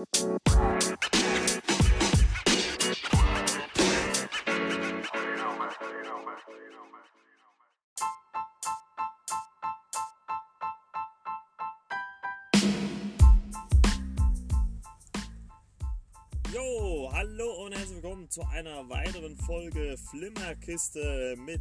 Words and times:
Jo, 0.00 0.06
hallo 17.12 17.66
und 17.66 17.72
herzlich 17.72 18.02
willkommen 18.02 18.30
zu 18.30 18.40
einer 18.48 18.88
weiteren 18.88 19.36
Folge 19.36 19.98
Flimmerkiste 20.08 21.36
mit 21.36 21.60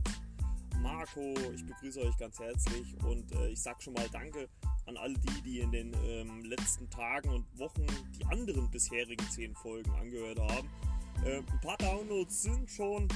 Marco. 0.81 1.33
Ich 1.53 1.65
begrüße 1.65 1.99
euch 1.99 2.17
ganz 2.17 2.39
herzlich 2.39 2.95
und 3.03 3.29
äh, 3.33 3.49
ich 3.49 3.61
sage 3.61 3.81
schon 3.81 3.93
mal 3.95 4.07
Danke 4.13 4.47
an 4.89 4.97
alle 4.97 5.13
die, 5.13 5.41
die 5.43 5.59
in 5.59 5.71
den 5.71 5.93
ähm, 6.05 6.43
letzten 6.43 6.89
Tagen 6.89 7.29
und 7.29 7.45
Wochen 7.57 7.85
die 8.17 8.25
anderen 8.25 8.69
bisherigen 8.71 9.25
zehn 9.29 9.55
Folgen 9.55 9.91
angehört 9.91 10.39
haben. 10.39 10.69
Äh, 11.23 11.37
ein 11.37 11.61
paar 11.61 11.77
Downloads 11.77 12.43
sind 12.43 12.69
schon 12.69 13.07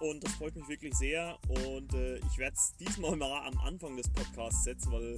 und 0.00 0.24
das 0.24 0.32
freut 0.32 0.56
mich 0.56 0.68
wirklich 0.68 0.94
sehr 0.94 1.38
und 1.48 1.94
äh, 1.94 2.16
ich 2.18 2.38
werde 2.38 2.56
es 2.56 2.74
diesmal 2.78 3.16
mal 3.16 3.46
am 3.46 3.56
Anfang 3.58 3.96
des 3.96 4.08
Podcasts 4.08 4.64
setzen, 4.64 4.90
weil 4.90 5.16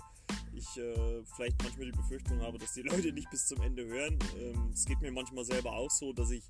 ich 0.53 0.77
äh, 0.77 1.23
vielleicht 1.35 1.63
manchmal 1.63 1.87
die 1.87 1.97
Befürchtung 1.97 2.41
habe, 2.41 2.59
dass 2.59 2.75
die 2.75 2.83
Leute 2.83 3.13
nicht 3.13 3.31
bis 3.31 3.47
zum 3.47 3.63
Ende 3.63 3.85
hören. 3.87 4.19
Ähm, 4.39 4.71
es 4.73 4.85
geht 4.85 5.01
mir 5.01 5.11
manchmal 5.11 5.45
selber 5.45 5.73
auch 5.73 5.91
so, 5.91 6.13
dass 6.13 6.31
ich 6.31 6.45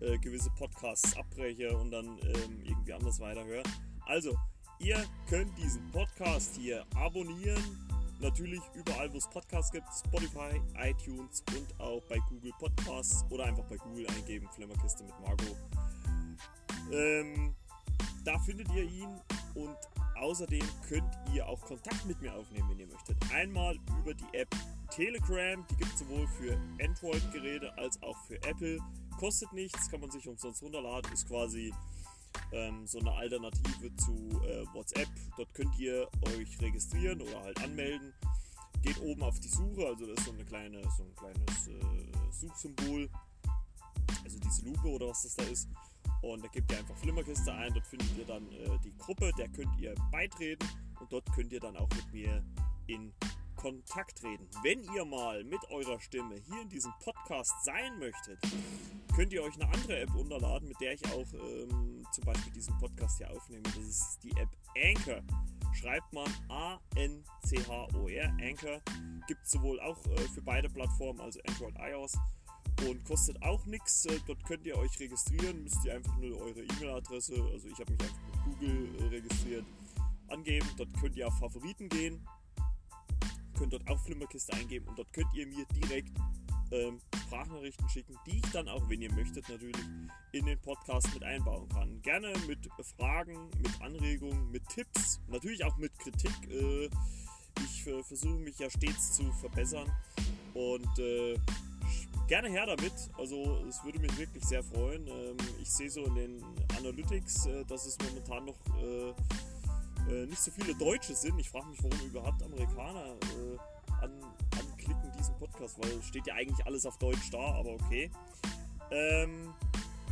äh, 0.00 0.16
gewisse 0.18 0.50
Podcasts 0.50 1.16
abbreche 1.16 1.76
und 1.76 1.90
dann 1.90 2.06
ähm, 2.06 2.62
irgendwie 2.64 2.92
anders 2.92 3.20
weiterhöre. 3.20 3.62
Also, 4.06 4.36
ihr 4.78 5.04
könnt 5.28 5.56
diesen 5.58 5.90
Podcast 5.90 6.56
hier 6.56 6.86
abonnieren. 6.94 7.62
Natürlich 8.20 8.60
überall, 8.74 9.12
wo 9.12 9.18
es 9.18 9.28
Podcasts 9.28 9.70
gibt, 9.70 9.86
Spotify, 9.94 10.60
iTunes 10.76 11.44
und 11.56 11.80
auch 11.80 12.02
bei 12.08 12.18
Google 12.28 12.52
Podcasts 12.58 13.24
oder 13.30 13.44
einfach 13.44 13.64
bei 13.64 13.76
Google 13.76 14.06
eingeben, 14.08 14.48
Flimmerkiste 14.54 15.04
mit 15.04 15.14
Margot. 15.20 15.56
Ähm, 16.92 17.54
da 18.24 18.38
findet 18.40 18.68
ihr 18.74 18.84
ihn 18.84 19.20
und 19.54 19.76
außerdem 20.16 20.66
könnt 20.88 21.16
ihr 21.32 21.46
auch 21.46 21.60
Kontakt 21.60 22.04
mit 22.06 22.20
mir 22.20 22.34
aufnehmen, 22.34 22.68
wenn 22.70 22.80
ihr 22.80 22.86
möchtet. 22.88 23.16
Einmal 23.32 23.76
über 24.00 24.14
die 24.14 24.36
App 24.36 24.54
Telegram, 24.90 25.64
die 25.70 25.76
gibt 25.76 25.92
es 25.92 26.00
sowohl 26.00 26.26
für 26.26 26.58
Android-Geräte 26.82 27.76
als 27.78 28.02
auch 28.02 28.16
für 28.26 28.36
Apple. 28.42 28.78
Kostet 29.18 29.52
nichts, 29.52 29.90
kann 29.90 30.00
man 30.00 30.10
sich 30.10 30.26
umsonst 30.26 30.62
runterladen, 30.62 31.12
ist 31.12 31.28
quasi 31.28 31.72
ähm, 32.52 32.86
so 32.86 32.98
eine 33.00 33.12
Alternative 33.12 33.94
zu 33.96 34.42
äh, 34.44 34.64
WhatsApp. 34.72 35.08
Dort 35.36 35.52
könnt 35.54 35.78
ihr 35.78 36.08
euch 36.22 36.60
registrieren 36.60 37.20
oder 37.20 37.42
halt 37.42 37.62
anmelden. 37.62 38.12
Geht 38.82 39.00
oben 39.00 39.22
auf 39.22 39.38
die 39.40 39.48
Suche, 39.48 39.86
also 39.86 40.06
das 40.06 40.18
ist 40.18 40.26
so, 40.26 40.32
eine 40.32 40.44
kleine, 40.44 40.82
so 40.96 41.02
ein 41.02 41.14
kleines 41.16 41.68
äh, 41.68 42.30
Suchsymbol, 42.30 43.10
also 44.22 44.38
diese 44.38 44.64
Lupe 44.64 44.88
oder 44.88 45.08
was 45.08 45.22
das 45.24 45.34
da 45.34 45.44
ist. 45.44 45.68
Und 46.22 46.44
da 46.44 46.48
gebt 46.48 46.70
ihr 46.72 46.78
einfach 46.78 46.96
Flimmerkiste 46.96 47.52
ein, 47.52 47.72
dort 47.74 47.86
findet 47.86 48.16
ihr 48.16 48.24
dann 48.24 48.50
äh, 48.52 48.78
die 48.84 48.96
Gruppe, 48.96 49.30
der 49.36 49.48
könnt 49.48 49.76
ihr 49.80 49.94
beitreten 50.10 50.66
und 51.00 51.12
dort 51.12 51.30
könnt 51.32 51.52
ihr 51.52 51.60
dann 51.60 51.76
auch 51.76 51.88
mit 51.90 52.12
mir 52.12 52.44
in 52.86 53.12
Kontakt 53.58 54.18
treten. 54.18 54.48
Wenn 54.62 54.82
ihr 54.94 55.04
mal 55.04 55.42
mit 55.44 55.60
eurer 55.70 56.00
Stimme 56.00 56.36
hier 56.36 56.62
in 56.62 56.68
diesem 56.68 56.92
Podcast 57.02 57.52
sein 57.64 57.98
möchtet, 57.98 58.38
könnt 59.14 59.32
ihr 59.32 59.42
euch 59.42 59.54
eine 59.54 59.68
andere 59.72 60.00
App 60.00 60.14
runterladen, 60.14 60.68
mit 60.68 60.80
der 60.80 60.92
ich 60.92 61.04
auch 61.06 61.26
ähm, 61.34 62.06
zum 62.12 62.24
Beispiel 62.24 62.52
diesen 62.52 62.78
Podcast 62.78 63.18
hier 63.18 63.30
aufnehme. 63.30 63.64
Das 63.64 63.76
ist 63.78 64.18
die 64.22 64.30
App 64.36 64.48
Anchor. 64.76 65.22
Schreibt 65.74 66.12
man 66.12 66.32
A-N-C-H-O-R. 66.48 68.28
Anchor 68.40 68.80
gibt 69.26 69.44
es 69.44 69.50
sowohl 69.50 69.80
auch 69.80 69.98
äh, 70.06 70.18
für 70.28 70.42
beide 70.42 70.68
Plattformen, 70.68 71.20
also 71.20 71.40
Android, 71.46 71.74
iOS 71.78 72.16
und 72.86 73.04
kostet 73.04 73.42
auch 73.42 73.66
nichts. 73.66 74.06
Äh, 74.06 74.20
dort 74.26 74.44
könnt 74.44 74.66
ihr 74.66 74.78
euch 74.78 74.98
registrieren, 75.00 75.64
müsst 75.64 75.84
ihr 75.84 75.94
einfach 75.94 76.16
nur 76.18 76.40
eure 76.40 76.62
E-Mail-Adresse, 76.62 77.34
also 77.52 77.68
ich 77.68 77.78
habe 77.78 77.92
mich 77.92 78.02
einfach 78.02 78.20
mit 78.22 78.44
Google 78.44 78.88
äh, 79.00 79.04
registriert, 79.08 79.64
angeben. 80.28 80.66
Dort 80.76 80.94
könnt 81.00 81.16
ihr 81.16 81.26
auf 81.26 81.38
Favoriten 81.38 81.88
gehen, 81.88 82.26
könnt 83.58 83.72
dort 83.72 83.88
auch 83.88 83.98
Flimmerkiste 84.00 84.52
eingeben 84.52 84.86
und 84.88 84.98
dort 84.98 85.12
könnt 85.12 85.32
ihr 85.34 85.46
mir 85.46 85.64
direkt 85.66 86.16
ähm, 86.70 87.00
Sprachnachrichten 87.26 87.88
schicken, 87.88 88.16
die 88.26 88.36
ich 88.36 88.50
dann 88.52 88.68
auch, 88.68 88.88
wenn 88.88 89.02
ihr 89.02 89.12
möchtet, 89.12 89.48
natürlich 89.48 89.76
in 90.32 90.46
den 90.46 90.58
Podcast 90.60 91.12
mit 91.14 91.24
einbauen 91.24 91.68
kann. 91.68 92.00
Gerne 92.02 92.32
mit 92.46 92.68
Fragen, 92.96 93.50
mit 93.62 93.80
Anregungen, 93.80 94.50
mit 94.50 94.66
Tipps, 94.68 95.20
natürlich 95.28 95.64
auch 95.64 95.76
mit 95.78 95.98
Kritik. 95.98 96.32
Äh, 96.50 96.88
ich 97.64 97.86
äh, 97.86 98.02
versuche 98.02 98.38
mich 98.38 98.58
ja 98.58 98.70
stets 98.70 99.16
zu 99.16 99.32
verbessern 99.32 99.90
und 100.54 100.98
äh, 100.98 101.36
gerne 102.28 102.48
her 102.50 102.66
damit. 102.66 102.92
Also 103.16 103.64
es 103.68 103.82
würde 103.84 103.98
mich 103.98 104.16
wirklich 104.18 104.44
sehr 104.44 104.62
freuen. 104.62 105.06
Ähm, 105.08 105.36
ich 105.60 105.70
sehe 105.70 105.90
so 105.90 106.04
in 106.04 106.14
den 106.14 106.44
Analytics, 106.76 107.46
äh, 107.46 107.64
dass 107.64 107.86
es 107.86 107.96
momentan 107.98 108.44
noch 108.44 108.58
äh, 110.08 110.26
nicht 110.26 110.40
so 110.40 110.50
viele 110.50 110.74
Deutsche 110.74 111.14
sind. 111.14 111.38
Ich 111.38 111.50
frage 111.50 111.66
mich, 111.66 111.82
warum 111.82 112.06
überhaupt 112.06 112.42
Amerikaner 112.42 113.04
äh, 113.06 114.02
an, 114.02 114.12
anklicken 114.58 115.12
diesen 115.18 115.36
Podcast, 115.36 115.78
weil 115.78 116.02
steht 116.02 116.26
ja 116.26 116.34
eigentlich 116.34 116.64
alles 116.66 116.86
auf 116.86 116.98
Deutsch 116.98 117.30
da, 117.30 117.54
aber 117.54 117.70
okay. 117.70 118.10
Ähm, 118.90 119.54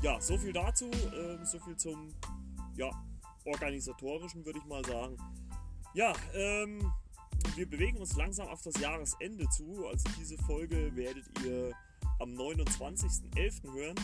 ja, 0.03 0.21
so 0.21 0.37
viel 0.37 0.53
dazu. 0.53 0.91
Ähm, 0.93 1.45
so 1.45 1.59
viel 1.61 1.77
zum 1.77 2.15
ja, 2.77 2.91
organisatorischen, 3.45 4.45
würde 4.45 4.59
ich 4.59 4.67
mal 4.67 4.85
sagen. 4.85 5.17
Ja, 5.95 6.13
ähm, 6.35 6.93
wir 7.55 7.69
bewegen 7.69 7.99
uns 7.99 8.17
langsam 8.17 8.49
auf 8.49 8.61
das 8.63 8.79
Jahresende 8.81 9.49
zu. 9.49 9.87
Also 9.87 10.09
diese 10.19 10.37
Folge 10.39 10.95
werdet 10.95 11.25
ihr 11.45 11.73
am 12.19 12.31
29.11. 12.35 13.73
hören. 13.73 13.97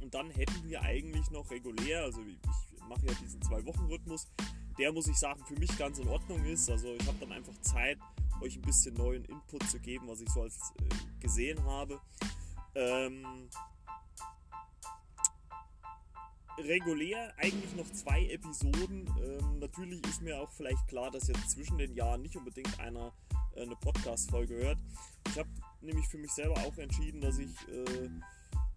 Und 0.00 0.14
dann 0.14 0.30
hätten 0.30 0.68
wir 0.68 0.82
eigentlich 0.82 1.30
noch 1.30 1.50
regulär, 1.50 2.02
also 2.02 2.20
ich 2.20 2.38
mache 2.86 3.06
ja 3.06 3.14
diesen 3.14 3.40
Zwei-Wochen-Rhythmus, 3.40 4.28
der 4.78 4.92
muss 4.92 5.08
ich 5.08 5.16
sagen, 5.16 5.44
für 5.44 5.58
mich 5.58 5.76
ganz 5.78 5.98
in 5.98 6.08
Ordnung 6.08 6.44
ist. 6.44 6.70
Also 6.70 6.94
ich 6.94 7.06
habe 7.06 7.18
dann 7.20 7.32
einfach 7.32 7.58
Zeit, 7.62 7.98
euch 8.40 8.56
ein 8.56 8.62
bisschen 8.62 8.94
neuen 8.94 9.24
Input 9.24 9.68
zu 9.68 9.78
geben, 9.80 10.08
was 10.08 10.20
ich 10.20 10.28
so 10.30 10.42
als 10.42 10.72
äh, 10.78 11.20
gesehen 11.20 11.64
habe. 11.64 12.00
Ähm, 12.74 13.48
regulär 16.58 17.32
eigentlich 17.38 17.74
noch 17.76 17.90
zwei 17.92 18.26
Episoden. 18.26 19.08
Ähm, 19.22 19.58
natürlich 19.58 20.04
ist 20.06 20.22
mir 20.22 20.40
auch 20.40 20.50
vielleicht 20.52 20.86
klar, 20.88 21.10
dass 21.10 21.28
jetzt 21.28 21.50
zwischen 21.50 21.78
den 21.78 21.94
Jahren 21.94 22.22
nicht 22.22 22.36
unbedingt 22.36 22.78
einer 22.80 23.12
äh, 23.54 23.62
eine 23.62 23.76
Podcast-Folge 23.76 24.54
hört. 24.54 24.78
Ich 25.28 25.38
habe 25.38 25.48
nämlich 25.80 26.06
für 26.08 26.18
mich 26.18 26.32
selber 26.32 26.54
auch 26.58 26.76
entschieden, 26.78 27.20
dass 27.20 27.38
ich 27.38 27.50
äh, 27.68 28.08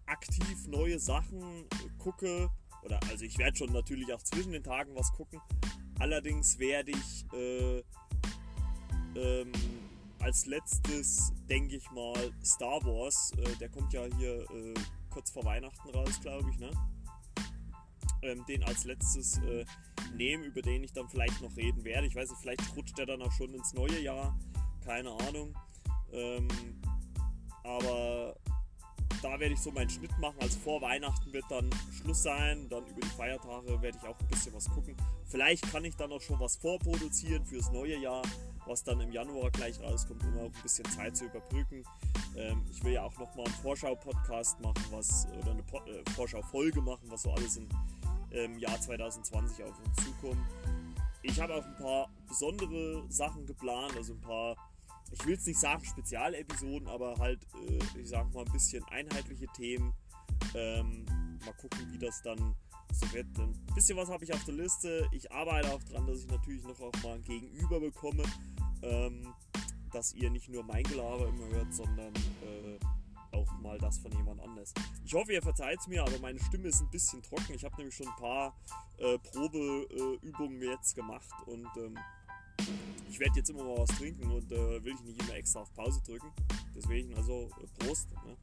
aktiv 0.06 0.66
neue 0.66 0.98
Sachen 0.98 1.66
gucke. 1.98 2.50
Oder 2.82 3.00
also 3.10 3.24
ich 3.24 3.38
werde 3.38 3.56
schon 3.56 3.72
natürlich 3.72 4.12
auch 4.12 4.22
zwischen 4.22 4.52
den 4.52 4.62
Tagen 4.62 4.94
was 4.94 5.12
gucken. 5.12 5.40
Allerdings 5.98 6.58
werde 6.58 6.92
ich 6.92 7.24
äh, 7.32 7.82
ähm, 9.16 9.52
als 10.18 10.46
letztes, 10.46 11.32
denke 11.48 11.76
ich 11.76 11.90
mal, 11.90 12.32
Star 12.44 12.82
Wars. 12.84 13.32
Äh, 13.38 13.56
der 13.56 13.68
kommt 13.68 13.92
ja 13.92 14.04
hier 14.18 14.50
äh, 14.50 14.74
kurz 15.10 15.30
vor 15.30 15.44
Weihnachten 15.44 15.90
raus, 15.90 16.20
glaube 16.20 16.50
ich, 16.50 16.58
ne? 16.58 16.70
ähm, 18.22 18.44
den 18.46 18.62
als 18.64 18.84
letztes 18.84 19.38
äh, 19.38 19.64
nehmen, 20.14 20.44
über 20.44 20.62
den 20.62 20.84
ich 20.84 20.92
dann 20.92 21.08
vielleicht 21.08 21.40
noch 21.40 21.56
reden 21.56 21.84
werde. 21.84 22.06
Ich 22.06 22.14
weiß 22.14 22.30
nicht, 22.30 22.40
vielleicht 22.40 22.76
rutscht 22.76 22.98
der 22.98 23.06
dann 23.06 23.22
auch 23.22 23.32
schon 23.32 23.54
ins 23.54 23.72
neue 23.72 24.00
Jahr, 24.00 24.38
keine 24.84 25.10
Ahnung. 25.10 25.56
Ähm, 26.12 26.48
aber 27.62 28.36
da 29.22 29.38
werde 29.38 29.54
ich 29.54 29.60
so 29.60 29.70
meinen 29.70 29.90
Schnitt 29.90 30.16
machen. 30.18 30.36
Also 30.40 30.58
vor 30.60 30.80
Weihnachten 30.80 31.32
wird 31.32 31.44
dann 31.48 31.70
Schluss 32.00 32.22
sein. 32.22 32.68
Dann 32.68 32.86
über 32.86 33.00
die 33.00 33.08
Feiertage 33.08 33.82
werde 33.82 33.98
ich 34.00 34.08
auch 34.08 34.18
ein 34.18 34.26
bisschen 34.28 34.54
was 34.54 34.68
gucken. 34.70 34.96
Vielleicht 35.26 35.70
kann 35.70 35.84
ich 35.84 35.96
dann 35.96 36.12
auch 36.12 36.20
schon 36.20 36.40
was 36.40 36.56
vorproduzieren 36.56 37.44
fürs 37.44 37.70
neue 37.70 37.98
Jahr, 37.98 38.22
was 38.66 38.82
dann 38.82 39.00
im 39.00 39.12
Januar 39.12 39.50
gleich 39.50 39.80
rauskommt, 39.80 40.22
um 40.24 40.38
auch 40.38 40.44
ein 40.44 40.62
bisschen 40.62 40.84
Zeit 40.86 41.16
zu 41.16 41.26
überbrücken. 41.26 41.84
Ähm, 42.36 42.62
ich 42.70 42.82
will 42.84 42.92
ja 42.92 43.04
auch 43.04 43.16
nochmal 43.18 43.46
einen 43.46 43.54
Vorschau-Podcast 43.62 44.60
machen, 44.60 44.84
was 44.90 45.26
oder 45.40 45.52
eine 45.52 45.60
äh, 45.60 46.10
Vorschau-Folge 46.14 46.80
machen, 46.80 47.04
was 47.08 47.22
so 47.22 47.32
alles 47.32 47.60
im 48.30 48.58
Jahr 48.58 48.80
2020 48.80 49.64
auf 49.64 49.74
uns 49.84 50.04
zukommen. 50.04 50.46
Ich 51.22 51.40
habe 51.40 51.54
auch 51.54 51.64
ein 51.64 51.76
paar 51.76 52.08
besondere 52.28 53.04
Sachen 53.10 53.44
geplant, 53.44 53.94
also 53.96 54.14
ein 54.14 54.20
paar, 54.20 54.56
ich 55.10 55.26
will 55.26 55.34
es 55.34 55.46
nicht 55.46 55.58
sagen 55.58 55.84
Spezialepisoden, 55.84 56.88
aber 56.88 57.16
halt, 57.18 57.40
äh, 57.68 58.00
ich 58.00 58.08
sage 58.08 58.30
mal, 58.32 58.44
ein 58.44 58.52
bisschen 58.52 58.84
einheitliche 58.84 59.46
Themen. 59.56 59.92
Ähm, 60.54 61.04
mal 61.44 61.54
gucken, 61.54 61.92
wie 61.92 61.98
das 61.98 62.22
dann 62.22 62.54
so 62.92 63.12
wird. 63.12 63.26
Ein 63.38 63.54
bisschen 63.74 63.96
was 63.96 64.08
habe 64.08 64.24
ich 64.24 64.32
auf 64.32 64.44
der 64.44 64.54
Liste. 64.54 65.08
Ich 65.12 65.30
arbeite 65.30 65.72
auch 65.72 65.82
daran, 65.84 66.06
dass 66.06 66.20
ich 66.20 66.26
natürlich 66.26 66.64
noch 66.64 66.80
auch 66.80 66.92
mal 67.02 67.14
ein 67.14 67.22
Gegenüber 67.22 67.80
bekomme, 67.80 68.22
ähm, 68.82 69.34
dass 69.92 70.14
ihr 70.14 70.30
nicht 70.30 70.48
nur 70.48 70.62
mein 70.64 70.84
Gelaber 70.84 71.28
immer 71.28 71.46
hört, 71.48 71.72
sondern 71.74 72.14
äh, 72.14 72.78
auch 73.32 73.52
mal 73.60 73.78
das 73.78 73.98
von 73.98 74.12
jemand 74.12 74.40
anders. 74.40 74.72
Ich 75.04 75.14
hoffe, 75.14 75.32
ihr 75.32 75.42
verzeiht 75.42 75.78
es 75.80 75.86
mir, 75.86 76.02
aber 76.02 76.18
meine 76.20 76.38
Stimme 76.40 76.68
ist 76.68 76.80
ein 76.80 76.90
bisschen 76.90 77.22
trocken. 77.22 77.54
Ich 77.54 77.64
habe 77.64 77.76
nämlich 77.76 77.94
schon 77.94 78.08
ein 78.08 78.16
paar 78.16 78.56
äh, 78.98 79.18
Probeübungen 79.18 80.62
jetzt 80.62 80.94
gemacht 80.94 81.30
und 81.46 81.68
ähm, 81.76 81.98
ich 83.10 83.18
werde 83.18 83.36
jetzt 83.36 83.50
immer 83.50 83.64
mal 83.64 83.78
was 83.78 83.90
trinken 83.98 84.30
und 84.30 84.50
äh, 84.52 84.84
will 84.84 84.94
ich 84.94 85.02
nicht 85.02 85.22
immer 85.22 85.34
extra 85.34 85.60
auf 85.60 85.74
Pause 85.74 86.00
drücken. 86.06 86.30
Deswegen 86.74 87.14
also 87.14 87.50
äh, 87.60 87.84
Prost. 87.84 88.08
Ne? 88.12 88.36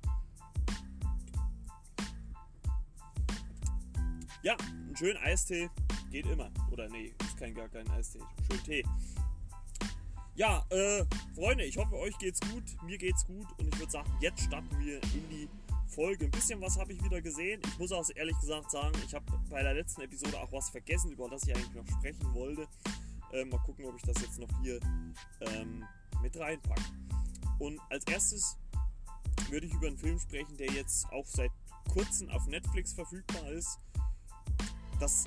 Ja, 4.44 4.56
ein 4.56 4.96
schönen 4.96 5.18
Eistee 5.18 5.70
geht 6.12 6.26
immer. 6.28 6.52
Oder 6.72 6.88
nee, 6.90 7.14
ist 7.20 7.38
kein 7.38 7.54
gar 7.54 7.68
kein 7.70 7.90
Eistee. 7.90 8.20
Schön 8.50 8.64
Tee. 8.64 8.84
Ja, 10.36 10.64
äh, 10.70 11.04
Freunde, 11.34 11.66
ich 11.66 11.78
hoffe, 11.78 11.96
euch 11.96 12.16
geht's 12.20 12.40
gut. 12.42 12.64
Mir 12.84 12.98
geht's 12.98 13.26
gut. 13.26 13.48
Und 13.58 13.74
ich 13.74 13.80
würde 13.80 13.92
sagen, 13.92 14.12
jetzt 14.22 14.44
starten 14.44 14.70
wir 14.80 15.02
in 15.02 15.30
die 15.30 15.50
Folge. 15.88 16.26
Ein 16.26 16.32
bisschen 16.32 16.62
was 16.62 16.78
habe 16.78 16.94
ich 16.94 17.04
wieder 17.04 17.22
gesehen. 17.22 17.60
Ich 17.66 17.80
muss 17.80 17.92
auch 17.92 18.08
ehrlich 18.16 18.40
gesagt 18.40 18.70
sagen, 18.70 18.96
ich 19.04 19.16
habe 19.16 19.26
bei 19.50 19.64
der 19.64 19.74
letzten 19.74 20.02
Episode 20.02 20.40
auch 20.40 20.52
was 20.52 20.70
vergessen, 20.70 21.12
über 21.12 21.28
das 21.28 21.44
ich 21.48 21.56
eigentlich 21.56 21.74
noch 21.74 21.88
sprechen 21.88 22.34
wollte. 22.36 22.68
Äh, 23.34 23.46
mal 23.46 23.60
gucken, 23.60 23.86
ob 23.86 23.96
ich 23.96 24.04
das 24.04 24.22
jetzt 24.22 24.40
noch 24.40 24.50
hier 24.62 24.80
ähm, 25.42 25.84
mit 26.22 26.38
reinpacke. 26.38 26.82
Und 27.60 27.80
als 27.90 28.06
erstes 28.06 28.58
würde 29.50 29.68
ich 29.68 29.74
über 29.74 29.88
einen 29.88 29.98
Film 29.98 30.20
sprechen, 30.20 30.58
der 30.58 30.68
jetzt 30.68 31.08
auch 31.12 31.26
seit 31.26 31.52
kurzem 31.92 32.30
auf 32.30 32.46
Netflix 32.48 32.94
verfügbar 32.94 33.50
ist. 33.52 33.80
Das 35.00 35.26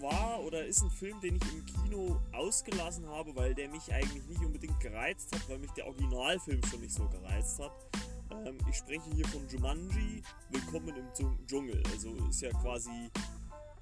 war 0.00 0.40
oder 0.40 0.64
ist 0.64 0.82
ein 0.82 0.90
Film, 0.90 1.20
den 1.20 1.36
ich 1.36 1.52
im 1.52 1.66
Kino 1.66 2.20
ausgelassen 2.32 3.06
habe, 3.08 3.34
weil 3.34 3.54
der 3.54 3.68
mich 3.68 3.92
eigentlich 3.92 4.26
nicht 4.26 4.44
unbedingt 4.44 4.78
gereizt 4.80 5.34
hat, 5.34 5.48
weil 5.48 5.58
mich 5.58 5.70
der 5.72 5.86
Originalfilm 5.86 6.62
schon 6.66 6.80
nicht 6.80 6.94
so 6.94 7.08
gereizt 7.08 7.58
hat. 7.58 7.72
Ähm, 8.30 8.58
ich 8.68 8.76
spreche 8.76 9.10
hier 9.14 9.26
von 9.28 9.46
Jumanji, 9.48 10.22
Willkommen 10.50 10.94
im 10.96 11.46
Dschungel. 11.46 11.82
Also 11.90 12.14
ist 12.28 12.42
ja 12.42 12.50
quasi 12.50 13.10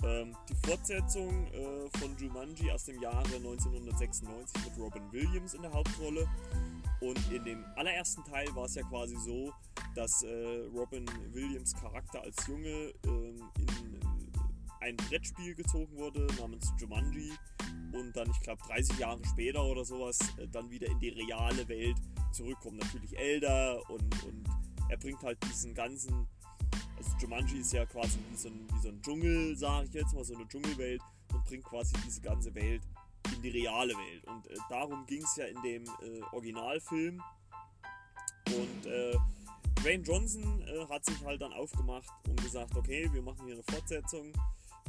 ähm, 0.05 0.37
die 0.49 0.55
Fortsetzung 0.67 1.47
äh, 1.53 1.99
von 1.99 2.17
Jumanji 2.19 2.71
aus 2.71 2.85
dem 2.85 3.01
Jahre 3.01 3.37
1996 3.37 4.65
mit 4.65 4.79
Robin 4.79 5.13
Williams 5.13 5.55
in 5.55 5.63
der 5.63 5.73
Hauptrolle. 5.73 6.27
Und 7.01 7.21
in 7.31 7.45
dem 7.45 7.65
allerersten 7.77 8.25
Teil 8.25 8.47
war 8.55 8.65
es 8.65 8.75
ja 8.75 8.83
quasi 8.85 9.17
so, 9.17 9.53
dass 9.95 10.23
äh, 10.23 10.67
Robin 10.75 11.05
Williams 11.33 11.75
Charakter 11.75 12.23
als 12.23 12.47
Junge 12.47 12.93
ähm, 13.05 13.43
in 13.59 14.01
ein 14.81 14.97
Brettspiel 14.97 15.55
gezogen 15.55 15.97
wurde 15.97 16.27
namens 16.39 16.73
Jumanji 16.79 17.33
und 17.93 18.17
dann, 18.17 18.31
ich 18.31 18.41
glaube, 18.41 18.63
30 18.69 18.99
Jahre 18.99 19.21
später 19.27 19.65
oder 19.65 19.85
sowas, 19.85 20.19
äh, 20.39 20.47
dann 20.49 20.71
wieder 20.71 20.87
in 20.87 20.99
die 21.01 21.09
reale 21.09 21.67
Welt 21.69 21.97
zurückkommt. 22.33 22.79
Natürlich 22.79 23.17
älter 23.19 23.79
und, 23.91 24.25
und 24.25 24.45
er 24.89 24.97
bringt 24.99 25.23
halt 25.23 25.39
diesen 25.45 25.75
ganzen. 25.75 26.27
Also 26.97 27.11
Jumanji 27.21 27.59
ist 27.59 27.73
ja 27.73 27.87
quasi 27.87 28.19
wie 28.31 28.37
so 28.37 28.49
ein, 28.49 28.67
wie 28.73 28.81
so 28.81 28.89
ein 28.89 29.03
Dschungel, 29.03 29.57
sage 29.57 29.87
ich 29.87 29.95
jetzt 29.95 30.15
mal, 30.15 30.25
so 30.25 30.35
eine 30.35 30.47
Dschungelwelt 30.49 31.01
und 31.33 31.45
bringt 31.45 31.65
quasi 31.65 31.95
diese 32.05 32.21
ganze 32.21 32.55
Welt 32.55 32.83
in 33.35 33.43
die 33.43 33.51
reale 33.51 33.95
Welt. 33.95 34.25
Und 34.25 34.47
äh, 34.49 34.57
darum 34.69 35.05
ging 35.07 35.23
es 35.23 35.37
ja 35.37 35.47
in 35.47 35.61
dem 35.63 35.85
äh, 35.85 36.23
Originalfilm. 36.33 37.23
Und 38.47 38.87
äh, 38.87 39.17
Dwayne 39.81 40.03
Johnson 40.05 40.63
äh, 40.63 40.87
hat 40.89 41.05
sich 41.05 41.23
halt 41.25 41.43
dann 41.43 41.53
aufgemacht 41.53 42.09
und 42.29 42.41
gesagt, 42.43 42.77
okay, 42.77 43.09
wir 43.13 43.23
machen 43.23 43.45
hier 43.45 43.55
eine 43.55 43.65
Fortsetzung 43.65 44.33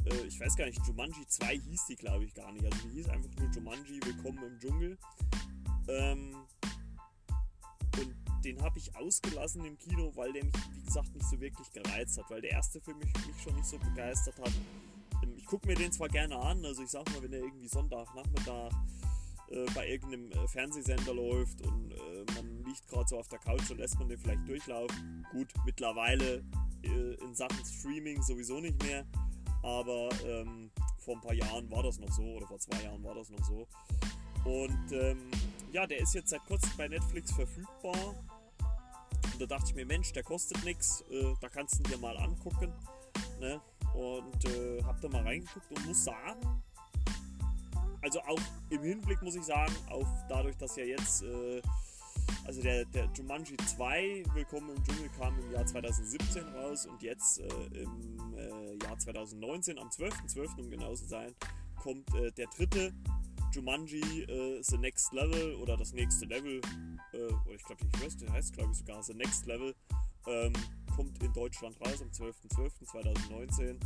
äh, 0.06 0.26
ich 0.26 0.40
weiß 0.40 0.56
gar 0.56 0.66
nicht, 0.66 0.80
Jumanji 0.86 1.26
2 1.26 1.58
hieß 1.58 1.86
die, 1.86 1.96
glaube 1.96 2.24
ich, 2.24 2.34
gar 2.34 2.52
nicht. 2.52 2.64
Also 2.64 2.78
die 2.88 2.94
hieß 2.94 3.08
einfach 3.08 3.30
nur 3.38 3.50
Jumanji, 3.50 4.00
Willkommen 4.04 4.42
im 4.42 4.58
Dschungel. 4.58 4.98
Ähm, 5.88 6.36
und 7.96 8.27
den 8.44 8.62
habe 8.62 8.78
ich 8.78 8.94
ausgelassen 8.96 9.64
im 9.64 9.78
Kino, 9.78 10.12
weil 10.14 10.32
der 10.32 10.44
mich, 10.44 10.54
wie 10.72 10.84
gesagt, 10.84 11.14
nicht 11.14 11.28
so 11.28 11.40
wirklich 11.40 11.70
gereizt 11.72 12.18
hat, 12.18 12.30
weil 12.30 12.40
der 12.40 12.52
erste 12.52 12.80
Film 12.80 12.98
mich, 12.98 13.12
mich 13.26 13.42
schon 13.42 13.54
nicht 13.54 13.66
so 13.66 13.78
begeistert 13.78 14.38
hat. 14.40 14.52
Ähm, 15.22 15.34
ich 15.36 15.46
gucke 15.46 15.66
mir 15.66 15.74
den 15.74 15.92
zwar 15.92 16.08
gerne 16.08 16.36
an, 16.38 16.64
also 16.64 16.82
ich 16.82 16.90
sag 16.90 17.08
mal, 17.12 17.22
wenn 17.22 17.32
er 17.32 17.40
irgendwie 17.40 17.68
Sonntagnachmittag 17.68 18.72
äh, 19.50 19.66
bei 19.74 19.88
irgendeinem 19.88 20.30
äh, 20.32 20.46
Fernsehsender 20.48 21.14
läuft 21.14 21.62
und 21.62 21.92
äh, 21.92 22.24
man 22.34 22.64
liegt 22.64 22.86
gerade 22.88 23.08
so 23.08 23.18
auf 23.18 23.28
der 23.28 23.38
Couch 23.38 23.70
und 23.70 23.78
lässt 23.78 23.98
man 23.98 24.08
den 24.08 24.18
vielleicht 24.18 24.46
durchlaufen. 24.46 25.26
Gut, 25.32 25.48
mittlerweile 25.64 26.44
äh, 26.82 27.14
in 27.14 27.34
Sachen 27.34 27.64
Streaming 27.64 28.22
sowieso 28.22 28.60
nicht 28.60 28.82
mehr. 28.82 29.06
Aber 29.62 30.08
ähm, 30.24 30.70
vor 30.98 31.16
ein 31.16 31.20
paar 31.20 31.34
Jahren 31.34 31.70
war 31.70 31.82
das 31.82 31.98
noch 31.98 32.12
so, 32.12 32.22
oder 32.22 32.46
vor 32.46 32.58
zwei 32.58 32.82
Jahren 32.82 33.02
war 33.02 33.14
das 33.14 33.30
noch 33.30 33.44
so. 33.44 33.66
Und 34.44 34.92
ähm, 34.92 35.30
ja, 35.72 35.86
der 35.86 35.98
ist 35.98 36.14
jetzt 36.14 36.30
seit 36.30 36.44
kurzem 36.46 36.70
bei 36.76 36.88
Netflix 36.88 37.32
verfügbar. 37.32 38.14
Und 39.32 39.40
da 39.40 39.46
dachte 39.46 39.66
ich 39.68 39.74
mir, 39.74 39.86
Mensch, 39.86 40.12
der 40.12 40.22
kostet 40.22 40.64
nichts, 40.64 41.02
äh, 41.10 41.34
da 41.40 41.48
kannst 41.48 41.78
du 41.78 41.82
dir 41.84 41.98
mal 41.98 42.16
angucken. 42.16 42.72
Ne? 43.40 43.60
Und 43.94 44.44
äh, 44.44 44.82
hab 44.82 45.00
da 45.00 45.08
mal 45.08 45.22
reingeguckt 45.22 45.70
und 45.70 45.86
muss 45.86 46.04
sagen, 46.04 46.62
also 48.00 48.20
auch 48.20 48.40
im 48.70 48.82
Hinblick 48.82 49.22
muss 49.22 49.34
ich 49.34 49.44
sagen, 49.44 49.74
auf 49.90 50.06
dadurch, 50.28 50.56
dass 50.56 50.76
ja 50.76 50.84
jetzt, 50.84 51.22
äh, 51.22 51.60
also 52.44 52.62
der, 52.62 52.84
der 52.86 53.08
Jumanji 53.16 53.56
2, 53.56 54.24
Willkommen 54.34 54.76
im 54.76 54.84
Dschungel, 54.84 55.10
kam 55.18 55.38
im 55.40 55.52
Jahr 55.52 55.66
2017 55.66 56.48
raus 56.48 56.86
und 56.86 57.02
jetzt 57.02 57.40
äh, 57.40 57.48
im 57.82 58.78
Jahr 58.82 58.98
2019, 58.98 59.78
am 59.78 59.88
12.12. 59.88 60.34
.12., 60.34 60.60
um 60.60 60.70
genau 60.70 60.94
zu 60.94 61.06
sein, 61.06 61.34
kommt 61.76 62.12
äh, 62.14 62.30
der 62.32 62.46
dritte 62.48 62.92
Jumanji 63.52 64.22
äh, 64.22 64.62
The 64.62 64.78
Next 64.78 65.12
Level 65.12 65.54
oder 65.56 65.76
das 65.76 65.92
nächste 65.92 66.26
Level, 66.26 66.60
äh, 67.12 67.16
oder 67.16 67.54
ich 67.54 67.64
glaube, 67.64 67.84
ich 67.84 68.04
weiß, 68.04 68.16
der 68.18 68.32
heißt 68.32 68.54
glaube 68.54 68.72
ich 68.72 68.78
sogar 68.78 69.02
The 69.02 69.14
Next 69.14 69.46
Level, 69.46 69.74
ähm, 70.26 70.52
kommt 70.94 71.22
in 71.22 71.32
Deutschland 71.32 71.80
raus 71.80 72.02
am 72.02 72.08
12.12.2019. 72.08 73.78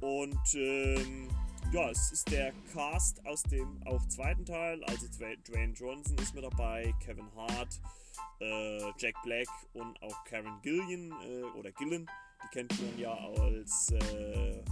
Und 0.00 0.54
ähm, 0.54 1.28
ja, 1.72 1.90
es 1.90 2.12
ist 2.12 2.30
der 2.30 2.52
Cast 2.72 3.24
aus 3.26 3.42
dem 3.44 3.82
auch 3.84 4.06
zweiten 4.06 4.44
Teil, 4.44 4.82
also 4.84 5.06
Dwayne 5.08 5.72
Johnson 5.74 6.16
ist 6.18 6.34
mit 6.34 6.44
dabei, 6.44 6.94
Kevin 7.04 7.28
Hart, 7.34 7.80
äh, 8.40 8.78
Jack 8.98 9.16
Black 9.24 9.48
und 9.72 10.00
auch 10.02 10.24
Karen 10.24 10.60
Gillian 10.62 11.12
äh, 11.22 11.42
oder 11.58 11.72
Gillen 11.72 12.08
die 12.42 12.48
kennt 12.48 12.80
man 12.80 12.98
ja 12.98 13.14
als 13.14 13.92
äh, 13.92 14.62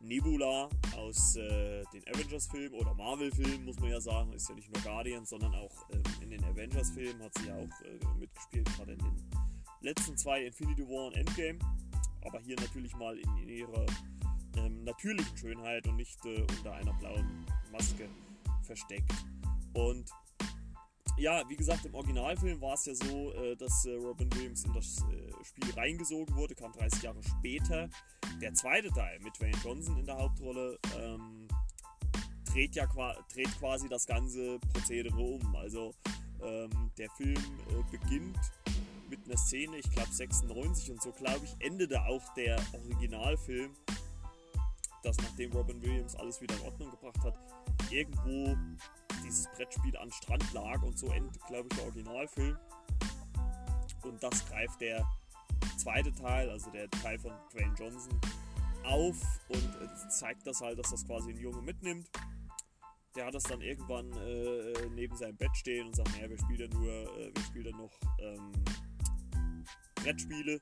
Nebula 0.00 0.68
aus 0.96 1.36
äh, 1.36 1.84
den 1.92 2.02
Avengers-Filmen 2.08 2.74
oder 2.74 2.94
Marvel-Filmen, 2.94 3.64
muss 3.64 3.78
man 3.80 3.90
ja 3.90 4.00
sagen. 4.00 4.32
Ist 4.32 4.48
ja 4.48 4.54
nicht 4.54 4.72
nur 4.72 4.82
Guardians, 4.82 5.28
sondern 5.30 5.54
auch 5.54 5.88
ähm, 5.90 6.02
in 6.22 6.30
den 6.30 6.44
Avengers-Filmen 6.44 7.22
hat 7.22 7.32
sie 7.38 7.48
ja 7.48 7.54
auch 7.54 7.84
äh, 7.84 8.18
mitgespielt, 8.18 8.66
gerade 8.76 8.92
in 8.92 8.98
den 8.98 9.30
letzten 9.82 10.16
zwei 10.16 10.44
Infinity 10.44 10.82
War 10.88 11.06
und 11.06 11.16
Endgame. 11.16 11.58
Aber 12.22 12.38
hier 12.40 12.56
natürlich 12.56 12.94
mal 12.96 13.18
in, 13.18 13.36
in 13.38 13.48
ihrer 13.48 13.86
ähm, 14.56 14.84
natürlichen 14.84 15.36
Schönheit 15.36 15.86
und 15.86 15.96
nicht 15.96 16.24
äh, 16.24 16.40
unter 16.40 16.72
einer 16.72 16.92
blauen 16.94 17.46
Maske 17.70 18.08
versteckt. 18.62 19.12
Und 19.74 20.10
ja, 21.18 21.46
wie 21.48 21.56
gesagt, 21.56 21.84
im 21.84 21.94
Originalfilm 21.94 22.60
war 22.60 22.74
es 22.74 22.86
ja 22.86 22.94
so, 22.94 23.32
äh, 23.34 23.54
dass 23.56 23.84
äh, 23.84 23.92
Robin 23.92 24.32
Williams 24.34 24.64
in 24.64 24.72
das 24.72 25.04
äh, 25.12 25.29
Spiel 25.44 25.70
reingesogen 25.74 26.34
wurde, 26.36 26.54
kam 26.54 26.72
30 26.72 27.02
Jahre 27.02 27.22
später. 27.22 27.88
Der 28.40 28.54
zweite 28.54 28.88
Teil 28.90 29.18
mit 29.20 29.40
Wayne 29.40 29.56
Johnson 29.62 29.98
in 29.98 30.06
der 30.06 30.16
Hauptrolle 30.16 30.78
ähm, 30.98 31.48
dreht 32.44 32.74
ja 32.74 32.86
dreht 33.32 33.58
quasi 33.58 33.88
das 33.88 34.06
ganze 34.06 34.58
Prozedere 34.72 35.16
um. 35.16 35.54
Also 35.56 35.94
ähm, 36.42 36.90
der 36.98 37.10
Film 37.10 37.36
äh, 37.36 37.90
beginnt 37.90 38.38
mit 39.08 39.24
einer 39.26 39.36
Szene, 39.36 39.76
ich 39.76 39.90
glaube 39.90 40.12
96 40.12 40.90
und 40.92 41.02
so 41.02 41.12
glaube 41.12 41.44
ich, 41.44 41.54
endete 41.58 42.00
auch 42.02 42.22
der 42.34 42.56
Originalfilm, 42.72 43.74
dass 45.02 45.16
nachdem 45.18 45.52
Robin 45.52 45.82
Williams 45.82 46.14
alles 46.16 46.40
wieder 46.40 46.54
in 46.56 46.62
Ordnung 46.62 46.90
gebracht 46.90 47.18
hat, 47.24 47.38
irgendwo 47.90 48.56
dieses 49.24 49.48
Brettspiel 49.56 49.96
an 49.96 50.10
Strand 50.12 50.52
lag 50.52 50.82
und 50.82 50.98
so 50.98 51.08
endet, 51.08 51.44
glaube 51.46 51.68
ich, 51.70 51.76
der 51.76 51.84
Originalfilm. 51.86 52.58
Und 54.02 54.22
das 54.22 54.46
greift 54.46 54.80
der 54.80 55.06
zweite 55.76 56.12
Teil, 56.12 56.50
also 56.50 56.70
der 56.70 56.88
Teil 56.90 57.18
von 57.18 57.32
Dwayne 57.52 57.74
Johnson, 57.78 58.20
auf 58.84 59.16
und 59.48 60.10
zeigt 60.10 60.46
das 60.46 60.60
halt, 60.60 60.78
dass 60.78 60.90
das 60.90 61.06
quasi 61.06 61.30
ein 61.30 61.38
Junge 61.38 61.62
mitnimmt. 61.62 62.08
Der 63.16 63.26
hat 63.26 63.34
das 63.34 63.42
dann 63.42 63.60
irgendwann 63.60 64.12
äh, 64.12 64.88
neben 64.94 65.16
seinem 65.16 65.36
Bett 65.36 65.54
stehen 65.56 65.88
und 65.88 65.96
sagt, 65.96 66.12
naja, 66.12 66.30
wir 66.30 66.38
spielen 66.38 66.60
ja 66.60 66.78
nur, 66.78 66.92
äh, 67.18 67.32
wir 67.34 67.42
spielen 67.44 67.76
noch 67.76 67.92
ähm, 68.20 68.52
Brettspiele. 69.96 70.60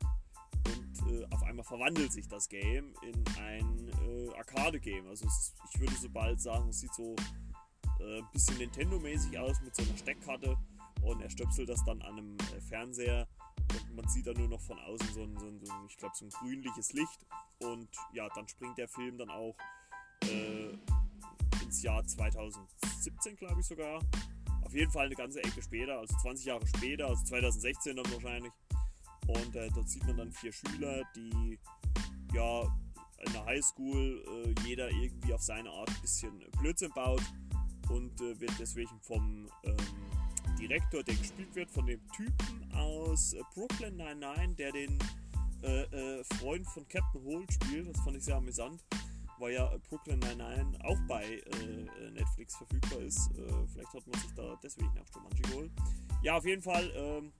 Und 0.67 1.12
äh, 1.12 1.26
auf 1.31 1.43
einmal 1.43 1.64
verwandelt 1.64 2.12
sich 2.12 2.26
das 2.26 2.49
Game 2.49 2.95
in 3.02 3.25
ein 3.38 3.88
äh, 3.88 4.35
Arcade-Game. 4.37 5.07
Also 5.07 5.26
es, 5.26 5.55
ich 5.73 5.81
würde 5.81 5.95
so 5.95 6.09
bald 6.09 6.40
sagen, 6.40 6.69
es 6.71 6.81
sieht 6.81 6.95
so 6.95 7.14
ein 8.00 8.07
äh, 8.07 8.23
bisschen 8.33 8.59
Nintendo-mäßig 8.59 9.38
aus 9.38 9.61
mit 9.61 9.75
so 9.75 9.83
einer 9.83 9.97
Steckkarte 9.97 10.57
und 11.02 11.21
er 11.21 11.31
stöpselt 11.31 11.69
das 11.69 11.85
dann 11.85 12.00
an 12.02 12.19
einem 12.19 12.37
äh, 12.57 12.61
Fernseher 12.61 13.28
man 13.94 14.08
sieht 14.08 14.26
da 14.26 14.32
nur 14.32 14.48
noch 14.48 14.60
von 14.60 14.78
außen 14.78 15.12
so 15.12 15.22
ein, 15.22 15.37
so 15.38 15.46
ein, 15.46 15.60
so 15.64 15.72
ein 15.72 15.87
ich 15.87 15.96
glaube, 15.96 16.14
so 16.16 16.25
ein 16.25 16.30
grünliches 16.30 16.92
Licht 16.92 17.26
und 17.58 17.88
ja, 18.12 18.28
dann 18.34 18.46
springt 18.48 18.78
der 18.78 18.88
Film 18.88 19.18
dann 19.18 19.30
auch 19.30 19.56
äh, 20.25 20.76
ins 21.62 21.82
Jahr 21.82 22.04
2017, 22.04 23.37
glaube 23.37 23.60
ich 23.60 23.66
sogar. 23.66 24.00
Auf 24.64 24.75
jeden 24.75 24.90
Fall 24.90 25.06
eine 25.06 25.14
ganze 25.14 25.42
Ecke 25.42 25.62
später, 25.62 25.98
also 25.98 26.16
20 26.18 26.46
Jahre 26.46 26.66
später, 26.66 27.08
also 27.08 27.25
2016 27.25 27.96
dann 27.96 28.12
wahrscheinlich. 28.12 28.52
Und 29.26 29.56
äh, 29.56 29.68
dort 29.75 29.88
sieht 29.88 30.06
man 30.06 30.16
dann 30.16 30.32
vier 30.32 30.52
Schüler, 30.52 31.02
die 31.14 31.58
ja 32.34 32.62
in 33.26 33.32
der 33.32 33.44
Highschool 33.44 34.25
äh, 34.26 34.66
jeder 34.66 34.90
irgendwie 34.90 35.34
auf 35.34 35.42
seine 35.42 35.70
Art 35.70 35.90
ein 35.90 36.00
bisschen 36.00 36.38
Blödsinn 36.58 36.92
baut 36.94 37.22
und 37.90 38.20
äh, 38.20 38.40
wird 38.40 38.52
deswegen 38.58 39.00
vom 39.00 39.50
ähm, 39.64 39.76
Direktor, 40.58 41.02
der 41.02 41.14
gespielt 41.14 41.54
wird, 41.54 41.70
von 41.70 41.86
dem 41.86 42.00
Typen 42.16 42.72
aus 42.74 43.32
äh, 43.32 43.42
Brooklyn 43.54 43.96
99, 43.96 44.56
der 44.56 44.72
den 44.72 44.98
äh, 45.62 45.82
äh, 45.82 46.24
Freund 46.38 46.66
von 46.66 46.86
Captain 46.88 47.22
Holt 47.24 47.52
spielt. 47.52 47.88
Das 47.88 48.00
fand 48.02 48.16
ich 48.16 48.24
sehr 48.24 48.36
amüsant, 48.36 48.84
weil 49.38 49.54
ja 49.54 49.70
Brooklyn 49.88 50.18
99 50.18 50.84
auch 50.84 50.98
bei 51.06 51.24
äh, 51.24 52.10
Netflix 52.10 52.56
verfügbar 52.56 53.00
ist. 53.00 53.30
Äh, 53.32 53.66
vielleicht 53.72 53.94
hat 53.94 54.06
man 54.06 54.20
sich 54.20 54.32
da 54.34 54.58
deswegen 54.62 54.90
auch 54.98 55.14
Jumanji 55.14 55.42
geholt. 55.42 55.70
Ja, 56.22 56.36
auf 56.36 56.44
jeden 56.44 56.62
Fall 56.62 56.90
ähm, 56.94 57.32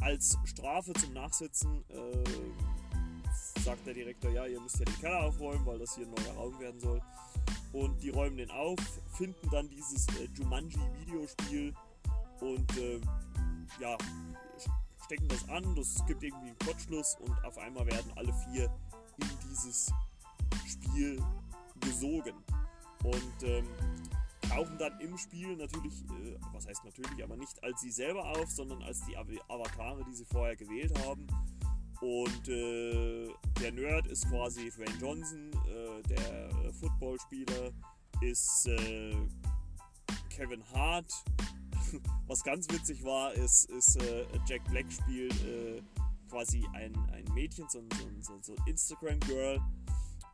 als 0.00 0.36
Strafe 0.44 0.92
zum 0.94 1.12
Nachsitzen 1.12 1.84
äh, 1.88 3.60
sagt 3.60 3.86
der 3.86 3.94
Direktor, 3.94 4.30
ja, 4.30 4.46
ihr 4.46 4.60
müsst 4.60 4.78
ja 4.78 4.84
den 4.84 4.98
Keller 4.98 5.24
aufräumen, 5.24 5.64
weil 5.66 5.78
das 5.78 5.94
hier 5.94 6.06
ein 6.06 6.14
neuer 6.14 6.34
Raum 6.34 6.58
werden 6.58 6.80
soll. 6.80 7.00
Und 7.72 8.02
die 8.02 8.10
räumen 8.10 8.36
den 8.36 8.50
auf, 8.50 8.78
finden 9.16 9.48
dann 9.50 9.68
dieses 9.68 10.06
äh, 10.08 10.28
Jumanji-Videospiel 10.34 11.74
und 12.40 12.76
äh, 12.76 13.00
ja, 13.80 13.96
stecken 15.04 15.28
das 15.28 15.48
an, 15.48 15.74
das 15.74 16.04
gibt 16.06 16.22
irgendwie 16.22 16.48
einen 16.48 16.58
Kurzschluss 16.58 17.16
und 17.20 17.44
auf 17.44 17.56
einmal 17.58 17.86
werden 17.86 18.12
alle 18.16 18.32
vier 18.50 18.64
in 19.18 19.28
dieses 19.50 19.92
Spiel 20.66 21.22
gesogen. 21.80 22.34
Und 23.04 23.42
ähm, 23.42 23.66
tauchen 24.48 24.76
dann 24.78 24.98
im 25.00 25.16
Spiel 25.16 25.56
natürlich, 25.56 26.04
äh, 26.04 26.36
was 26.52 26.66
heißt 26.66 26.84
natürlich, 26.84 27.22
aber 27.22 27.36
nicht 27.36 27.62
als 27.62 27.80
sie 27.80 27.90
selber 27.90 28.24
auf, 28.36 28.50
sondern 28.50 28.82
als 28.82 29.00
die 29.06 29.16
Avatare, 29.16 30.04
die 30.04 30.14
sie 30.14 30.24
vorher 30.24 30.56
gewählt 30.56 30.92
haben. 31.06 31.26
Und 32.00 32.48
äh, 32.48 33.28
der 33.60 33.72
Nerd 33.72 34.06
ist 34.06 34.28
quasi 34.28 34.70
Dwayne 34.70 34.98
Johnson, 35.00 35.50
äh, 35.68 36.02
der 36.08 36.72
Footballspieler 36.74 37.72
ist 38.20 38.66
äh, 38.66 39.16
Kevin 40.30 40.62
Hart. 40.72 41.12
Was 42.26 42.42
ganz 42.42 42.68
witzig 42.70 43.04
war, 43.04 43.32
ist, 43.34 43.64
ist 43.70 43.96
äh, 44.02 44.26
Jack 44.46 44.64
Black 44.70 44.86
spielt 44.90 45.34
quasi 46.28 46.66
ein, 46.74 46.94
ein 47.12 47.24
Mädchen, 47.32 47.66
so, 47.70 47.82
so, 48.20 48.38
so 48.42 48.54
ein 48.54 48.66
Instagram-Girl. 48.66 49.60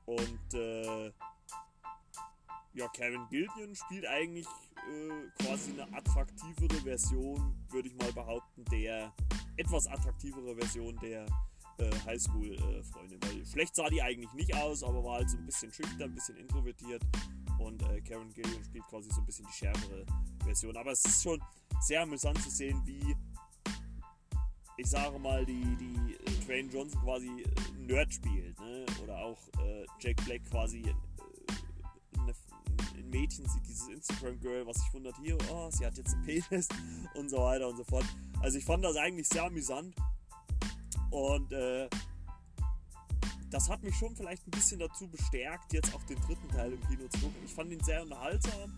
Und 0.07 0.55
ja, 2.75 2.89
Kevin 2.89 3.27
Gillian 3.31 3.75
spielt 3.75 4.07
eigentlich 4.07 4.47
äh, 4.47 5.43
quasi 5.43 5.73
eine 5.73 5.97
attraktivere 5.97 6.81
Version, 6.83 7.55
würde 7.71 7.89
ich 7.89 7.95
mal 7.97 8.13
behaupten, 8.13 8.65
der 8.67 9.13
etwas 9.57 9.87
attraktivere 9.87 10.57
Version 10.57 10.99
der 11.01 11.25
äh, 11.79 11.91
Highschool-Freundin. 12.05 13.21
Äh, 13.23 13.27
Weil 13.27 13.47
schlecht 13.47 13.77
sah 13.77 13.89
die 13.89 14.03
eigentlich 14.03 14.33
nicht 14.33 14.55
aus, 14.57 14.83
aber 14.83 15.05
war 15.05 15.19
halt 15.19 15.31
so 15.31 15.37
ein 15.37 15.47
bisschen 15.47 15.73
schüchtern, 15.73 16.11
ein 16.11 16.15
bisschen 16.15 16.37
introvertiert. 16.37 17.03
Und 17.65 17.83
äh, 17.83 18.01
Karen 18.03 18.33
Gillian 18.35 18.65
spielt 18.65 18.85
quasi 18.87 19.11
so 19.11 19.21
ein 19.21 19.27
bisschen 19.27 19.47
die 19.47 19.53
schärfere 19.53 20.05
Version. 20.45 20.77
Aber 20.77 20.93
es 20.93 21.05
ist 21.05 21.23
schon 21.23 21.41
sehr 21.81 22.03
amüsant 22.03 22.41
zu 22.43 22.51
sehen, 22.51 22.81
wie 22.85 23.17
ich 24.77 24.87
sage 24.87 25.19
mal, 25.19 25.45
die, 25.47 25.77
die 25.77 26.15
äh, 26.15 26.45
Dwayne 26.45 26.69
Johnson 26.71 27.01
quasi 27.03 27.29
äh, 27.29 27.79
Nerd 27.79 28.13
spielt. 28.13 28.59
Ne? 28.61 28.85
Oder 29.03 29.19
auch 29.19 29.39
äh, 29.61 29.87
Jack 30.01 30.17
Black 30.25 30.43
quasi 30.51 30.83
Mädchen 33.15 33.49
sieht, 33.49 33.67
dieses 33.67 33.89
Instagram-Girl, 33.89 34.67
was 34.67 34.77
sich 34.77 34.93
wundert, 34.93 35.15
hier, 35.23 35.39
oh, 35.49 35.71
sie 35.71 35.87
hat 35.87 35.97
jetzt 35.97 36.15
einen 36.15 36.25
Penis 36.25 36.69
und 37.15 37.29
so 37.29 37.39
weiter 37.39 37.69
und 37.69 37.77
so 37.77 37.85
fort. 37.85 38.05
Also 38.41 38.59
ich 38.59 38.65
fand 38.65 38.85
das 38.85 38.97
eigentlich 38.97 39.29
sehr 39.29 39.45
amüsant 39.45 39.95
und 41.11 41.53
äh, 41.53 41.89
das 43.55 43.71
hat 43.71 43.85
mich 43.85 43.95
schon 43.95 44.17
vielleicht 44.17 44.45
ein 44.49 44.51
bisschen 44.51 44.81
dazu 44.81 45.07
bestärkt, 45.07 45.73
jetzt 45.73 45.95
auch 45.95 46.03
den 46.03 46.21
dritten 46.23 46.49
Teil 46.49 46.73
im 46.73 46.81
Kino 46.89 47.07
zu 47.07 47.21
gucken. 47.21 47.37
Ich 47.45 47.55
fand 47.55 47.71
ihn 47.71 47.83
sehr 47.85 48.03
unterhaltsam. 48.03 48.75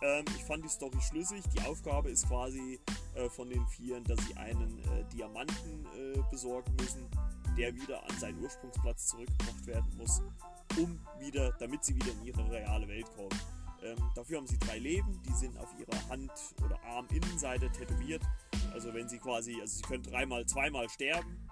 Ähm, 0.00 0.24
ich 0.36 0.44
fand 0.44 0.64
die 0.64 0.68
Story 0.68 1.00
schlüssig. 1.00 1.42
Die 1.56 1.60
Aufgabe 1.62 2.10
ist 2.10 2.28
quasi 2.28 2.78
äh, 3.16 3.28
von 3.28 3.50
den 3.50 3.66
Vieren, 3.66 4.04
dass 4.04 4.24
sie 4.24 4.36
einen 4.36 4.78
äh, 4.78 5.04
Diamanten 5.12 5.86
äh, 5.86 6.22
besorgen 6.30 6.72
müssen, 6.76 7.04
der 7.58 7.74
wieder 7.74 8.00
an 8.08 8.16
seinen 8.20 8.40
Ursprungsplatz 8.44 9.08
zurückgebracht 9.08 9.66
werden 9.66 9.96
muss, 9.96 10.22
um 10.78 11.00
wieder, 11.18 11.50
damit 11.58 11.84
sie 11.84 11.96
wieder 11.96 12.12
in 12.12 12.26
ihre 12.26 12.48
reale 12.48 12.86
Welt 12.86 13.10
kommen. 13.16 13.40
Ähm, 13.82 13.96
dafür 14.14 14.38
haben 14.38 14.46
sie 14.46 14.58
drei 14.58 14.78
Leben, 14.78 15.20
die 15.24 15.32
sind 15.32 15.58
auf 15.58 15.74
ihrer 15.80 16.08
Hand- 16.08 16.54
oder 16.64 16.80
Arminnenseite 16.84 17.72
tätowiert. 17.72 18.22
Also 18.72 18.94
wenn 18.94 19.08
sie 19.08 19.18
quasi, 19.18 19.60
also 19.60 19.78
sie 19.78 19.82
können 19.82 20.04
dreimal, 20.04 20.46
zweimal 20.46 20.88
sterben 20.88 21.45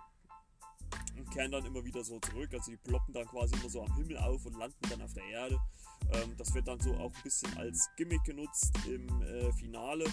und 1.17 1.31
kehren 1.31 1.53
dann 1.53 1.65
immer 1.65 1.85
wieder 1.85 2.03
so 2.05 2.19
zurück. 2.21 2.53
Also 2.53 2.71
die 2.71 2.77
ploppen 2.77 3.15
dann 3.15 3.27
quasi 3.27 3.55
immer 3.57 3.69
so 3.69 3.83
am 3.83 3.95
Himmel 3.97 4.19
auf 4.19 4.45
und 4.47 4.59
landen 4.59 4.77
dann 4.89 5.03
auf 5.03 5.13
der 5.13 5.25
Erde. 5.25 5.61
Ähm, 6.13 6.35
das 6.37 6.55
wird 6.55 6.69
dann 6.69 6.81
so 6.81 6.95
auch 6.95 7.15
ein 7.15 7.23
bisschen 7.23 7.57
als 7.57 7.89
Gimmick 7.97 8.25
genutzt 8.25 8.73
im 8.87 9.23
äh, 9.23 9.53
Finale. 9.53 10.05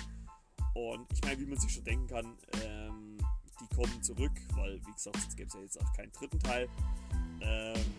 Und 0.73 1.05
ich 1.11 1.21
meine, 1.23 1.39
wie 1.39 1.45
man 1.45 1.59
sich 1.59 1.73
schon 1.73 1.83
denken 1.83 2.07
kann, 2.07 2.37
ähm, 2.63 3.17
die 3.59 3.75
kommen 3.75 4.01
zurück, 4.01 4.31
weil 4.55 4.79
wie 4.85 4.93
gesagt, 4.93 5.17
es 5.17 5.35
gibt 5.35 5.53
ja 5.53 5.59
jetzt 5.59 5.79
auch 5.79 5.93
keinen 5.93 6.11
dritten 6.11 6.39
Teil. 6.39 6.69
Ähm, 7.41 7.93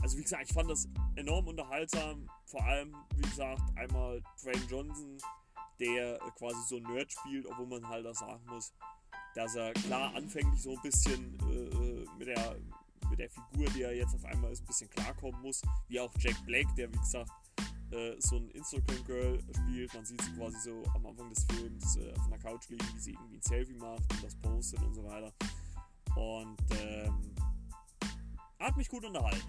also 0.00 0.16
wie 0.16 0.22
gesagt, 0.22 0.44
ich 0.44 0.52
fand 0.52 0.70
das 0.70 0.88
enorm 1.16 1.48
unterhaltsam. 1.48 2.28
Vor 2.46 2.62
allem, 2.64 2.94
wie 3.16 3.22
gesagt, 3.22 3.62
einmal 3.76 4.22
Dwayne 4.42 4.64
Johnson, 4.68 5.18
der 5.80 6.18
quasi 6.36 6.58
so 6.68 6.78
Nerd 6.78 7.10
spielt, 7.12 7.46
obwohl 7.46 7.66
man 7.66 7.88
halt 7.88 8.06
auch 8.06 8.14
sagen 8.14 8.44
muss, 8.46 8.72
dass 9.38 9.54
er 9.54 9.72
klar 9.72 10.12
anfänglich 10.16 10.60
so 10.60 10.74
ein 10.74 10.82
bisschen 10.82 11.38
äh, 11.48 12.04
mit, 12.18 12.26
der, 12.26 12.56
mit 13.08 13.20
der 13.20 13.30
Figur, 13.30 13.70
die 13.70 13.82
er 13.82 13.94
jetzt 13.94 14.12
auf 14.16 14.24
einmal 14.24 14.50
ist, 14.50 14.62
ein 14.62 14.66
bisschen 14.66 14.90
klarkommen 14.90 15.40
muss. 15.40 15.62
Wie 15.86 16.00
auch 16.00 16.12
Jack 16.18 16.34
Black, 16.44 16.66
der 16.74 16.92
wie 16.92 16.98
gesagt 16.98 17.30
äh, 17.92 18.16
so 18.18 18.38
ein 18.38 18.50
Instagram-Girl 18.50 19.38
spielt. 19.54 19.94
Man 19.94 20.04
sieht 20.04 20.20
sie 20.22 20.32
quasi 20.32 20.58
so 20.58 20.82
am 20.92 21.06
Anfang 21.06 21.30
des 21.30 21.44
Films 21.44 21.96
äh, 21.98 22.12
auf 22.18 22.26
einer 22.26 22.38
Couch 22.38 22.68
liegen, 22.68 22.84
wie 22.94 22.98
sie 22.98 23.12
irgendwie 23.12 23.36
ein 23.36 23.42
Selfie 23.42 23.74
macht 23.74 24.12
und 24.12 24.24
das 24.24 24.34
postet 24.34 24.82
und 24.82 24.94
so 24.94 25.04
weiter. 25.04 25.32
Und 26.16 26.58
ähm, 26.80 27.34
hat 28.58 28.76
mich 28.76 28.88
gut 28.88 29.04
unterhalten 29.04 29.46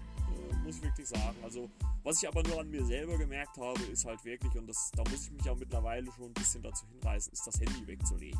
muss 0.62 0.76
ich 0.76 0.82
wirklich 0.82 1.08
sagen. 1.08 1.36
Also, 1.42 1.68
was 2.02 2.22
ich 2.22 2.28
aber 2.28 2.42
nur 2.42 2.60
an 2.60 2.70
mir 2.70 2.84
selber 2.84 3.18
gemerkt 3.18 3.56
habe, 3.58 3.80
ist 3.84 4.04
halt 4.04 4.24
wirklich, 4.24 4.54
und 4.54 4.66
das, 4.66 4.90
da 4.94 5.02
muss 5.10 5.24
ich 5.24 5.32
mich 5.32 5.48
auch 5.48 5.56
mittlerweile 5.56 6.10
schon 6.12 6.26
ein 6.26 6.34
bisschen 6.34 6.62
dazu 6.62 6.86
hinreißen, 6.86 7.32
ist 7.32 7.46
das 7.46 7.60
Handy 7.60 7.86
wegzulegen. 7.86 8.38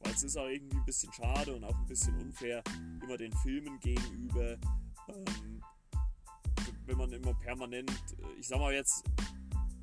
Weil 0.00 0.12
es 0.12 0.22
ist 0.22 0.36
auch 0.36 0.46
irgendwie 0.46 0.76
ein 0.76 0.84
bisschen 0.84 1.12
schade 1.12 1.54
und 1.54 1.64
auch 1.64 1.76
ein 1.76 1.86
bisschen 1.86 2.14
unfair, 2.20 2.62
immer 3.02 3.16
den 3.16 3.32
Filmen 3.38 3.78
gegenüber, 3.80 4.56
ähm, 5.08 5.62
wenn 6.86 6.96
man 6.96 7.12
immer 7.12 7.34
permanent, 7.34 7.90
äh, 7.90 8.40
ich 8.40 8.48
sag 8.48 8.58
mal 8.58 8.72
jetzt, 8.72 9.04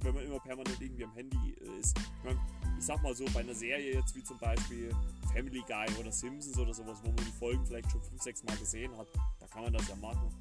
wenn 0.01 0.13
man 0.13 0.23
immer 0.23 0.39
permanent 0.39 0.79
irgendwie 0.79 1.03
am 1.03 1.13
Handy 1.13 1.55
äh, 1.59 1.79
ist. 1.79 1.97
Ich, 1.97 2.23
mein, 2.23 2.39
ich 2.77 2.85
sag 2.85 3.01
mal 3.01 3.13
so, 3.15 3.25
bei 3.33 3.41
einer 3.41 3.53
Serie 3.53 3.95
jetzt 3.95 4.15
wie 4.15 4.23
zum 4.23 4.37
Beispiel 4.37 4.93
Family 5.33 5.63
Guy 5.67 5.85
oder 5.99 6.11
Simpsons 6.11 6.57
oder 6.57 6.73
sowas, 6.73 6.99
wo 7.03 7.07
man 7.07 7.17
die 7.17 7.37
Folgen 7.37 7.65
vielleicht 7.65 7.91
schon 7.91 8.01
5, 8.01 8.21
6 8.21 8.43
Mal 8.43 8.57
gesehen 8.57 8.95
hat, 8.97 9.07
da 9.39 9.47
kann 9.47 9.63
man 9.63 9.73
das 9.73 9.87
ja 9.87 9.95
machen. 9.95 10.33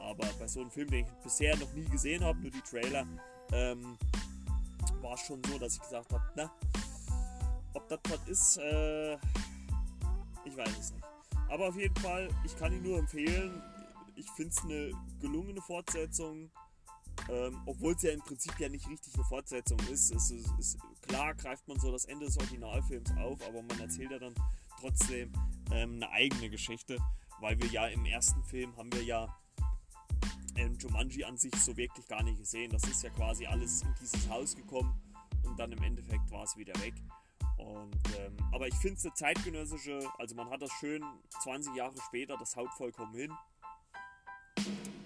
Aber 0.00 0.26
bei 0.38 0.48
so 0.48 0.60
einem 0.60 0.70
Film, 0.70 0.88
den 0.88 1.04
ich 1.04 1.12
bisher 1.22 1.56
noch 1.56 1.72
nie 1.74 1.84
gesehen 1.84 2.24
habe, 2.24 2.38
nur 2.40 2.50
die 2.50 2.60
Trailer, 2.62 3.06
ähm, 3.52 3.98
war 5.02 5.14
es 5.14 5.20
schon 5.20 5.42
so, 5.44 5.58
dass 5.58 5.74
ich 5.74 5.80
gesagt 5.80 6.12
habe, 6.12 6.24
na, 6.34 6.50
ob 7.78 7.88
das 7.88 8.00
was 8.08 8.28
ist, 8.28 8.56
äh, 8.58 9.14
ich 10.44 10.56
weiß 10.56 10.78
es 10.78 10.92
nicht. 10.92 11.04
Aber 11.48 11.68
auf 11.68 11.76
jeden 11.76 11.94
Fall, 11.96 12.28
ich 12.44 12.56
kann 12.56 12.72
ihn 12.72 12.82
nur 12.82 12.98
empfehlen. 12.98 13.62
Ich 14.16 14.28
finde 14.32 14.50
es 14.50 14.64
eine 14.64 14.92
gelungene 15.20 15.60
Fortsetzung. 15.60 16.50
Ähm, 17.28 17.60
Obwohl 17.66 17.94
es 17.94 18.02
ja 18.02 18.12
im 18.12 18.20
Prinzip 18.20 18.58
ja 18.58 18.68
nicht 18.68 18.88
richtig 18.88 19.14
eine 19.14 19.24
Fortsetzung 19.24 19.78
ist. 19.90 20.10
Es 20.10 20.30
ist, 20.30 20.50
ist. 20.58 20.78
Klar 21.02 21.34
greift 21.34 21.66
man 21.68 21.78
so 21.78 21.90
das 21.90 22.04
Ende 22.04 22.26
des 22.26 22.36
Originalfilms 22.38 23.10
auf, 23.18 23.40
aber 23.46 23.62
man 23.62 23.80
erzählt 23.80 24.10
ja 24.10 24.18
dann 24.18 24.34
trotzdem 24.80 25.32
ähm, 25.72 25.94
eine 25.94 26.10
eigene 26.10 26.50
Geschichte, 26.50 26.98
weil 27.40 27.58
wir 27.60 27.68
ja 27.68 27.86
im 27.86 28.04
ersten 28.04 28.42
Film 28.44 28.76
haben 28.76 28.92
wir 28.92 29.02
ja 29.02 29.34
ähm, 30.56 30.76
Jumanji 30.78 31.24
an 31.24 31.36
sich 31.36 31.54
so 31.54 31.76
wirklich 31.76 32.06
gar 32.08 32.22
nicht 32.22 32.38
gesehen. 32.38 32.70
Das 32.70 32.82
ist 32.84 33.02
ja 33.02 33.10
quasi 33.10 33.46
alles 33.46 33.82
in 33.82 33.94
dieses 34.00 34.28
Haus 34.28 34.54
gekommen 34.54 35.00
und 35.44 35.58
dann 35.58 35.72
im 35.72 35.82
Endeffekt 35.82 36.30
war 36.30 36.44
es 36.44 36.56
wieder 36.56 36.74
weg. 36.80 36.94
Und, 37.58 38.00
ähm, 38.18 38.36
aber 38.52 38.68
ich 38.68 38.74
finde 38.76 38.96
es 38.96 39.04
eine 39.04 39.14
zeitgenössische, 39.14 40.00
also 40.18 40.34
man 40.34 40.48
hat 40.48 40.62
das 40.62 40.70
schön 40.80 41.02
20 41.42 41.74
Jahre 41.74 41.94
später, 42.06 42.36
das 42.38 42.56
haut 42.56 42.72
vollkommen 42.74 43.14
hin. 43.14 43.32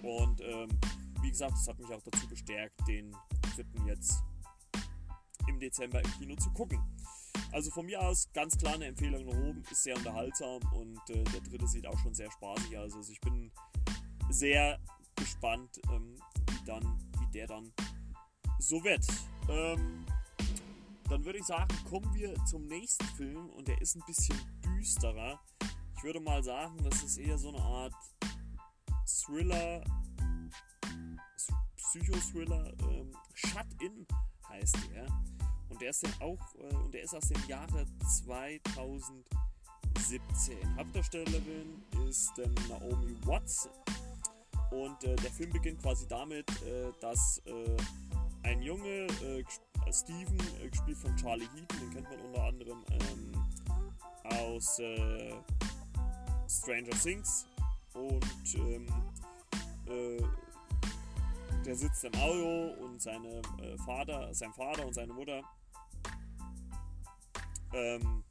Und 0.03 0.41
ähm, 0.41 0.69
wie 1.21 1.29
gesagt, 1.29 1.53
das 1.53 1.67
hat 1.67 1.79
mich 1.79 1.91
auch 1.91 2.01
dazu 2.03 2.27
bestärkt, 2.27 2.75
den 2.87 3.15
dritten 3.55 3.85
jetzt 3.87 4.23
im 5.47 5.59
Dezember 5.59 6.03
im 6.03 6.11
Kino 6.19 6.35
zu 6.35 6.51
gucken. 6.51 6.79
Also 7.51 7.71
von 7.71 7.85
mir 7.85 8.01
aus 8.01 8.29
ganz 8.33 8.57
klar 8.57 8.75
eine 8.75 8.85
Empfehlung 8.85 9.25
nach 9.25 9.37
oben, 9.37 9.63
ist 9.71 9.83
sehr 9.83 9.95
unterhaltsam 9.95 10.59
und 10.73 10.99
äh, 11.09 11.23
der 11.23 11.41
dritte 11.41 11.67
sieht 11.67 11.85
auch 11.85 11.97
schon 11.99 12.13
sehr 12.13 12.31
spaßig 12.31 12.77
aus. 12.77 12.93
Also 12.95 13.11
ich 13.11 13.21
bin 13.21 13.51
sehr 14.29 14.79
gespannt, 15.15 15.79
ähm, 15.91 16.17
wie, 16.49 16.65
dann, 16.65 17.11
wie 17.19 17.31
der 17.31 17.47
dann 17.47 17.71
so 18.59 18.83
wird. 18.83 19.05
Ähm, 19.49 20.05
dann 21.13 21.23
würde 21.25 21.37
ich 21.37 21.45
sagen, 21.45 21.67
kommen 21.87 22.11
wir 22.15 22.33
zum 22.45 22.65
nächsten 22.65 23.05
Film 23.15 23.51
und 23.51 23.67
der 23.67 23.79
ist 23.79 23.95
ein 23.95 24.01
bisschen 24.07 24.35
düsterer. 24.65 25.39
Ich 25.95 26.03
würde 26.03 26.19
mal 26.19 26.43
sagen, 26.43 26.75
das 26.83 27.03
ist 27.03 27.17
eher 27.17 27.37
so 27.37 27.49
eine 27.49 27.61
Art 27.61 27.93
Thriller, 29.05 29.83
Psychothriller. 31.75 32.73
Ähm, 32.81 33.15
Shut 33.35 33.67
In 33.79 34.07
heißt 34.49 34.75
er. 34.95 35.05
Und 35.69 35.79
der 35.81 35.91
ist 35.91 36.03
auch 36.19 36.55
äh, 36.55 36.73
und 36.77 36.91
der 36.91 37.03
ist 37.03 37.13
aus 37.13 37.27
dem 37.27 37.47
Jahre 37.47 37.85
2017. 38.23 40.77
Hauptdarstellerin 40.77 41.83
ist 42.09 42.31
ähm, 42.39 42.55
Naomi 42.67 43.15
Watts. 43.25 43.69
Und 44.71 45.03
äh, 45.03 45.15
der 45.17 45.31
Film 45.31 45.51
beginnt 45.51 45.79
quasi 45.79 46.07
damit, 46.07 46.49
äh, 46.63 46.91
dass 46.99 47.39
äh, 47.45 47.77
ein 48.43 48.61
Junge, 48.61 49.07
äh, 49.07 49.43
Steven, 49.91 50.39
äh, 50.61 50.69
gespielt 50.69 50.97
von 50.97 51.15
Charlie 51.17 51.47
Heaton, 51.55 51.79
den 51.79 51.89
kennt 51.91 52.09
man 52.09 52.19
unter 52.21 52.43
anderem 52.43 52.83
ähm, 52.91 53.33
aus 54.23 54.81
Stranger 56.47 57.01
Things. 57.01 57.45
Und 57.93 58.55
ähm, 58.55 58.87
der 61.65 61.75
sitzt 61.75 62.03
im 62.03 62.13
Auto 62.15 62.73
und 62.83 63.01
seine 63.01 63.41
Vater, 63.85 64.33
sein 64.33 64.51
Vater 64.53 64.85
und 64.87 64.93
seine 64.93 65.13
Mutter 65.13 65.43
ähm, 67.73 68.23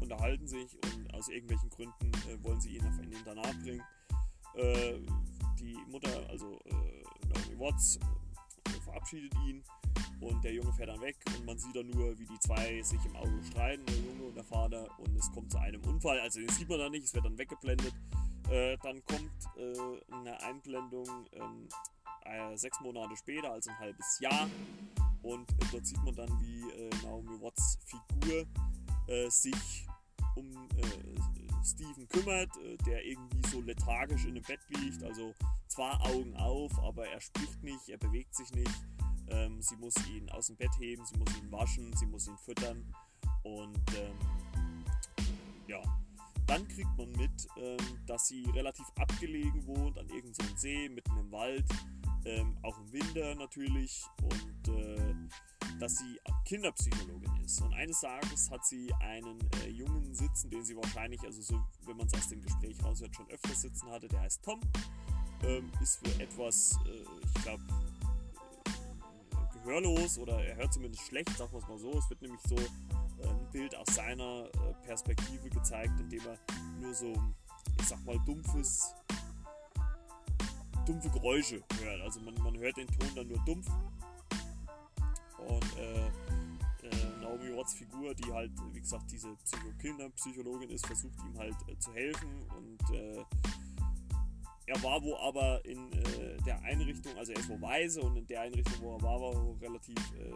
unterhalten 0.00 0.46
sich 0.46 0.76
und 0.94 1.14
aus 1.14 1.28
irgendwelchen 1.28 1.70
Gründen 1.70 2.12
äh, 2.28 2.42
wollen 2.44 2.60
sie 2.60 2.76
ihn 2.76 2.86
auf 2.86 2.98
ein 2.98 3.12
Internat 3.12 3.60
bringen. 3.62 3.82
Äh, 4.54 4.98
die 5.58 5.76
Mutter, 5.90 6.28
also 6.28 6.58
äh, 6.64 7.04
Naomi 7.28 7.58
Watts, 7.58 7.96
äh, 7.96 8.00
verabschiedet 8.80 9.32
ihn 9.46 9.62
und 10.20 10.42
der 10.44 10.52
Junge 10.52 10.72
fährt 10.72 10.90
dann 10.90 11.00
weg 11.00 11.16
und 11.36 11.46
man 11.46 11.58
sieht 11.58 11.74
dann 11.74 11.88
nur, 11.90 12.18
wie 12.18 12.26
die 12.26 12.38
zwei 12.40 12.82
sich 12.82 13.04
im 13.04 13.16
Auto 13.16 13.42
streiten, 13.50 13.84
der 13.86 13.96
Junge 13.96 14.24
und 14.24 14.36
der 14.36 14.44
Vater, 14.44 14.86
und 14.98 15.16
es 15.16 15.30
kommt 15.32 15.50
zu 15.50 15.58
einem 15.58 15.82
Unfall. 15.82 16.20
Also 16.20 16.40
den 16.40 16.48
sieht 16.50 16.68
man 16.68 16.78
dann 16.78 16.92
nicht, 16.92 17.04
es 17.04 17.14
wird 17.14 17.24
dann 17.24 17.38
weggeblendet. 17.38 17.94
Äh, 18.50 18.76
dann 18.82 19.04
kommt 19.04 19.30
äh, 19.56 20.14
eine 20.14 20.40
Einblendung 20.42 21.06
ähm, 21.32 21.68
äh, 22.24 22.56
sechs 22.56 22.80
Monate 22.80 23.16
später, 23.16 23.52
also 23.52 23.70
ein 23.70 23.78
halbes 23.78 24.18
Jahr. 24.20 24.48
Und 25.22 25.48
dort 25.70 25.86
sieht 25.86 26.02
man 26.04 26.14
dann, 26.14 26.28
wie 26.40 26.60
äh, 26.70 26.90
Naomi 27.02 27.40
Watts 27.40 27.78
Figur 27.86 28.46
äh, 29.06 29.28
sich 29.30 29.86
um 30.36 30.50
äh, 30.76 31.49
Steven 31.64 32.08
kümmert, 32.08 32.56
äh, 32.58 32.76
der 32.86 33.04
irgendwie 33.04 33.48
so 33.48 33.60
lethargisch 33.60 34.24
in 34.24 34.34
dem 34.34 34.44
Bett 34.44 34.60
liegt. 34.68 35.02
Also 35.02 35.34
zwar 35.68 36.04
Augen 36.06 36.34
auf, 36.36 36.78
aber 36.80 37.06
er 37.08 37.20
spricht 37.20 37.62
nicht, 37.62 37.88
er 37.88 37.98
bewegt 37.98 38.34
sich 38.34 38.50
nicht. 38.52 38.86
Ähm, 39.28 39.60
sie 39.62 39.76
muss 39.76 39.94
ihn 40.08 40.28
aus 40.30 40.48
dem 40.48 40.56
Bett 40.56 40.72
heben, 40.78 41.04
sie 41.04 41.16
muss 41.16 41.36
ihn 41.36 41.52
waschen, 41.52 41.94
sie 41.96 42.06
muss 42.06 42.26
ihn 42.26 42.38
füttern. 42.38 42.92
Und 43.42 43.80
ähm, 43.96 44.84
ja, 45.68 45.80
dann 46.46 46.66
kriegt 46.68 46.96
man 46.96 47.10
mit, 47.12 47.48
ähm, 47.56 47.78
dass 48.06 48.28
sie 48.28 48.44
relativ 48.50 48.86
abgelegen 48.98 49.66
wohnt 49.66 49.98
an 49.98 50.08
irgendeinem 50.08 50.56
See, 50.56 50.88
mitten 50.88 51.16
im 51.18 51.30
Wald 51.30 51.66
ähm, 52.24 52.56
auch 52.62 52.78
im 52.78 52.92
Winter 52.92 53.34
natürlich 53.34 54.04
und 54.22 54.68
äh, 54.68 55.14
dass 55.80 55.96
sie 55.96 56.20
Kinderpsychologin 56.44 57.44
ist. 57.44 57.60
Und 57.62 57.72
eines 57.74 58.00
Tages 58.00 58.50
hat 58.50 58.64
sie 58.64 58.92
einen 59.00 59.38
äh, 59.64 59.68
Jungen 59.68 60.14
sitzen, 60.14 60.50
den 60.50 60.64
sie 60.64 60.76
wahrscheinlich, 60.76 61.20
also 61.22 61.40
so, 61.42 61.60
wenn 61.86 61.96
man 61.96 62.06
es 62.06 62.14
aus 62.14 62.28
dem 62.28 62.42
Gespräch 62.42 62.76
raushört, 62.84 63.14
schon 63.14 63.28
öfter 63.30 63.54
sitzen 63.54 63.90
hatte, 63.90 64.08
der 64.08 64.20
heißt 64.20 64.42
Tom, 64.42 64.60
ähm, 65.42 65.70
ist 65.80 66.06
für 66.06 66.22
etwas, 66.22 66.78
äh, 66.86 67.04
ich 67.34 67.42
glaube, 67.42 67.62
äh, 68.66 69.58
gehörlos 69.58 70.18
oder 70.18 70.44
er 70.44 70.56
hört 70.56 70.72
zumindest 70.72 71.06
schlecht, 71.06 71.30
sagen 71.36 71.52
wir 71.52 71.58
es 71.58 71.68
mal 71.68 71.78
so. 71.78 71.98
Es 71.98 72.10
wird 72.10 72.22
nämlich 72.22 72.40
so 72.42 72.56
äh, 72.56 73.28
ein 73.28 73.50
Bild 73.50 73.74
aus 73.74 73.94
seiner 73.94 74.46
äh, 74.46 74.74
Perspektive 74.84 75.48
gezeigt, 75.48 75.98
indem 75.98 76.20
er 76.26 76.38
nur 76.80 76.94
so, 76.94 77.12
ich 77.78 77.88
sag 77.88 78.04
mal, 78.04 78.18
dumpfes 78.26 78.94
dumpfe 80.86 81.10
Geräusche 81.10 81.62
hört. 81.80 82.00
Also 82.00 82.20
man, 82.20 82.34
man 82.42 82.58
hört 82.58 82.76
den 82.76 82.86
Ton 82.88 83.08
dann 83.14 83.28
nur 83.28 83.38
dumpf. 83.44 83.68
Und 85.50 85.76
äh, 85.76 86.06
äh, 86.86 87.20
Naomi 87.20 87.56
Watts 87.56 87.74
Figur, 87.74 88.14
die 88.14 88.32
halt, 88.32 88.52
wie 88.72 88.80
gesagt, 88.80 89.10
diese 89.10 89.34
Psycho 89.36 89.72
Kinderpsychologin 89.80 90.70
ist, 90.70 90.86
versucht 90.86 91.18
ihm 91.24 91.38
halt 91.38 91.56
äh, 91.68 91.76
zu 91.78 91.92
helfen. 91.92 92.30
Und 92.56 92.94
äh, 92.94 93.24
er 94.66 94.82
war 94.82 95.02
wo 95.02 95.16
aber 95.16 95.64
in 95.64 95.92
äh, 95.92 96.36
der 96.46 96.62
Einrichtung, 96.62 97.16
also 97.16 97.32
er 97.32 97.40
ist 97.40 97.48
wo 97.48 97.60
weise 97.60 98.00
und 98.00 98.16
in 98.16 98.26
der 98.26 98.42
Einrichtung, 98.42 98.80
wo 98.80 98.94
er 98.96 99.02
war, 99.02 99.20
war 99.20 99.34
er 99.34 99.60
relativ 99.60 99.98
äh, 100.14 100.34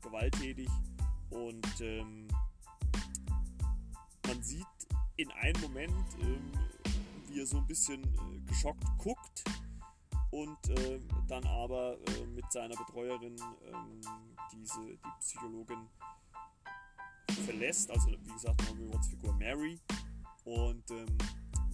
gewalttätig. 0.00 0.68
Und 1.30 1.80
ähm, 1.80 2.28
man 4.26 4.42
sieht 4.42 4.64
in 5.16 5.30
einem 5.32 5.60
Moment, 5.60 6.06
ähm, 6.22 6.52
wie 7.28 7.40
er 7.40 7.46
so 7.46 7.58
ein 7.58 7.66
bisschen 7.66 8.02
geschockt 8.46 8.84
guckt 8.98 9.44
und 10.36 10.68
äh, 10.68 11.00
dann 11.28 11.46
aber 11.46 11.96
äh, 12.08 12.26
mit 12.26 12.52
seiner 12.52 12.76
Betreuerin 12.76 13.36
ähm, 13.72 14.00
diese, 14.52 14.80
die 14.80 15.18
Psychologin 15.18 15.88
verlässt, 17.46 17.90
also 17.90 18.10
wie 18.10 18.32
gesagt, 18.32 18.62
Naomi 18.64 18.92
Watts 18.92 19.08
Figur 19.08 19.32
Mary. 19.34 19.80
Und 20.44 20.90
ähm, 20.90 21.06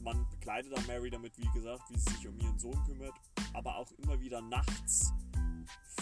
man 0.04 0.28
begleitet 0.30 0.72
dann 0.72 0.86
Mary 0.86 1.10
damit, 1.10 1.36
wie 1.38 1.50
gesagt, 1.50 1.82
wie 1.90 1.98
sie 1.98 2.10
sich 2.14 2.28
um 2.28 2.38
ihren 2.38 2.58
Sohn 2.58 2.80
kümmert, 2.84 3.14
aber 3.52 3.76
auch 3.76 3.90
immer 3.98 4.20
wieder 4.20 4.40
nachts 4.40 5.12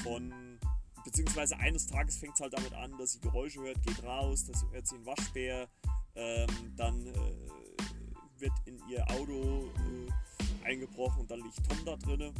von, 0.03 0.59
beziehungsweise 1.05 1.57
eines 1.59 1.87
Tages 1.87 2.19
fängt 2.19 2.35
es 2.35 2.41
halt 2.41 2.53
damit 2.53 2.75
an, 2.75 2.97
dass 2.99 3.13
sie 3.13 3.21
Geräusche 3.21 3.61
hört, 3.61 3.83
geht 3.87 4.03
raus, 4.05 4.45
dass 4.45 4.67
hört 4.71 4.87
sie 4.87 4.97
einen 4.97 5.07
Waschbär, 5.07 5.67
ähm, 6.15 6.75
dann 6.77 7.07
äh, 7.07 7.13
wird 8.39 8.53
in 8.67 8.79
ihr 8.87 9.03
Auto 9.11 9.65
äh, 9.65 10.13
eingebrochen 10.71 11.23
und 11.23 11.31
dann 11.31 11.41
liegt 11.41 11.69
Tom 11.69 11.85
da 11.85 11.97
drinne. 11.97 12.33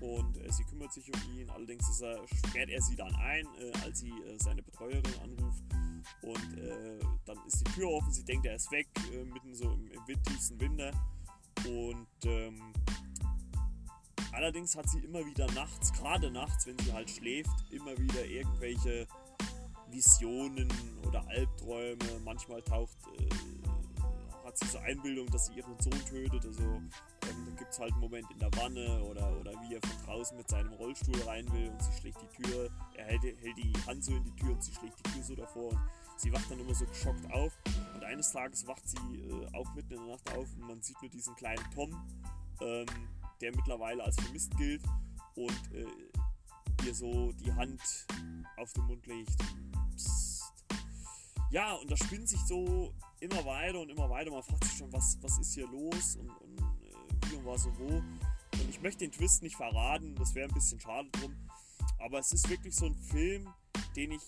Und 0.00 0.36
äh, 0.38 0.50
sie 0.52 0.64
kümmert 0.64 0.92
sich 0.92 1.12
um 1.12 1.38
ihn. 1.38 1.48
Allerdings 1.50 2.00
er, 2.00 2.26
sperrt 2.26 2.70
er 2.70 2.82
sie 2.82 2.96
dann 2.96 3.14
ein, 3.16 3.46
äh, 3.60 3.72
als 3.84 4.00
sie 4.00 4.10
äh, 4.10 4.38
seine 4.38 4.62
Betreuerin 4.62 5.14
anruft. 5.22 5.62
Und 6.22 6.58
äh, 6.58 6.98
dann 7.24 7.38
ist 7.46 7.60
die 7.60 7.72
Tür 7.72 7.88
offen. 7.88 8.12
Sie 8.12 8.24
denkt, 8.24 8.46
er 8.46 8.56
ist 8.56 8.70
weg, 8.72 8.88
äh, 9.12 9.24
mitten 9.24 9.54
so 9.54 9.70
im, 9.70 9.90
im 9.90 10.22
tiefsten 10.24 10.58
Winter. 10.60 10.90
Und 11.64 12.08
ähm, 12.24 12.72
allerdings 14.32 14.74
hat 14.74 14.88
sie 14.88 14.98
immer 15.00 15.24
wieder 15.24 15.46
nachts, 15.52 15.92
gerade 15.92 16.30
nachts, 16.30 16.66
wenn 16.66 16.78
sie 16.80 16.92
halt 16.92 17.08
schläft, 17.08 17.70
immer 17.70 17.96
wieder 17.96 18.24
irgendwelche 18.24 19.06
Visionen 19.88 20.68
oder 21.06 21.26
Albträume. 21.28 22.20
Manchmal 22.24 22.62
taucht 22.62 22.96
äh, 23.18 23.71
hat 24.52 24.58
sie 24.58 24.66
so 24.66 24.78
Einbildung, 24.78 25.26
dass 25.30 25.46
sie 25.46 25.54
ihren 25.54 25.78
Sohn 25.80 26.04
tötet. 26.04 26.44
Also 26.44 26.62
ähm, 26.62 26.90
dann 27.22 27.56
gibt 27.56 27.72
es 27.72 27.78
halt 27.78 27.92
einen 27.92 28.00
Moment 28.00 28.30
in 28.30 28.38
der 28.38 28.50
Wanne 28.56 29.02
oder, 29.04 29.40
oder 29.40 29.52
wie 29.62 29.74
er 29.74 29.80
von 29.80 30.04
draußen 30.04 30.36
mit 30.36 30.48
seinem 30.48 30.72
Rollstuhl 30.74 31.20
rein 31.22 31.50
will 31.52 31.70
und 31.70 31.82
sie 31.82 31.92
schlägt 32.00 32.18
die 32.20 32.42
Tür, 32.42 32.70
er 32.94 33.06
hält, 33.06 33.22
hält 33.22 33.56
die 33.56 33.72
Hand 33.86 34.04
so 34.04 34.12
in 34.12 34.24
die 34.24 34.36
Tür 34.36 34.52
und 34.52 34.62
sie 34.62 34.72
schlägt 34.74 34.98
die 34.98 35.10
Tür 35.10 35.22
so 35.22 35.34
davor 35.34 35.70
und 35.70 35.80
sie 36.16 36.32
wacht 36.32 36.50
dann 36.50 36.60
immer 36.60 36.74
so 36.74 36.84
geschockt 36.84 37.32
auf. 37.32 37.52
Und 37.94 38.04
eines 38.04 38.30
Tages 38.32 38.66
wacht 38.66 38.86
sie 38.86 39.20
äh, 39.20 39.46
auch 39.54 39.72
mitten 39.74 39.94
in 39.94 40.00
der 40.00 40.16
Nacht 40.16 40.30
auf 40.32 40.46
und 40.54 40.66
man 40.66 40.82
sieht 40.82 41.00
nur 41.00 41.10
diesen 41.10 41.34
kleinen 41.36 41.64
Tom, 41.74 41.90
ähm, 42.60 42.86
der 43.40 43.56
mittlerweile 43.56 44.04
als 44.04 44.16
vermisst 44.16 44.54
gilt 44.58 44.82
und 45.34 45.72
äh, 45.72 45.86
ihr 46.86 46.94
so 46.94 47.32
die 47.32 47.52
Hand 47.52 47.80
auf 48.58 48.72
den 48.74 48.84
Mund 48.84 49.06
legt. 49.06 49.36
Psst. 49.96 50.42
Ja, 51.50 51.74
und 51.74 51.90
das 51.90 52.00
spinnt 52.00 52.28
sich 52.28 52.40
so 52.40 52.92
immer 53.22 53.44
weiter 53.44 53.80
und 53.80 53.88
immer 53.88 54.10
weiter. 54.10 54.30
Man 54.30 54.42
fragt 54.42 54.64
sich 54.64 54.78
schon, 54.78 54.92
was, 54.92 55.16
was 55.20 55.38
ist 55.38 55.54
hier 55.54 55.66
los 55.68 56.16
und, 56.16 56.28
und 56.28 56.58
äh, 56.60 57.30
wie 57.30 57.36
und 57.36 57.46
was 57.46 57.66
und 57.66 57.78
wo. 57.78 57.86
Und 57.86 58.68
ich 58.68 58.80
möchte 58.82 59.04
den 59.04 59.12
Twist 59.12 59.42
nicht 59.42 59.56
verraten, 59.56 60.14
das 60.16 60.34
wäre 60.34 60.48
ein 60.48 60.54
bisschen 60.54 60.80
schade 60.80 61.08
drum. 61.12 61.34
Aber 61.98 62.18
es 62.18 62.32
ist 62.32 62.48
wirklich 62.50 62.74
so 62.74 62.86
ein 62.86 62.94
Film, 62.94 63.48
den 63.96 64.12
ich 64.12 64.22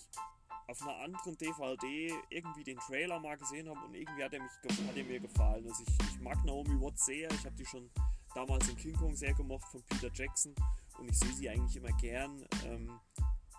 auf 0.67 0.81
einer 0.81 0.97
anderen 0.97 1.37
DVD 1.37 2.11
irgendwie 2.29 2.63
den 2.63 2.77
Trailer 2.79 3.19
mal 3.19 3.37
gesehen 3.37 3.69
habe 3.69 3.79
und 3.85 3.93
irgendwie 3.93 4.23
hat 4.23 4.33
er, 4.33 4.41
mich, 4.41 4.51
hat 4.87 4.97
er 4.97 5.03
mir 5.03 5.19
gefallen. 5.19 5.67
Also 5.67 5.83
ich, 5.83 6.07
ich 6.09 6.19
mag 6.21 6.43
Naomi 6.43 6.81
Watts 6.81 7.05
sehr. 7.05 7.29
Ich 7.31 7.45
habe 7.45 7.55
die 7.55 7.65
schon 7.65 7.89
damals 8.33 8.67
in 8.69 8.77
King 8.77 8.95
Kong 8.95 9.15
sehr 9.15 9.33
gemocht 9.33 9.67
von 9.69 9.83
Peter 9.83 10.09
Jackson 10.11 10.55
und 10.97 11.09
ich 11.09 11.19
sehe 11.19 11.33
sie 11.33 11.49
eigentlich 11.49 11.75
immer 11.75 11.95
gern. 11.97 12.45
Ähm, 12.65 12.99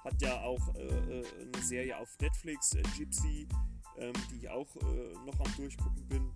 hat 0.03 0.21
ja 0.21 0.41
auch 0.43 0.75
äh, 0.75 1.21
äh 1.21 1.25
eine 1.43 1.63
Serie 1.63 1.99
auf 1.99 2.17
Netflix, 2.21 2.75
äh, 2.75 2.83
Gypsy, 2.97 3.47
ähm, 3.99 4.13
die 4.31 4.37
ich 4.37 4.49
auch 4.49 4.69
äh, 4.77 5.15
noch 5.25 5.39
am 5.41 5.57
Durchgucken 5.57 6.09
bin. 6.09 6.31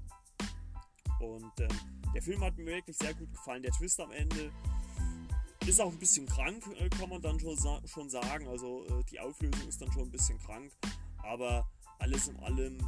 Und 1.21 1.61
ähm, 1.61 1.69
der 2.15 2.23
Film 2.23 2.43
hat 2.43 2.57
mir 2.57 2.67
wirklich 2.67 2.97
sehr 2.97 3.15
gut 3.15 3.31
gefallen. 3.33 3.63
Der 3.63 3.73
Twist 3.73 4.01
am 4.01 4.11
Ende 4.13 4.51
ist 5.67 5.81
auch 5.81 5.93
ein 5.93 5.99
bisschen 5.99 6.27
krank, 6.27 6.65
äh, 6.79 6.89
kann 6.89 7.11
man 7.11 7.21
dann 7.21 7.39
schon, 7.39 7.57
sa 7.57 7.81
schon 7.87 8.09
sagen. 8.09 8.49
Also 8.49 8.87
äh, 8.87 9.05
die 9.11 9.21
Auflösung 9.21 9.69
ist 9.69 9.81
dann 9.81 9.93
schon 9.93 10.03
ein 10.03 10.11
bisschen 10.11 10.39
krank. 10.39 10.73
Aber 11.23 11.69
alles 11.99 12.29
in 12.29 12.37
allem 12.41 12.79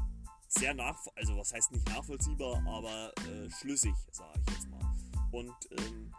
sehr 0.49 0.75
nachvollziehbar, 0.75 1.15
also 1.17 1.37
was 1.37 1.53
heißt 1.53 1.73
nicht 1.73 1.89
nachvollziehbar, 1.89 2.63
aber 2.67 3.13
äh, 3.29 3.51
schlüssig, 3.51 3.95
sage 4.11 4.41
ich 4.47 4.55
jetzt 4.55 4.69
mal. 4.69 4.81
Und 5.31 5.55
ähm, 5.79 6.13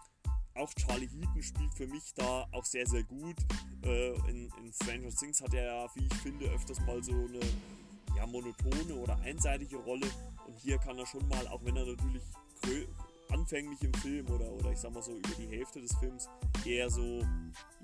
auch 0.56 0.72
Charlie 0.74 1.08
Heaton 1.08 1.44
spielt 1.44 1.74
für 1.74 1.88
mich 1.88 2.14
da 2.16 2.48
auch 2.52 2.66
sehr, 2.66 2.86
sehr 2.88 3.04
gut. 3.04 3.36
Äh, 3.84 4.14
in, 4.30 4.52
in 4.58 4.74
Stranger 4.74 5.10
Things 5.10 5.42
hat 5.42 5.54
er 5.54 5.66
ja, 5.66 5.96
wie 5.96 6.06
ich 6.06 6.14
finde, 6.16 6.46
öfters 6.46 6.80
mal 6.82 7.04
so 7.04 7.12
eine 7.12 7.40
ja, 8.16 8.26
monotone 8.26 8.96
oder 8.96 9.18
einseitige 9.20 9.78
Rolle. 9.78 10.08
Und 10.48 10.60
hier 10.60 10.78
kann 10.78 10.98
er 10.98 11.06
schon 11.06 11.28
mal, 11.28 11.48
auch 11.48 11.64
wenn 11.64 11.76
er 11.76 11.86
natürlich 11.86 12.24
anfänglich 13.30 13.82
im 13.84 13.94
Film 13.96 14.28
oder, 14.28 14.52
oder 14.52 14.72
ich 14.72 14.80
sag 14.80 14.94
mal 14.94 15.04
so 15.04 15.12
über 15.12 15.36
die 15.38 15.48
Hälfte 15.48 15.82
des 15.82 15.96
Films 15.98 16.30
eher 16.66 16.90
so 16.90 17.22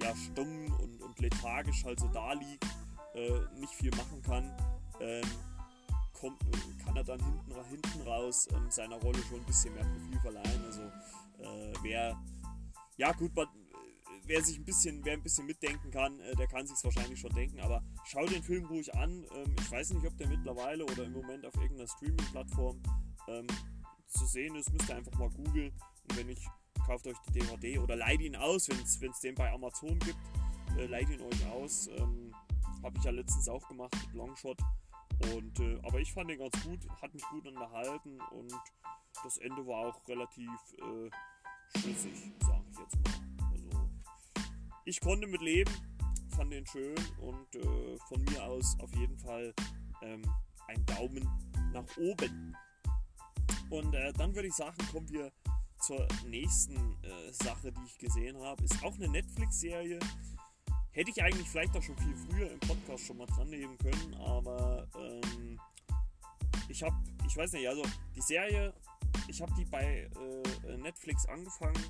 ja, 0.02 0.16
stumm 0.16 0.72
und, 0.80 1.02
und 1.02 1.20
lethargisch 1.20 1.84
halt 1.84 2.00
so 2.00 2.08
da 2.08 2.34
liegt, 2.34 2.66
äh, 3.16 3.40
nicht 3.60 3.74
viel 3.74 3.92
machen 3.96 4.22
kann, 4.22 4.56
ähm, 5.02 5.26
kommt, 6.14 6.40
kann 6.86 6.96
er 6.96 7.04
dann 7.04 7.20
hinten, 7.20 7.66
hinten 7.70 8.02
raus 8.08 8.48
ähm, 8.54 8.70
seiner 8.70 8.98
Rolle 8.98 9.20
schon 9.24 9.40
ein 9.40 9.46
bisschen 9.46 9.74
mehr 9.74 9.86
Profil 9.86 10.20
verleihen. 10.22 10.66
Also 10.66 10.82
äh, 10.82 11.74
wer, 11.82 12.18
ja 12.98 13.12
gut, 13.14 13.36
man, 13.36 13.48
wer 14.30 14.44
sich 14.44 14.60
ein 14.60 14.64
bisschen, 14.64 15.04
wer 15.04 15.14
ein 15.14 15.24
bisschen 15.24 15.48
mitdenken 15.48 15.90
kann, 15.90 16.20
äh, 16.20 16.36
der 16.36 16.48
kann 16.48 16.66
sich 16.66 16.82
wahrscheinlich 16.84 17.20
schon 17.20 17.34
denken. 17.34 17.60
Aber 17.60 17.84
schau 18.06 18.26
den 18.28 18.44
Film 18.44 18.66
ruhig 18.66 18.94
an. 18.94 19.26
Ähm, 19.36 19.56
ich 19.60 19.72
weiß 19.72 19.90
nicht, 19.94 20.06
ob 20.06 20.16
der 20.18 20.28
mittlerweile 20.28 20.86
oder 20.86 21.04
im 21.04 21.14
Moment 21.14 21.46
auf 21.46 21.56
irgendeiner 21.56 21.90
Streaming-Plattform 21.90 22.82
ähm, 23.28 23.48
zu 24.08 24.26
sehen 24.28 24.56
ist. 24.56 24.72
Müsst 24.72 24.88
ihr 24.88 24.96
einfach 24.96 25.18
mal 25.18 25.32
googeln. 25.32 25.74
Und 26.08 26.18
wenn 26.18 26.28
nicht, 26.28 26.48
kauft 26.86 27.08
euch 27.08 27.18
die 27.28 27.40
DVD 27.40 27.80
oder 27.80 27.96
leiht 27.96 28.22
ihn 28.22 28.36
aus, 28.36 28.70
wenn 28.70 29.10
es 29.10 29.20
den 29.20 29.34
bei 29.34 29.52
Amazon 29.52 29.98
gibt. 30.00 30.20
Äh, 30.78 30.86
leiht 30.86 31.10
ihn 31.10 31.22
euch 31.22 31.46
aus. 31.48 31.88
Ähm, 31.98 32.34
Habe 32.84 32.98
ich 33.00 33.04
ja 33.04 33.12
letztens 33.12 33.50
auch 33.50 33.68
gemacht 33.68 33.96
mit 34.06 34.14
Longshot. 34.14 34.60
Und, 35.34 35.60
äh, 35.60 35.80
aber 35.84 36.00
ich 36.00 36.14
fand 36.14 36.30
den 36.30 36.38
ganz 36.38 36.64
gut, 36.64 36.80
hat 37.02 37.14
mich 37.14 37.24
gut 37.30 37.46
unterhalten 37.46 38.22
und 38.32 38.54
das 39.22 39.38
Ende 39.40 39.68
war 39.68 39.88
auch 39.88 40.08
relativ 40.08 40.50
äh, 40.78 41.78
schlüssig, 41.78 42.32
sage 42.40 42.64
ich 42.72 42.80
jetzt 42.80 42.96
mal 43.04 43.29
ich 44.90 45.00
konnte 45.02 45.28
mit 45.28 45.42
leben, 45.42 45.72
fand 46.36 46.52
den 46.52 46.66
schön 46.66 46.96
und 47.22 47.56
äh, 47.56 47.98
von 48.08 48.24
mir 48.24 48.44
aus 48.44 48.76
auf 48.80 48.92
jeden 48.96 49.18
Fall 49.20 49.54
ähm, 50.02 50.24
ein 50.68 50.84
Daumen 50.88 51.30
nach 51.72 51.86
oben. 51.98 52.56
Und 53.70 53.94
äh, 53.94 54.12
dann 54.14 54.34
würde 54.34 54.48
ich 54.48 54.56
sagen, 54.56 54.76
kommen 54.92 55.08
wir 55.10 55.32
zur 55.80 56.08
nächsten 56.26 56.76
äh, 57.04 57.32
Sache, 57.32 57.72
die 57.72 57.86
ich 57.86 58.00
gesehen 58.00 58.36
habe. 58.40 58.64
Ist 58.64 58.84
auch 58.84 58.96
eine 58.96 59.08
Netflix-Serie. 59.10 60.00
Hätte 60.92 61.12
ich 61.12 61.22
eigentlich 61.22 61.48
vielleicht 61.48 61.78
auch 61.78 61.84
schon 61.84 61.98
viel 61.98 62.16
früher 62.16 62.52
im 62.52 62.60
Podcast 62.60 63.06
schon 63.06 63.18
mal 63.18 63.28
dran 63.28 63.48
nehmen 63.48 63.78
können, 63.78 64.16
aber 64.16 64.88
ähm, 64.98 65.60
ich 66.68 66.82
habe, 66.82 66.96
ich 67.28 67.38
weiß 67.38 67.54
nicht, 67.54 67.70
also 67.70 67.84
die 68.16 68.22
Serie, 68.22 68.74
ich 69.28 69.40
habe 69.40 69.54
die 69.54 69.66
bei 69.66 70.10
äh, 70.68 70.78
Netflix 70.78 71.28
angefangen 71.28 71.84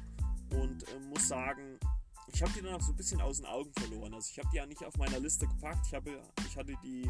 und 0.51 0.83
äh, 0.89 0.99
muss 0.99 1.29
sagen, 1.29 1.68
ich 2.33 2.41
habe 2.41 2.51
die 2.53 2.61
dann 2.61 2.75
auch 2.75 2.81
so 2.81 2.91
ein 2.91 2.95
bisschen 2.95 3.21
aus 3.21 3.37
den 3.37 3.45
Augen 3.45 3.71
verloren. 3.73 4.13
Also 4.13 4.29
ich 4.31 4.39
habe 4.39 4.49
die 4.51 4.57
ja 4.57 4.65
nicht 4.65 4.83
auf 4.83 4.95
meiner 4.97 5.19
Liste 5.19 5.47
gepackt. 5.47 5.85
Ich, 5.87 5.93
habe, 5.93 6.21
ich 6.47 6.57
hatte 6.57 6.73
die 6.83 7.09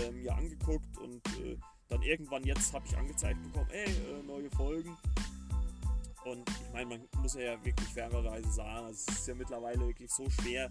äh, 0.00 0.10
mir 0.10 0.34
angeguckt 0.34 0.98
und 0.98 1.26
äh, 1.38 1.56
dann 1.88 2.02
irgendwann 2.02 2.44
jetzt 2.44 2.72
habe 2.72 2.86
ich 2.86 2.96
angezeigt 2.96 3.42
bekommen, 3.42 3.70
ey, 3.70 3.84
äh, 3.84 4.22
neue 4.26 4.50
Folgen. 4.50 4.96
Und 6.24 6.48
ich 6.50 6.72
meine, 6.72 6.98
man 6.98 7.22
muss 7.22 7.34
ja 7.34 7.64
wirklich 7.64 7.88
fairerweise 7.88 8.50
sagen, 8.50 8.88
es 8.88 9.06
ist 9.06 9.28
ja 9.28 9.34
mittlerweile 9.34 9.86
wirklich 9.86 10.10
so 10.10 10.28
schwer, 10.28 10.68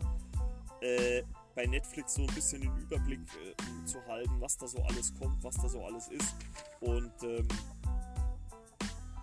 äh, 0.81 1.23
bei 1.55 1.65
Netflix 1.65 2.15
so 2.15 2.23
ein 2.23 2.35
bisschen 2.35 2.61
den 2.61 2.77
Überblick 2.77 3.19
äh, 3.19 3.85
zu 3.85 4.05
halten, 4.05 4.33
was 4.39 4.57
da 4.57 4.67
so 4.67 4.83
alles 4.83 5.13
kommt, 5.17 5.41
was 5.41 5.55
da 5.55 5.69
so 5.69 5.83
alles 5.85 6.09
ist. 6.09 6.35
Und 6.81 7.13
ähm, 7.23 7.47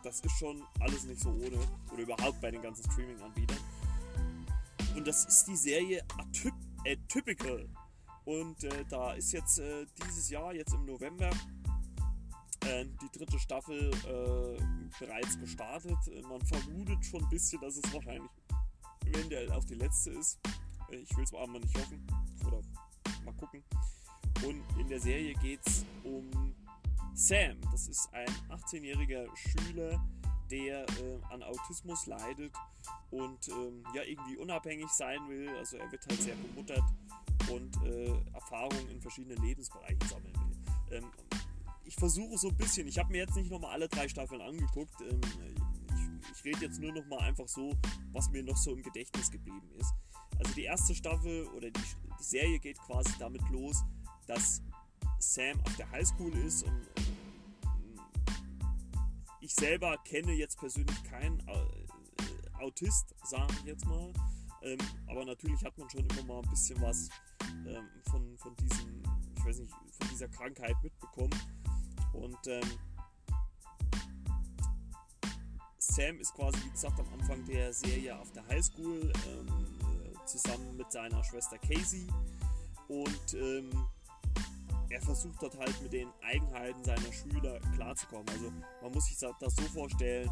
das 0.02 0.20
ist 0.20 0.38
schon 0.38 0.62
alles 0.80 1.04
nicht 1.04 1.20
so 1.20 1.28
ohne. 1.30 1.58
Oder 1.92 2.02
überhaupt 2.02 2.40
bei 2.40 2.50
den 2.50 2.62
ganzen 2.62 2.90
Streaming-Anbietern. 2.90 3.58
Und 4.96 5.06
das 5.06 5.24
ist 5.24 5.46
die 5.46 5.56
Serie 5.56 6.02
Atyp 6.18 6.54
Atypical. 6.86 7.68
Und 8.24 8.62
äh, 8.64 8.84
da 8.88 9.12
ist 9.14 9.32
jetzt 9.32 9.58
äh, 9.58 9.86
dieses 10.04 10.28
Jahr, 10.30 10.54
jetzt 10.54 10.74
im 10.74 10.84
November, 10.84 11.30
äh, 12.66 12.84
die 12.84 13.18
dritte 13.18 13.38
Staffel 13.38 13.90
äh, 13.90 14.62
bereits 14.98 15.38
gestartet. 15.38 15.98
Man 16.28 16.40
vermutet 16.46 17.04
schon 17.04 17.22
ein 17.22 17.28
bisschen, 17.28 17.60
dass 17.60 17.76
es 17.76 17.92
wahrscheinlich 17.92 18.30
eventuell 19.06 19.50
auch 19.52 19.64
die 19.64 19.74
letzte 19.74 20.10
ist. 20.10 20.38
Ich 20.90 21.16
will 21.16 21.24
es 21.24 21.32
aber 21.32 21.58
nicht 21.58 21.76
hoffen. 21.76 22.06
Oder 22.46 22.60
mal 23.24 23.34
gucken. 23.34 23.62
Und 24.44 24.62
in 24.78 24.88
der 24.88 25.00
Serie 25.00 25.34
geht 25.34 25.60
es 25.66 25.84
um 26.04 26.54
Sam. 27.14 27.60
Das 27.70 27.88
ist 27.88 28.12
ein 28.12 28.28
18-jähriger 28.50 29.26
Schüler, 29.36 30.04
der 30.52 30.82
äh, 30.82 31.18
an 31.30 31.42
Autismus 31.42 32.06
leidet 32.06 32.52
und 33.10 33.48
ähm, 33.48 33.82
ja 33.94 34.02
irgendwie 34.02 34.36
unabhängig 34.36 34.90
sein 34.90 35.26
will. 35.28 35.48
Also 35.56 35.78
er 35.78 35.90
wird 35.90 36.06
halt 36.06 36.20
sehr 36.20 36.36
bemuttert 36.36 36.84
und 37.50 37.74
äh, 37.84 38.12
Erfahrungen 38.34 38.88
in 38.90 39.00
verschiedenen 39.00 39.42
Lebensbereichen 39.42 40.00
sammeln 40.08 40.34
will. 40.34 40.98
Ähm, 40.98 41.10
ich 41.84 41.94
versuche 41.96 42.36
so 42.36 42.48
ein 42.48 42.56
bisschen, 42.56 42.86
ich 42.86 42.98
habe 42.98 43.10
mir 43.10 43.18
jetzt 43.18 43.34
nicht 43.34 43.50
nochmal 43.50 43.72
alle 43.72 43.88
drei 43.88 44.06
Staffeln 44.08 44.42
angeguckt. 44.42 45.00
Ähm, 45.00 45.20
ich, 45.96 46.36
ich 46.36 46.44
rede 46.44 46.66
jetzt 46.66 46.78
nur 46.78 46.92
nochmal 46.92 47.20
einfach 47.20 47.48
so, 47.48 47.72
was 48.12 48.30
mir 48.30 48.42
noch 48.42 48.56
so 48.56 48.72
im 48.72 48.82
Gedächtnis 48.82 49.30
geblieben 49.30 49.70
ist. 49.78 49.92
Also 50.38 50.52
die 50.54 50.64
erste 50.64 50.94
Staffel 50.94 51.46
oder 51.56 51.70
die, 51.70 51.80
die 52.20 52.24
Serie 52.24 52.58
geht 52.58 52.78
quasi 52.80 53.12
damit 53.18 53.42
los, 53.50 53.82
dass 54.26 54.62
Sam 55.18 55.60
auf 55.62 55.76
der 55.76 55.90
Highschool 55.90 56.36
ist 56.36 56.64
und 56.64 56.86
ich 59.52 59.56
selber 59.56 59.98
kenne 60.04 60.32
jetzt 60.32 60.58
persönlich 60.58 61.02
keinen 61.04 61.38
äh, 61.40 62.62
Autist, 62.62 63.14
sage 63.24 63.52
ich 63.60 63.64
jetzt 63.64 63.84
mal. 63.84 64.12
Ähm, 64.62 64.78
aber 65.08 65.24
natürlich 65.24 65.62
hat 65.62 65.76
man 65.76 65.90
schon 65.90 66.06
immer 66.06 66.22
mal 66.24 66.42
ein 66.42 66.50
bisschen 66.50 66.80
was 66.80 67.08
ähm, 67.66 67.86
von, 68.10 68.38
von 68.38 68.56
diesen, 68.56 69.02
ich 69.36 69.44
weiß 69.44 69.58
nicht, 69.58 69.70
von 69.70 70.08
dieser 70.10 70.28
Krankheit 70.28 70.74
mitbekommen. 70.82 71.34
Und 72.14 72.38
ähm, 72.46 72.62
Sam 75.78 76.18
ist 76.18 76.32
quasi, 76.34 76.58
wie 76.64 76.70
gesagt, 76.70 76.98
am 76.98 77.12
Anfang 77.12 77.44
der 77.44 77.72
Serie 77.74 78.18
auf 78.18 78.32
der 78.32 78.46
Highschool 78.46 79.12
ähm, 79.28 79.48
äh, 79.48 80.26
zusammen 80.26 80.76
mit 80.76 80.90
seiner 80.90 81.22
Schwester 81.24 81.58
Casey. 81.58 82.06
Und 82.88 83.34
ähm, 83.34 83.70
er 84.92 85.00
versucht 85.00 85.42
dort 85.42 85.58
halt 85.58 85.80
mit 85.82 85.92
den 85.92 86.12
Eigenheiten 86.22 86.84
seiner 86.84 87.12
Schüler 87.12 87.58
klarzukommen. 87.74 88.28
Also 88.28 88.52
man 88.82 88.92
muss 88.92 89.06
sich 89.06 89.16
das 89.18 89.56
so 89.56 89.62
vorstellen, 89.62 90.30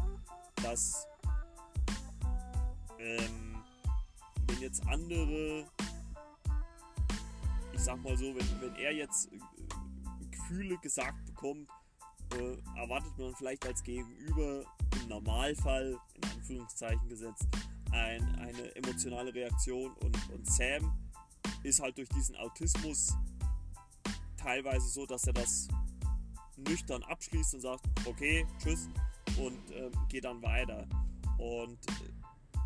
dass 0.61 1.07
ähm, 2.99 3.63
wenn 4.47 4.59
jetzt 4.59 4.85
andere, 4.87 5.65
ich 7.73 7.79
sag 7.79 8.01
mal 8.03 8.15
so, 8.15 8.25
wenn, 8.35 8.61
wenn 8.61 8.75
er 8.75 8.93
jetzt 8.93 9.31
äh, 9.33 9.39
Gefühle 10.29 10.77
gesagt 10.77 11.25
bekommt, 11.25 11.67
äh, 12.35 12.79
erwartet 12.79 13.17
man 13.17 13.33
vielleicht 13.35 13.65
als 13.65 13.81
Gegenüber 13.81 14.63
im 15.01 15.07
Normalfall, 15.07 15.97
in 16.13 16.29
Anführungszeichen 16.29 17.09
gesetzt, 17.09 17.47
ein, 17.91 18.23
eine 18.35 18.75
emotionale 18.75 19.33
Reaktion 19.33 19.91
und, 20.03 20.29
und 20.29 20.45
Sam 20.45 20.93
ist 21.63 21.81
halt 21.81 21.97
durch 21.97 22.09
diesen 22.09 22.35
Autismus 22.35 23.15
teilweise 24.41 24.87
so, 24.87 25.05
dass 25.05 25.27
er 25.27 25.33
das 25.33 25.67
nüchtern 26.57 27.03
abschließt 27.03 27.55
und 27.55 27.61
sagt, 27.61 27.85
okay, 28.05 28.45
tschüss 28.61 28.87
und 29.37 29.71
ähm, 29.71 29.91
geht 30.09 30.25
dann 30.25 30.41
weiter. 30.41 30.87
Und 31.37 31.79
äh, 31.87 32.59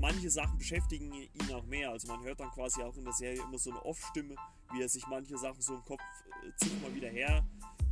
manche 0.00 0.30
Sachen 0.30 0.58
beschäftigen 0.58 1.12
ihn 1.12 1.52
auch 1.52 1.64
mehr. 1.64 1.90
Also 1.90 2.08
man 2.08 2.22
hört 2.22 2.40
dann 2.40 2.50
quasi 2.50 2.82
auch 2.82 2.96
in 2.96 3.04
der 3.04 3.12
Serie 3.12 3.42
immer 3.42 3.58
so 3.58 3.70
eine 3.70 3.84
Off-Stimme, 3.84 4.34
wie 4.72 4.82
er 4.82 4.88
sich 4.88 5.06
manche 5.06 5.36
Sachen 5.36 5.60
so 5.60 5.74
im 5.74 5.84
Kopf 5.84 6.00
äh, 6.46 6.56
zigmal 6.56 6.94
wieder 6.94 7.08
herlegt. 7.08 7.46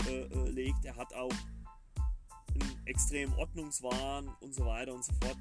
Äh, 0.07 0.61
äh, 0.61 0.75
er 0.85 0.97
hat 0.97 1.13
auch 1.15 1.33
einen 2.55 2.87
extremen 2.87 3.33
Ordnungswahn 3.35 4.29
und 4.41 4.55
so 4.55 4.65
weiter 4.65 4.95
und 4.95 5.05
so 5.05 5.13
fort. 5.23 5.37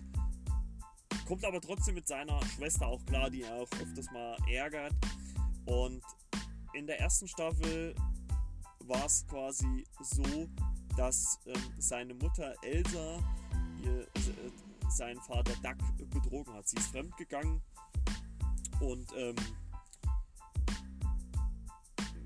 Kommt 1.28 1.46
aber 1.46 1.62
trotzdem 1.62 1.96
mit 1.96 2.08
seiner 2.08 2.44
Schwester 2.48 2.88
auch 2.88 3.06
klar, 3.06 3.30
die 3.30 3.42
ihn 3.42 3.50
auch 3.50 3.70
öfters 3.80 4.10
mal 4.12 4.36
ärgert. 4.52 4.94
Und 5.66 6.02
in 6.80 6.88
der 6.88 7.00
ersten 7.02 7.28
Staffel 7.28 7.94
war 8.86 9.06
es 9.06 9.28
quasi 9.28 9.86
so, 10.02 10.50
dass 10.96 11.38
ähm, 11.46 11.62
seine 11.78 12.14
Mutter 12.14 12.56
Elsa 12.62 13.20
ihr, 13.84 14.02
äh, 14.02 14.52
seinen 14.90 15.20
Vater 15.20 15.54
Duck 15.62 16.10
betrogen 16.10 16.54
hat. 16.54 16.70
Sie 16.70 16.78
ist 16.78 16.88
fremdgegangen 16.88 17.62
und 18.80 19.12
ähm, 19.18 19.36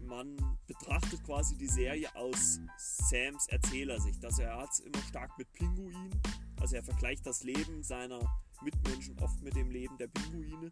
man 0.05 0.37
betrachtet 0.67 1.23
quasi 1.23 1.57
die 1.57 1.67
Serie 1.67 2.15
aus 2.15 2.59
Sams 2.77 3.47
Erzählersicht. 3.47 4.23
Also 4.23 4.43
er 4.43 4.57
hat 4.57 4.69
es 4.71 4.79
immer 4.81 5.01
stark 5.09 5.35
mit 5.39 5.51
Pinguinen. 5.53 6.11
Also 6.61 6.75
er 6.75 6.83
vergleicht 6.83 7.25
das 7.25 7.43
Leben 7.43 7.81
seiner 7.81 8.19
Mitmenschen 8.61 9.17
oft 9.19 9.41
mit 9.41 9.55
dem 9.55 9.71
Leben 9.71 9.97
der 9.97 10.07
Pinguine. 10.07 10.71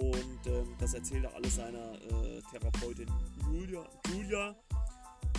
Und 0.00 0.46
ähm, 0.46 0.74
das 0.78 0.94
erzählt 0.94 1.24
er 1.24 1.34
alles 1.34 1.56
seiner 1.56 1.92
äh, 1.92 2.40
Therapeutin 2.50 3.08
Julia. 3.52 3.84
Julia. 4.10 4.56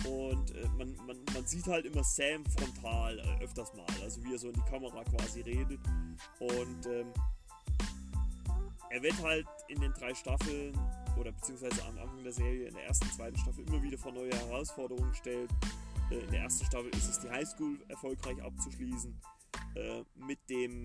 Und 0.06 0.54
äh, 0.54 0.68
man, 0.78 0.94
man, 1.06 1.16
man 1.34 1.46
sieht 1.46 1.66
halt 1.66 1.84
immer 1.84 2.04
Sam 2.04 2.44
frontal 2.46 3.18
äh, 3.18 3.44
öfters 3.44 3.72
mal, 3.74 3.86
also 4.02 4.22
wie 4.24 4.32
er 4.32 4.38
so 4.38 4.48
in 4.48 4.54
die 4.54 4.70
Kamera 4.70 5.02
quasi 5.04 5.40
redet. 5.40 5.80
Und 6.38 6.86
ähm, 6.86 7.12
er 8.90 9.02
wird 9.02 9.20
halt 9.22 9.46
in 9.68 9.80
den 9.80 9.92
drei 9.94 10.14
Staffeln 10.14 10.78
oder 11.18 11.32
beziehungsweise 11.32 11.84
am 11.84 11.98
Anfang 11.98 12.22
der 12.22 12.32
Serie 12.32 12.68
in 12.68 12.74
der 12.74 12.84
ersten, 12.86 13.10
zweiten 13.10 13.38
Staffel 13.38 13.66
immer 13.66 13.82
wieder 13.82 13.98
vor 13.98 14.12
neue 14.12 14.30
Herausforderungen 14.30 15.10
gestellt. 15.10 15.50
Äh, 16.10 16.18
in 16.18 16.30
der 16.30 16.42
ersten 16.42 16.64
Staffel 16.66 16.90
ist 16.90 17.08
es 17.08 17.20
die 17.20 17.30
Highschool 17.30 17.78
erfolgreich 17.88 18.40
abzuschließen. 18.42 19.14
äh, 19.74 20.04
mit 20.14 20.38
dem 20.48 20.82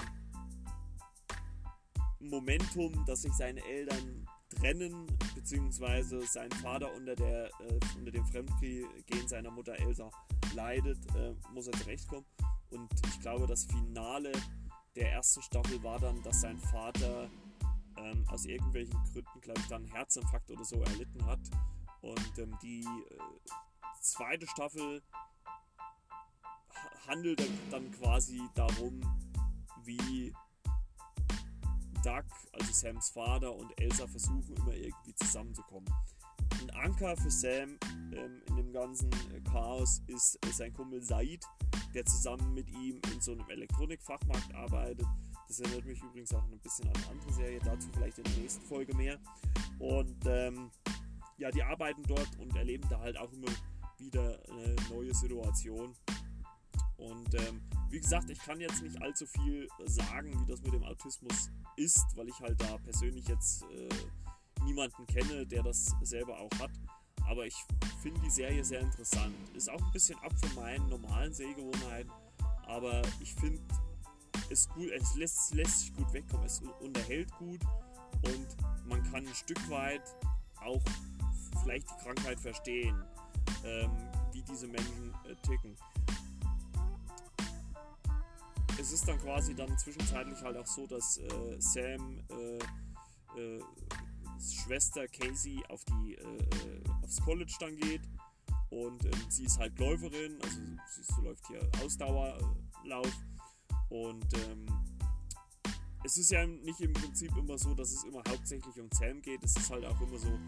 Momentum, 2.20 3.06
dass 3.06 3.22
sich 3.22 3.34
seine 3.34 3.64
Eltern 3.64 4.28
trennen, 4.50 5.08
beziehungsweise 5.36 6.26
sein 6.26 6.52
Vater 6.52 6.94
unter, 6.96 7.16
der, 7.16 7.48
äh, 7.60 7.80
unter 7.98 8.12
dem 8.12 8.26
Fremdgehen 8.26 9.28
seiner 9.28 9.52
Mutter 9.52 9.74
Elsa 9.80 10.10
leidet, 10.56 10.98
äh, 11.16 11.34
muss 11.54 11.68
er 11.68 11.74
zurechtkommen. 11.74 12.26
Und 12.70 12.90
ich 13.08 13.20
glaube, 13.20 13.48
das 13.48 13.66
Finale 13.66 14.32
der 14.96 15.12
ersten 15.12 15.42
Staffel 15.42 15.82
war 15.84 16.00
dann, 16.00 16.22
dass 16.24 16.42
sein 16.42 16.58
Vater 16.58 17.30
ähm, 17.98 18.26
aus 18.30 18.46
irgendwelchen 18.46 19.00
Gründen, 19.12 19.42
glaube 19.42 19.60
ich, 19.60 19.68
dann 19.68 19.84
einen 19.84 19.94
Herzinfarkt 19.94 20.50
oder 20.50 20.64
so 20.64 20.82
erlitten 20.82 21.26
hat. 21.26 21.40
Und 22.02 22.40
ähm, 22.40 22.58
die 22.62 22.82
äh, 22.82 23.20
zweite 24.02 24.48
Staffel 24.48 25.02
handelt 27.08 27.42
dann 27.72 27.92
quasi 27.92 28.42
darum, 28.56 29.02
wie 29.84 30.34
Doug, 32.04 32.26
also 32.54 32.72
Sams 32.72 33.10
Vater 33.10 33.54
und 33.54 33.72
Elsa 33.80 34.08
versuchen 34.08 34.56
immer 34.56 34.74
irgendwie 34.74 35.16
zusammenzukommen. 35.16 35.90
Ein 36.62 36.70
Anker 36.72 37.16
für 37.18 37.32
Sam 37.32 37.78
ähm, 38.14 38.42
in 38.48 38.56
dem 38.56 38.72
ganzen 38.72 39.10
Chaos 39.44 40.02
ist 40.08 40.38
äh, 40.46 40.52
sein 40.52 40.74
Kumpel 40.74 41.04
Said, 41.04 41.44
der 41.94 42.06
zusammen 42.06 42.54
mit 42.54 42.70
ihm 42.72 43.02
in 43.14 43.22
so 43.22 43.34
einem 43.34 43.50
Elektronikfachmarkt 43.50 44.54
arbeitet. 44.56 45.06
Das 45.48 45.60
erinnert 45.60 45.86
mich 45.86 46.02
übrigens 46.02 46.34
auch 46.34 46.44
ein 46.44 46.60
bisschen 46.60 46.88
an 46.90 46.96
eine 46.96 47.08
andere 47.10 47.34
Serie, 47.34 47.60
dazu 47.64 47.88
vielleicht 47.94 48.18
in 48.18 48.24
der 48.26 48.38
nächsten 48.38 48.66
Folge 48.66 48.96
mehr. 48.96 49.18
Und 49.80 50.18
ähm, 50.26 50.72
ja, 51.38 51.52
die 51.52 51.64
arbeiten 51.64 52.04
dort 52.04 52.38
und 52.40 52.56
erleben 52.56 52.88
da 52.90 53.00
halt 53.00 53.18
auch 53.18 53.32
immer 53.32 53.48
wieder 53.98 54.40
eine 54.50 54.76
neue 54.90 55.14
Situation. 55.14 55.94
Und 56.98 57.34
ähm, 57.36 57.62
wie 57.90 58.00
gesagt, 58.00 58.30
ich 58.30 58.40
kann 58.40 58.60
jetzt 58.60 58.82
nicht 58.82 59.02
allzu 59.02 59.26
viel 59.26 59.68
sagen, 59.86 60.34
wie 60.42 60.52
das 60.52 60.62
mit 60.62 60.74
dem 60.74 60.84
Autismus 60.84 61.50
ist, 61.76 62.06
weil 62.16 62.28
ich 62.28 62.40
halt 62.40 62.60
da 62.60 62.78
persönlich 62.80 63.28
jetzt 63.28 63.64
äh, 63.64 64.64
niemanden 64.64 65.06
kenne, 65.06 65.46
der 65.46 65.64
das 65.64 65.96
selber 66.02 66.40
auch 66.40 66.60
hat. 66.60 66.72
Aber 67.28 67.46
ich 67.46 67.56
finde 68.02 68.20
die 68.22 68.30
Serie 68.30 68.64
sehr 68.64 68.80
interessant. 68.80 69.36
Ist 69.54 69.70
auch 69.70 69.82
ein 69.82 69.92
bisschen 69.92 70.18
ab 70.20 70.32
von 70.40 70.56
meinen 70.56 70.88
normalen 70.90 71.34
Sehgewohnheiten, 71.34 72.12
aber 72.66 73.02
ich 73.20 73.34
finde 73.36 73.62
es 74.50 74.68
gut, 74.70 74.90
es 74.92 75.16
lässt, 75.16 75.54
lässt 75.54 75.80
sich 75.82 75.94
gut 75.94 76.12
wegkommen, 76.14 76.46
es 76.46 76.62
unterhält 76.80 77.32
gut 77.38 77.60
und 78.24 78.48
man 78.88 79.04
kann 79.12 79.28
ein 79.28 79.36
Stück 79.36 79.70
weit 79.70 80.04
auch 80.62 80.82
vielleicht 81.64 81.90
die 81.90 82.04
Krankheit 82.04 82.40
verstehen, 82.40 83.04
ähm, 83.66 83.92
wie 84.32 84.42
diese 84.44 84.68
Menschen 84.68 85.14
äh, 85.26 85.36
ticken. 85.48 85.76
Es 88.88 88.93
ist 88.93 89.08
dann 89.10 89.19
quasi 89.19 89.54
dann 89.54 89.78
zwischenzeitlich 89.78 90.41
halt 90.41 90.56
auch 90.56 90.65
so, 90.65 90.88
dass 90.88 91.17
äh, 91.17 91.60
Sam 91.60 92.23
äh, 92.30 92.58
äh 93.38 93.62
Schwester 94.39 95.06
Casey 95.10 95.62
auf 95.67 95.84
die, 95.84 96.15
äh, 96.15 96.21
äh, 96.21 96.84
aufs 97.04 97.19
College 97.21 97.54
dann 97.60 97.76
geht 97.76 98.00
und 98.69 99.04
ähm, 99.04 99.12
sie 99.28 99.43
ist 99.43 99.60
halt 99.60 99.78
Läuferin, 99.78 100.39
also 100.41 100.56
sie, 100.56 101.04
sie 101.04 101.21
läuft 101.21 101.45
hier 101.47 101.69
Ausdauerlauf 101.84 103.12
und 103.89 104.26
ähm, 104.36 104.65
es 106.06 106.15
ist 106.15 106.32
ja 106.32 106.47
nicht 106.47 106.80
im 106.80 106.93
Prinzip 106.93 107.36
immer 107.36 107.58
so, 107.58 107.73
dass 107.73 107.91
es 107.91 108.06
immer 108.06 108.23
hauptsächlich 108.30 108.80
um 108.80 108.88
Sam 108.93 109.21
geht. 109.21 109.43
Es 109.43 109.58
ist 109.58 109.69
halt 109.69 109.84
auch 109.84 110.00
immer 110.00 110.17
so, 110.17 110.39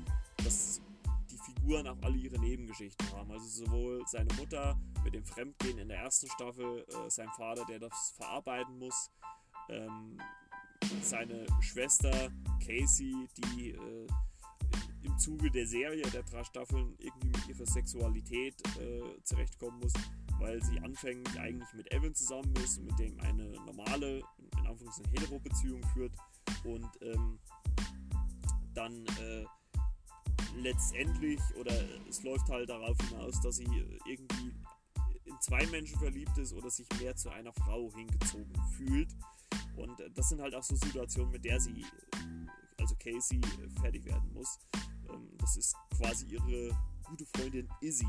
dass 0.45 0.80
die 1.30 1.38
Figuren 1.39 1.88
auch 1.88 2.02
alle 2.04 2.15
ihre 2.15 2.39
Nebengeschichten 2.39 3.12
haben. 3.12 3.30
Also 3.32 3.65
sowohl 3.65 4.02
seine 4.08 4.34
Mutter 4.36 4.80
mit 5.10 5.15
dem 5.15 5.26
Fremdgehen 5.26 5.80
in 5.80 5.88
der 5.88 5.98
ersten 5.98 6.30
Staffel, 6.30 6.86
äh, 6.88 7.10
sein 7.10 7.30
Vater, 7.36 7.65
der 7.65 7.80
das 7.80 8.13
verarbeiten 8.15 8.78
muss, 8.78 9.10
ähm, 9.69 10.19
seine 11.02 11.48
Schwester 11.62 12.30
Casey, 12.60 13.28
die 13.38 13.72
äh, 13.72 14.08
im 15.02 15.17
Zuge 15.17 15.50
der 15.50 15.65
Serie 15.65 16.04
der 16.04 16.24
drei 16.24 16.43
Staffeln 16.43 16.95
irgendwie 17.00 17.28
mit 17.28 17.48
ihrer 17.48 17.65
Sexualität 17.65 18.56
äh, 18.78 19.24
zurechtkommen 19.24 19.80
muss 19.80 19.93
weil 20.39 20.63
sie 20.63 20.80
anfänglich 20.80 21.38
eigentlich 21.38 21.74
mit 21.74 21.91
Evan 21.91 22.15
zusammen 22.15 22.54
ist 22.63 22.82
mit 22.82 22.98
dem 22.98 23.19
eine 23.19 23.50
normale, 23.65 24.19
in 24.58 24.67
Anführungszeichen 24.67 25.12
Hetero-Beziehung 25.12 25.84
führt 25.93 26.13
und 26.63 26.88
ähm, 27.02 27.38
dann 28.74 29.06
äh, 29.19 29.45
letztendlich 30.56 31.41
oder 31.60 31.74
es 32.08 32.24
läuft 32.24 32.48
halt 32.48 32.69
darauf 32.69 32.98
hinaus, 33.10 33.41
dass 33.41 33.58
sie 33.58 33.67
irgendwie 34.06 34.54
in 35.30 35.39
zwei 35.42 35.65
Menschen 35.68 35.98
verliebt 36.00 36.38
ist 36.38 36.54
oder 36.54 36.70
sich 36.70 36.88
mehr 37.00 37.15
zu 37.15 37.30
einer 37.30 37.54
Frau 37.54 37.92
hingezogen 37.96 38.54
fühlt. 38.78 39.10
Und 39.78 40.00
äh, 40.00 40.10
das 40.12 40.30
sind 40.30 40.42
halt 40.42 40.56
auch 40.56 40.63
so 40.63 40.76
Situationen, 40.76 41.32
mit 41.32 41.46
der 41.46 41.60
sie, 41.60 41.86
also 42.80 42.96
Casey, 42.96 43.39
fertig 43.82 44.06
werden 44.06 44.34
muss. 44.34 44.60
Ähm, 45.10 45.30
das 45.38 45.56
ist 45.58 45.76
quasi 45.98 46.26
ihre 46.26 46.78
gute 47.06 47.26
Freundin 47.26 47.68
Izzy 47.82 48.08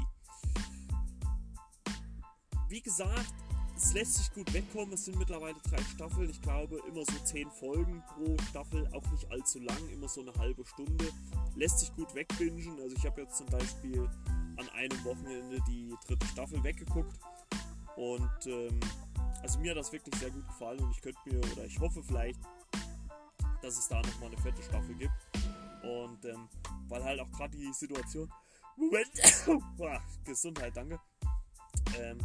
wie 2.71 2.81
gesagt, 2.81 3.35
es 3.77 3.93
lässt 3.95 4.15
sich 4.15 4.33
gut 4.33 4.53
wegkommen. 4.55 4.95
Es 4.95 5.05
sind 5.05 5.19
mittlerweile 5.19 5.57
drei 5.69 5.83
Staffeln. 5.83 6.31
Ich 6.31 6.41
glaube, 6.41 6.81
immer 6.89 7.05
so 7.05 7.19
zehn 7.25 7.51
Folgen 7.51 8.03
pro 8.15 8.37
Staffel, 8.49 8.87
auch 8.93 9.11
nicht 9.11 9.31
allzu 9.31 9.59
lang, 9.59 9.89
immer 9.93 10.09
so 10.09 10.21
eine 10.21 10.33
halbe 10.35 10.65
Stunde. 10.65 11.09
Lässt 11.57 11.81
sich 11.81 11.95
gut 11.97 12.15
wegbingen. 12.15 12.79
Also 12.81 12.95
ich 12.97 13.05
habe 13.05 13.23
jetzt 13.23 13.37
zum 13.37 13.47
Beispiel 13.47 14.09
an 14.61 14.69
einem 14.71 15.05
Wochenende 15.05 15.59
die 15.67 15.95
dritte 16.07 16.27
Staffel 16.27 16.63
weggeguckt. 16.63 17.19
Und 17.97 18.47
ähm, 18.47 18.79
also 19.43 19.59
mir 19.59 19.71
hat 19.71 19.79
das 19.79 19.93
wirklich 19.93 20.15
sehr 20.17 20.31
gut 20.31 20.47
gefallen 20.47 20.81
und 20.81 20.91
ich 20.91 21.01
könnte 21.01 21.19
mir, 21.25 21.41
oder 21.53 21.65
ich 21.65 21.79
hoffe 21.81 22.03
vielleicht, 22.03 22.41
dass 23.63 23.79
es 23.79 23.89
da 23.89 24.01
nochmal 24.01 24.29
eine 24.29 24.39
fette 24.39 24.63
Staffel 24.63 24.95
gibt. 24.95 25.13
Und 25.83 26.25
ähm, 26.25 26.49
weil 26.89 27.03
halt 27.03 27.21
auch 27.21 27.31
gerade 27.33 27.57
die 27.57 27.73
Situation. 27.73 28.31
Moment! 28.77 29.11
Gesundheit, 30.25 30.77
danke. 30.77 31.01
Ähm, 31.99 32.19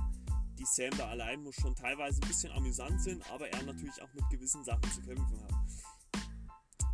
die 0.58 0.66
Sam 0.66 0.92
da 0.98 1.10
allein 1.10 1.42
muss 1.44 1.56
schon 1.56 1.76
teilweise 1.76 2.22
ein 2.22 2.28
bisschen 2.28 2.52
amüsant 2.54 3.02
sind, 3.02 3.30
aber 3.32 3.50
er 3.50 3.64
natürlich 3.64 4.02
auch 4.02 4.14
mit 4.14 4.30
gewissen 4.30 4.64
Sachen 4.64 4.90
zu 4.92 5.02
kämpfen 5.02 5.42
hat. 5.44 5.54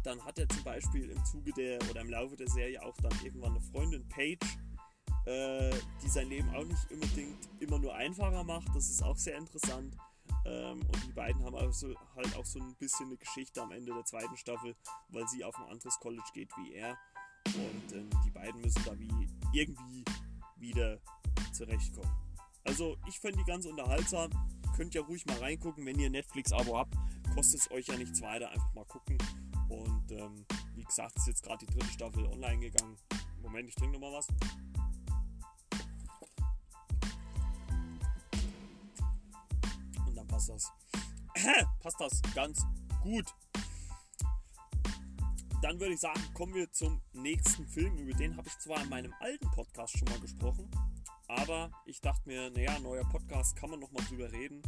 Dann 0.04 0.24
hat 0.24 0.40
er 0.40 0.50
zum 0.50 0.64
Beispiel 0.64 1.12
im 1.12 1.26
Zuge 1.26 1.52
der 1.54 1.80
oder 1.90 2.02
im 2.02 2.10
Laufe 2.10 2.36
der 2.36 2.48
Serie 2.48 2.82
auch 2.82 2.98
dann 2.98 3.14
irgendwann 3.24 3.52
eine 3.52 3.62
Freundin, 3.62 4.08
Paige, 4.10 4.48
äh, 5.26 5.72
die 6.04 6.10
sein 6.10 6.30
Leben 6.30 6.50
auch 6.56 6.64
nicht 6.64 6.92
unbedingt 6.92 7.50
immer 7.60 7.80
nur 7.80 7.94
einfacher 7.94 8.44
macht. 8.44 8.68
Das 8.76 8.90
ist 8.90 9.04
auch 9.04 9.18
sehr 9.18 9.38
interessant. 9.38 9.96
Ähm, 10.46 10.82
und 10.82 11.08
die 11.08 11.12
beiden 11.14 11.44
haben 11.44 11.56
also 11.56 11.94
halt 12.16 12.36
auch 12.36 12.46
so 12.46 12.60
ein 12.60 12.76
bisschen 12.76 13.08
eine 13.08 13.18
Geschichte 13.18 13.62
am 13.62 13.72
Ende 13.72 13.94
der 13.94 14.06
zweiten 14.06 14.36
Staffel, 14.38 14.76
weil 15.10 15.28
sie 15.28 15.44
auf 15.44 15.56
ein 15.58 15.70
anderes 15.70 16.00
College 16.00 16.24
geht 16.34 16.50
wie 16.58 16.74
er. 16.74 16.98
Und 17.48 17.94
ähm, 17.94 18.10
die 18.26 18.32
beiden 18.32 18.62
müssen 18.62 18.84
da 18.86 18.98
wie 18.98 19.30
irgendwie 19.54 20.04
wieder 20.58 21.00
zurechtkommen. 21.54 22.12
Also 22.64 22.98
ich 23.08 23.20
fand 23.20 23.36
die 23.36 23.44
ganz 23.44 23.66
unterhaltsam. 23.66 24.32
Könnt 24.76 24.94
ja 24.94 25.02
ruhig 25.02 25.26
mal 25.26 25.38
reingucken, 25.38 25.86
wenn 25.86 26.00
ihr 26.00 26.10
Netflix-Abo 26.10 26.78
habt. 26.78 26.96
Kostet 27.36 27.62
es 27.62 27.72
euch 27.72 27.88
ja 27.88 27.98
nichts 27.98 28.22
weiter. 28.22 28.50
Einfach 28.50 28.74
mal 28.74 28.86
gucken. 28.86 29.18
Und 29.70 30.12
ähm, 30.12 30.46
wie 30.76 30.84
gesagt, 30.84 31.16
ist 31.18 31.28
jetzt 31.28 31.44
gerade 31.44 31.66
die 31.66 31.74
dritte 31.74 31.92
Staffel 31.92 32.26
online 32.26 32.60
gegangen. 32.60 32.98
Moment, 33.42 33.70
ich 33.70 33.76
trinke 33.76 34.00
nochmal 34.00 34.14
was. 34.14 34.28
Passt 40.42 40.50
das. 40.50 40.72
passt 41.80 42.00
das 42.00 42.22
ganz 42.34 42.66
gut. 43.02 43.26
Dann 45.62 45.80
würde 45.80 45.94
ich 45.94 46.00
sagen, 46.00 46.20
kommen 46.34 46.56
wir 46.56 46.72
zum 46.72 47.02
nächsten 47.14 47.68
Film. 47.68 47.96
Über 47.98 48.14
den 48.14 48.36
habe 48.36 48.48
ich 48.48 48.58
zwar 48.58 48.82
in 48.82 48.90
meinem 48.90 49.14
alten 49.20 49.50
Podcast 49.52 49.98
schon 49.98 50.08
mal 50.10 50.20
gesprochen. 50.20 50.70
Aber 51.28 51.72
ich 51.86 52.02
dachte 52.02 52.28
mir, 52.28 52.50
naja, 52.50 52.80
neuer 52.80 53.08
Podcast 53.10 53.56
kann 53.56 53.70
man 53.70 53.80
nochmal 53.80 54.04
drüber 54.06 54.32
reden. 54.32 54.62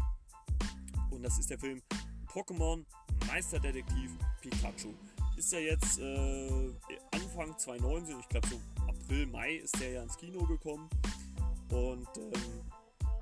Und 1.10 1.24
das 1.24 1.40
ist 1.40 1.50
der 1.50 1.60
Film 1.60 1.82
Pokémon 2.28 2.86
Meisterdetektiv 3.28 4.12
Pikachu. 4.42 4.94
Ist 5.36 5.52
ja 5.52 5.60
jetzt 5.60 6.00
äh, 6.00 6.74
Anfang 7.12 7.58
2019, 7.58 8.20
ich 8.20 8.30
glaube 8.30 8.48
so 8.48 8.62
April, 8.88 9.26
Mai 9.26 9.56
ist 9.56 9.80
der 9.80 9.92
ja 9.92 10.04
ins 10.04 10.18
Kino 10.18 10.46
gekommen. 10.46 10.88
Und 11.70 12.08
ähm, 12.18 12.62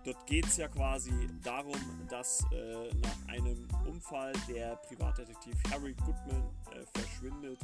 dort 0.03 0.25
geht 0.25 0.45
es 0.45 0.57
ja 0.57 0.67
quasi 0.67 1.11
darum, 1.43 1.79
dass 2.09 2.43
äh, 2.51 2.93
nach 2.95 3.27
einem 3.27 3.67
Unfall 3.87 4.33
der 4.47 4.75
Privatdetektiv 4.77 5.55
Harry 5.71 5.93
Goodman 5.93 6.49
äh, 6.71 6.85
verschwindet 6.99 7.59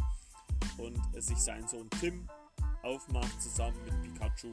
und 0.77 0.99
sich 1.21 1.37
sein 1.37 1.67
Sohn 1.67 1.89
Tim 1.99 2.27
aufmacht, 2.83 3.41
zusammen 3.41 3.77
mit 3.85 4.01
Pikachu 4.01 4.49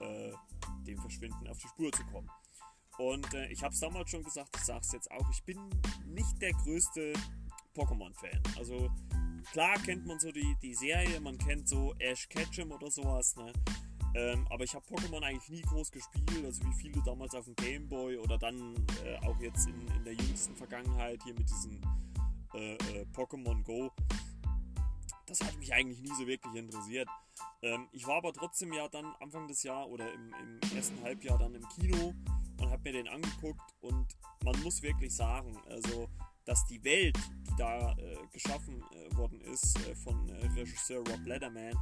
äh, 0.00 0.32
dem 0.86 0.98
Verschwinden 0.98 1.48
auf 1.48 1.58
die 1.58 1.68
Spur 1.68 1.90
zu 1.92 2.04
kommen. 2.06 2.30
Und 2.98 3.32
äh, 3.34 3.46
ich 3.48 3.62
habe 3.62 3.74
es 3.74 3.80
damals 3.80 4.10
schon 4.10 4.22
gesagt, 4.22 4.56
ich 4.56 4.62
sage 4.62 4.80
es 4.80 4.92
jetzt 4.92 5.10
auch, 5.10 5.28
ich 5.30 5.42
bin 5.44 5.58
nicht 6.06 6.40
der 6.40 6.52
größte 6.52 7.12
Pokémon-Fan. 7.74 8.42
Also 8.58 8.90
klar 9.52 9.74
kennt 9.84 10.06
man 10.06 10.18
so 10.18 10.32
die, 10.32 10.56
die 10.62 10.74
Serie, 10.74 11.20
man 11.20 11.36
kennt 11.36 11.68
so 11.68 11.94
Ash 11.98 12.28
Ketchum 12.28 12.72
oder 12.72 12.90
sowas. 12.90 13.36
Ne? 13.36 13.52
Ähm, 14.16 14.46
aber 14.48 14.64
ich 14.64 14.74
habe 14.74 14.82
Pokémon 14.86 15.22
eigentlich 15.22 15.48
nie 15.50 15.60
groß 15.60 15.92
gespielt, 15.92 16.42
also 16.42 16.64
wie 16.64 16.72
viele 16.72 17.02
damals 17.02 17.34
auf 17.34 17.44
dem 17.44 17.54
Game 17.56 17.86
Boy 17.86 18.16
oder 18.16 18.38
dann 18.38 18.74
äh, 19.04 19.18
auch 19.26 19.38
jetzt 19.40 19.66
in, 19.68 19.86
in 19.88 20.04
der 20.04 20.14
jüngsten 20.14 20.56
Vergangenheit 20.56 21.22
hier 21.22 21.34
mit 21.34 21.46
diesem 21.50 21.78
äh, 22.54 22.76
äh, 22.76 23.06
Pokémon 23.14 23.62
Go. 23.62 23.92
Das 25.26 25.40
hat 25.42 25.58
mich 25.58 25.74
eigentlich 25.74 26.00
nie 26.00 26.14
so 26.18 26.26
wirklich 26.26 26.54
interessiert. 26.54 27.08
Ähm, 27.60 27.88
ich 27.92 28.06
war 28.06 28.16
aber 28.16 28.32
trotzdem 28.32 28.72
ja 28.72 28.88
dann 28.88 29.04
Anfang 29.20 29.48
des 29.48 29.62
Jahres 29.62 29.92
oder 29.92 30.10
im, 30.10 30.32
im 30.32 30.76
ersten 30.76 31.02
Halbjahr 31.02 31.36
dann 31.36 31.54
im 31.54 31.68
Kino 31.68 32.14
und 32.58 32.70
habe 32.70 32.82
mir 32.84 32.92
den 32.92 33.08
angeguckt 33.08 33.74
und 33.80 34.16
man 34.44 34.58
muss 34.62 34.80
wirklich 34.80 35.14
sagen, 35.14 35.58
also 35.68 36.08
dass 36.46 36.64
die 36.66 36.82
Welt, 36.84 37.18
die 37.50 37.56
da 37.58 37.92
äh, 37.98 38.16
geschaffen 38.32 38.82
äh, 38.92 39.14
worden 39.14 39.42
ist 39.42 39.76
äh, 39.86 39.94
von 39.94 40.30
Regisseur 40.56 41.04
Rob 41.06 41.26
Letterman, 41.26 41.76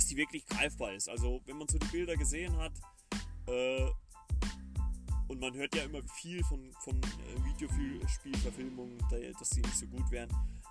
dass 0.00 0.06
die 0.06 0.16
wirklich 0.16 0.46
greifbar 0.46 0.94
ist. 0.94 1.10
Also 1.10 1.42
wenn 1.44 1.58
man 1.58 1.68
so 1.68 1.76
die 1.76 1.86
Bilder 1.88 2.16
gesehen 2.16 2.56
hat 2.56 2.72
äh, 3.46 3.86
und 5.28 5.38
man 5.38 5.52
hört 5.52 5.74
ja 5.74 5.82
immer 5.82 6.00
viel 6.14 6.42
von, 6.44 6.72
von 6.80 6.96
äh, 6.96 7.44
Videospielverfilmungen, 7.44 8.96
dass 9.38 9.50
die 9.50 9.60
nicht 9.60 9.76
so 9.76 9.86
gut 9.88 10.10
wären. 10.10 10.30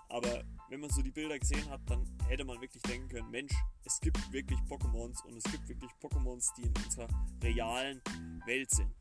Aber 0.10 0.44
wenn 0.70 0.80
man 0.80 0.90
so 0.90 1.04
die 1.04 1.12
Bilder 1.12 1.38
gesehen 1.38 1.70
hat, 1.70 1.80
dann 1.86 2.04
hätte 2.28 2.44
man 2.44 2.60
wirklich 2.60 2.82
denken 2.82 3.08
können, 3.08 3.30
Mensch, 3.30 3.54
es 3.86 4.00
gibt 4.00 4.18
wirklich 4.34 4.60
Pokémons 4.62 5.24
und 5.26 5.38
es 5.38 5.44
gibt 5.44 5.70
wirklich 5.70 5.92
Pokémons, 6.02 6.50
die 6.58 6.64
in 6.64 6.74
unserer 6.84 7.08
realen 7.44 8.02
Welt 8.48 8.72
sind. 8.72 8.92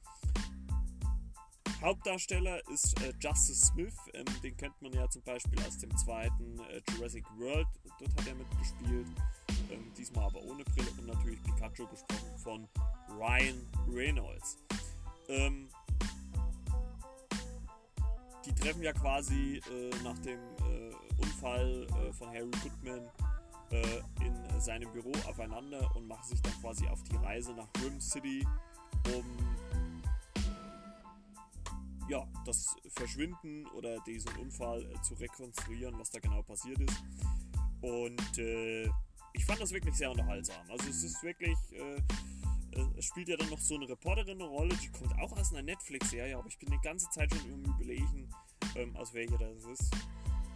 Hauptdarsteller 1.80 2.60
ist 2.70 3.00
äh, 3.02 3.12
Justice 3.20 3.66
Smith, 3.66 3.94
ähm, 4.14 4.24
den 4.42 4.56
kennt 4.56 4.80
man 4.82 4.92
ja 4.92 5.08
zum 5.08 5.22
Beispiel 5.22 5.58
aus 5.60 5.78
dem 5.78 5.96
zweiten 5.96 6.58
äh, 6.58 6.80
Jurassic 6.90 7.24
World, 7.38 7.68
dort 8.00 8.10
hat 8.18 8.26
er 8.26 8.34
mitgespielt, 8.34 9.06
ähm, 9.70 9.92
diesmal 9.96 10.24
aber 10.26 10.42
ohne 10.42 10.64
Brille 10.64 10.90
und 10.98 11.06
natürlich 11.06 11.40
Pikachu 11.44 11.86
gesprochen 11.86 12.38
von 12.38 12.68
Ryan 13.16 13.64
Reynolds. 13.88 14.56
Ähm, 15.28 15.68
die 18.44 18.54
treffen 18.54 18.82
ja 18.82 18.92
quasi 18.92 19.62
äh, 19.70 19.90
nach 20.02 20.18
dem 20.18 20.40
äh, 20.40 21.22
Unfall 21.22 21.86
äh, 21.86 22.12
von 22.12 22.28
Harry 22.28 22.50
Goodman 22.62 23.08
äh, 23.70 24.00
in 24.24 24.60
seinem 24.60 24.90
Büro 24.92 25.12
aufeinander 25.28 25.94
und 25.94 26.08
machen 26.08 26.26
sich 26.26 26.42
dann 26.42 26.54
quasi 26.60 26.88
auf 26.88 27.02
die 27.04 27.16
Reise 27.16 27.52
nach 27.52 27.68
Rim 27.82 28.00
City, 28.00 28.44
um 29.14 29.24
ja, 32.08 32.26
das 32.44 32.76
Verschwinden 32.88 33.66
oder 33.68 33.98
diesen 34.06 34.34
Unfall 34.36 34.82
äh, 34.82 35.02
zu 35.02 35.14
rekonstruieren, 35.14 35.98
was 35.98 36.10
da 36.10 36.18
genau 36.20 36.42
passiert 36.42 36.80
ist. 36.80 37.02
Und 37.80 38.38
äh, 38.38 38.86
ich 39.34 39.44
fand 39.44 39.60
das 39.60 39.72
wirklich 39.72 39.94
sehr 39.94 40.10
unterhaltsam. 40.10 40.68
Also 40.70 40.88
es 40.88 41.04
ist 41.04 41.22
wirklich, 41.22 41.56
äh, 41.72 41.96
äh, 41.96 42.86
es 42.96 43.04
spielt 43.04 43.28
ja 43.28 43.36
dann 43.36 43.50
noch 43.50 43.60
so 43.60 43.76
eine 43.76 43.88
Reporterin 43.88 44.40
eine 44.40 44.48
Rolle, 44.48 44.74
die 44.76 44.88
kommt 44.88 45.16
auch 45.18 45.32
aus 45.36 45.52
einer 45.52 45.62
Netflix-Serie, 45.62 46.36
aber 46.36 46.48
ich 46.48 46.58
bin 46.58 46.70
die 46.70 46.80
ganze 46.82 47.08
Zeit 47.10 47.32
schon 47.32 47.52
im 47.52 47.64
Überlegen, 47.64 48.28
ähm, 48.74 48.96
aus 48.96 49.12
welcher 49.14 49.38
das 49.38 49.64
ist. 49.64 49.92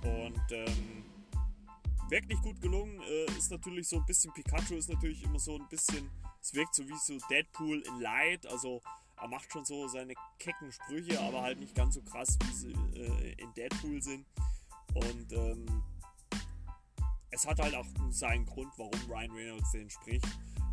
Und 0.02 0.42
ähm, 0.50 1.04
wirklich 2.12 2.40
gut 2.42 2.60
gelungen. 2.60 3.00
Äh, 3.00 3.38
ist 3.38 3.50
natürlich 3.50 3.88
so 3.88 3.96
ein 3.96 4.06
bisschen, 4.06 4.32
Pikachu 4.32 4.74
ist 4.74 4.88
natürlich 4.88 5.22
immer 5.24 5.38
so 5.38 5.56
ein 5.56 5.66
bisschen, 5.68 6.10
es 6.40 6.54
wirkt 6.54 6.74
so 6.74 6.86
wie 6.86 6.96
so 6.96 7.18
Deadpool 7.28 7.80
in 7.80 8.00
Light, 8.00 8.46
also 8.46 8.82
er 9.22 9.28
macht 9.28 9.52
schon 9.52 9.64
so 9.64 9.86
seine 9.86 10.14
kecken 10.40 10.72
Sprüche, 10.72 11.20
aber 11.20 11.42
halt 11.42 11.60
nicht 11.60 11.76
ganz 11.76 11.94
so 11.94 12.02
krass, 12.02 12.36
wie 12.42 12.52
sie 12.52 12.72
äh, 12.72 13.32
in 13.38 13.54
Deadpool 13.54 14.02
sind. 14.02 14.26
Und 14.94 15.32
ähm, 15.32 15.82
es 17.30 17.46
hat 17.46 17.60
halt 17.60 17.74
auch 17.76 17.86
seinen 18.10 18.44
Grund, 18.44 18.72
warum 18.76 19.00
Ryan 19.08 19.30
Reynolds 19.30 19.70
den 19.70 19.88
spricht. 19.88 20.26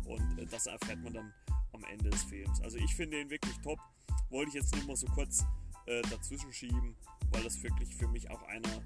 Und 0.04 0.38
äh, 0.38 0.46
das 0.46 0.66
erfährt 0.66 1.00
man 1.00 1.12
dann 1.12 1.32
am 1.72 1.84
Ende 1.84 2.10
des 2.10 2.24
Films. 2.24 2.60
Also 2.62 2.76
ich 2.78 2.92
finde 2.96 3.20
ihn 3.20 3.30
wirklich 3.30 3.56
top. 3.58 3.78
Wollte 4.30 4.48
ich 4.48 4.54
jetzt 4.54 4.74
nur 4.74 4.84
mal 4.84 4.96
so 4.96 5.06
kurz 5.06 5.44
äh, 5.86 6.02
dazwischen 6.02 6.52
schieben, 6.52 6.96
weil 7.30 7.44
das 7.44 7.62
wirklich 7.62 7.94
für 7.94 8.08
mich 8.08 8.28
auch 8.32 8.42
einer 8.42 8.82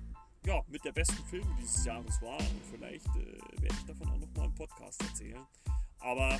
ja, 0.46 0.62
mit 0.68 0.84
der 0.84 0.92
besten 0.92 1.24
Filme 1.24 1.56
dieses 1.58 1.86
Jahres 1.86 2.20
war. 2.20 2.38
Und 2.38 2.62
vielleicht 2.70 3.06
äh, 3.16 3.62
werde 3.62 3.74
ich 3.78 3.86
davon 3.86 4.10
auch 4.10 4.18
nochmal 4.18 4.46
im 4.46 4.54
Podcast 4.54 5.02
erzählen. 5.02 5.46
Aber 6.00 6.38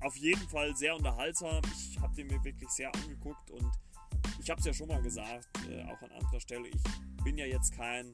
auf 0.00 0.16
jeden 0.16 0.48
Fall 0.48 0.76
sehr 0.76 0.94
unterhaltsam. 0.94 1.60
Ich 1.74 1.98
habe 2.00 2.14
den 2.14 2.26
mir 2.26 2.42
wirklich 2.44 2.68
sehr 2.70 2.94
angeguckt 2.94 3.50
und 3.50 3.70
ich 4.38 4.50
habe 4.50 4.60
es 4.60 4.66
ja 4.66 4.72
schon 4.72 4.88
mal 4.88 5.02
gesagt, 5.02 5.48
äh, 5.68 5.82
auch 5.84 6.00
an 6.02 6.12
anderer 6.12 6.40
Stelle, 6.40 6.68
ich 6.68 6.82
bin 7.24 7.36
ja 7.38 7.46
jetzt 7.46 7.74
kein, 7.74 8.12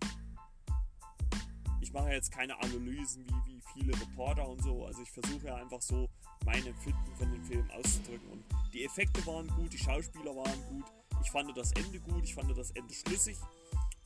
ich 1.80 1.92
mache 1.92 2.10
jetzt 2.10 2.30
keine 2.30 2.58
Analysen 2.62 3.26
wie, 3.26 3.54
wie 3.54 3.60
viele 3.74 3.92
Reporter 4.00 4.48
und 4.48 4.62
so. 4.62 4.86
Also 4.86 5.02
ich 5.02 5.10
versuche 5.10 5.46
ja 5.46 5.56
einfach 5.56 5.82
so 5.82 6.08
mein 6.44 6.64
Empfinden 6.66 7.16
von 7.16 7.30
dem 7.30 7.44
Film 7.44 7.70
auszudrücken. 7.70 8.30
Und 8.30 8.44
die 8.72 8.84
Effekte 8.84 9.24
waren 9.26 9.46
gut, 9.48 9.72
die 9.72 9.78
Schauspieler 9.78 10.34
waren 10.34 10.64
gut. 10.68 10.84
Ich 11.22 11.30
fand 11.30 11.54
das 11.56 11.72
Ende 11.72 12.00
gut, 12.00 12.24
ich 12.24 12.34
fand 12.34 12.56
das 12.56 12.70
Ende 12.70 12.94
schlüssig. 12.94 13.36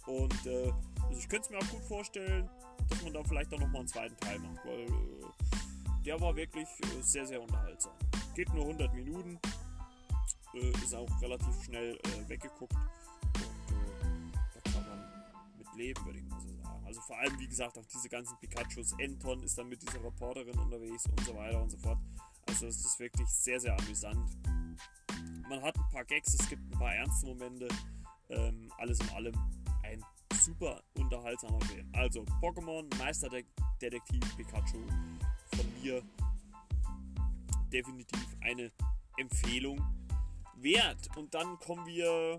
Und 0.07 0.47
äh, 0.47 0.73
also 1.03 1.19
ich 1.19 1.29
könnte 1.29 1.47
es 1.47 1.51
mir 1.51 1.59
auch 1.59 1.71
gut 1.71 1.85
vorstellen, 1.85 2.49
dass 2.89 3.03
man 3.03 3.12
da 3.12 3.23
vielleicht 3.25 3.53
auch 3.55 3.61
nochmal 3.61 3.81
einen 3.81 3.89
zweiten 3.89 4.17
Teil 4.19 4.39
macht, 4.39 4.65
weil 4.65 4.85
äh, 4.85 5.26
der 6.07 6.21
war 6.21 6.35
wirklich 6.37 6.69
äh, 6.69 7.03
sehr, 7.03 7.27
sehr 7.27 7.42
unterhaltsam. 7.42 7.92
Geht 8.35 8.53
nur 8.55 8.62
100 8.62 8.95
Minuten, 8.95 9.38
äh, 10.55 10.71
ist 10.85 10.95
auch 10.95 11.09
relativ 11.21 11.62
schnell 11.64 11.97
äh, 11.97 12.29
weggeguckt 12.29 12.75
und 12.75 14.33
da 14.55 14.71
kann 14.71 14.88
man 14.88 15.05
mit 15.59 15.66
leben, 15.75 16.05
würde 16.07 16.21
ich 16.21 16.25
mal 16.27 16.40
so 16.40 16.49
sagen. 16.62 16.87
Also 16.87 17.01
vor 17.01 17.19
allem, 17.19 17.37
wie 17.40 17.49
gesagt, 17.49 17.77
auch 17.77 17.87
diese 17.87 18.09
ganzen 18.09 18.38
Pikachus. 18.38 18.95
Anton 19.01 19.42
ist 19.42 19.59
dann 19.59 19.69
mit 19.69 19.83
dieser 19.83 20.03
Reporterin 20.03 20.57
unterwegs 20.59 21.07
und 21.07 21.21
so 21.25 21.35
weiter 21.35 21.61
und 21.61 21.71
so 21.71 21.79
fort. 21.79 21.99
Also 22.47 22.69
es 22.69 22.77
ist 22.77 23.01
wirklich 23.01 23.29
sehr, 23.29 23.59
sehr 23.59 23.77
amüsant. 23.77 24.31
Man 25.49 25.61
hat 25.62 25.77
ein 25.77 25.88
paar 25.90 26.05
Gags, 26.05 26.35
es 26.35 26.49
gibt 26.49 26.62
ein 26.73 26.79
paar 26.79 26.95
ernste 26.95 27.27
Momente. 27.27 27.69
Ähm, 28.29 28.71
alles 28.79 29.01
in 29.01 29.09
allem 29.11 29.35
ein 29.83 30.05
super 30.33 30.81
unterhaltsamer 30.95 31.61
Film. 31.62 31.88
Also 31.92 32.23
Pokémon, 32.40 32.87
Meisterdetektiv 32.99 34.37
Pikachu 34.37 34.87
von 35.55 35.83
mir 35.83 36.03
definitiv 37.73 38.37
eine 38.41 38.73
Empfehlung 39.17 39.81
wert. 40.57 41.17
Und 41.17 41.35
dann 41.35 41.59
kommen 41.59 41.87
wir, 41.87 42.39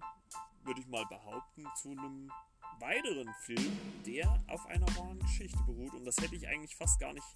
würde 0.63 0.81
ich 0.81 0.87
mal 0.87 1.05
behaupten, 1.05 1.65
zu 1.75 1.91
einem 1.91 2.31
weiteren 2.79 3.33
Film, 3.41 3.77
der 4.05 4.43
auf 4.47 4.65
einer 4.67 4.87
wahren 4.97 5.19
Geschichte 5.19 5.61
beruht. 5.65 5.93
Und 5.93 6.05
das 6.05 6.17
hätte 6.17 6.35
ich 6.35 6.47
eigentlich 6.47 6.75
fast 6.75 6.99
gar 6.99 7.13
nicht 7.13 7.27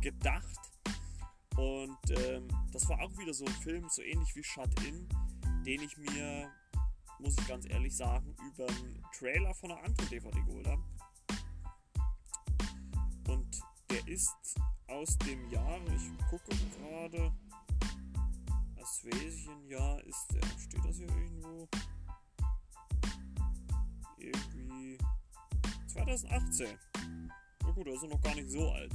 gedacht. 0.00 0.72
Und 1.56 1.98
ähm, 2.10 2.48
das 2.72 2.88
war 2.88 3.00
auch 3.00 3.16
wieder 3.16 3.32
so 3.32 3.44
ein 3.44 3.52
Film, 3.52 3.88
so 3.88 4.02
ähnlich 4.02 4.34
wie 4.34 4.42
Shut 4.42 4.68
In, 4.84 5.08
den 5.64 5.82
ich 5.82 5.96
mir, 5.96 6.50
muss 7.20 7.38
ich 7.38 7.46
ganz 7.46 7.64
ehrlich 7.70 7.96
sagen, 7.96 8.34
über 8.46 8.66
einen 8.66 9.02
Trailer 9.16 9.54
von 9.54 9.70
einer 9.70 9.82
anderen 9.82 10.10
DVD 10.10 10.40
geholt 10.42 10.66
habe. 10.66 10.82
Und 13.28 13.60
der 13.90 14.06
ist 14.08 14.56
aus 14.88 15.16
dem 15.18 15.48
Jahr, 15.50 15.78
ich 15.94 16.28
gucke 16.28 16.54
gerade, 16.78 17.32
welchem 19.04 19.68
Jahr 19.68 20.02
ist 20.04 20.32
der? 20.32 20.42
Steht 20.58 20.84
das 20.84 20.96
hier 20.96 21.08
irgendwo? 21.08 21.68
Irgendwie 24.18 24.98
2018. 25.86 26.78
Na 27.62 27.70
gut, 27.70 27.88
also 27.88 28.06
noch 28.06 28.20
gar 28.20 28.34
nicht 28.34 28.50
so 28.50 28.70
alt. 28.70 28.92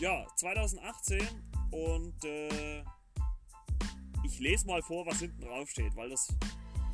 Ja, 0.00 0.26
2018 0.36 1.20
und 1.70 2.24
äh, 2.24 2.84
ich 4.24 4.38
lese 4.38 4.66
mal 4.66 4.82
vor, 4.82 5.06
was 5.06 5.20
hinten 5.20 5.40
drauf 5.40 5.68
steht, 5.70 5.94
weil 5.96 6.10
das 6.10 6.28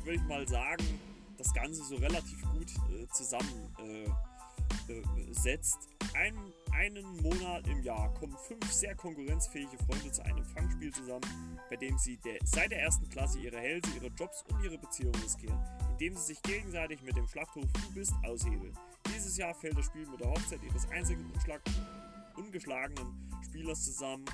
würde 0.03 0.15
ich 0.15 0.23
mal 0.23 0.47
sagen, 0.47 0.83
das 1.37 1.53
Ganze 1.53 1.83
so 1.83 1.95
relativ 1.95 2.41
gut 2.51 2.71
äh, 2.91 3.07
zusammensetzt. 3.09 3.79
Äh, 3.79 4.09
Ein 6.13 6.53
einen 6.75 7.21
Monat 7.21 7.67
im 7.67 7.81
Jahr 7.81 8.13
kommen 8.15 8.35
fünf 8.47 8.71
sehr 8.71 8.95
konkurrenzfähige 8.95 9.77
Freunde 9.77 10.11
zu 10.11 10.23
einem 10.23 10.43
Fangspiel 10.43 10.93
zusammen, 10.93 11.25
bei 11.69 11.75
dem 11.77 11.97
sie 11.97 12.17
der, 12.17 12.37
seit 12.43 12.71
der 12.71 12.81
ersten 12.81 13.07
Klasse 13.09 13.39
ihre 13.39 13.57
Hälse, 13.57 13.89
ihre 13.95 14.07
Jobs 14.07 14.43
und 14.49 14.63
ihre 14.63 14.77
Beziehungen 14.77 15.15
riskieren, 15.15 15.59
indem 15.91 16.15
sie 16.15 16.33
sich 16.33 16.41
gegenseitig 16.41 17.01
mit 17.01 17.15
dem 17.15 17.27
Schlachthof 17.27 17.65
Du 17.73 17.93
bist 17.93 18.13
aushebeln. 18.23 18.77
Dieses 19.15 19.37
Jahr 19.37 19.53
fällt 19.53 19.77
das 19.77 19.85
Spiel 19.85 20.05
mit 20.07 20.19
der 20.19 20.29
Hochzeit 20.29 20.63
ihres 20.63 20.89
einzigen 20.89 21.31
ungeschlagenen 22.35 23.29
Spielers 23.45 23.85
zusammen, 23.85 24.25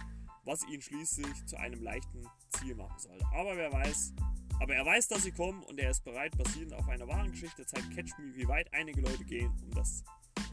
was 0.44 0.68
ihn 0.68 0.82
schließlich 0.82 1.46
zu 1.46 1.58
einem 1.58 1.82
leichten 1.84 2.28
Ziel 2.50 2.76
machen 2.76 2.98
soll. 2.98 3.20
Aber 3.34 3.56
wer 3.56 3.72
weiß, 3.72 4.14
aber 4.60 4.76
er 4.76 4.86
weiß, 4.86 5.08
dass 5.08 5.24
sie 5.24 5.32
kommen 5.32 5.64
und 5.64 5.80
er 5.80 5.92
ist 5.92 6.04
bereit, 6.04 6.36
basierend 6.38 6.74
auf 6.74 6.88
einer 6.88 7.08
wahren 7.08 7.32
Geschichte 7.32 7.66
zeigt 7.66 7.96
Catch 7.96 8.18
Me, 8.18 8.36
wie 8.36 8.48
weit 8.48 8.74
einige 8.74 9.02
Leute 9.02 9.24
gehen, 9.26 9.52
um 9.64 9.72
das 9.72 10.04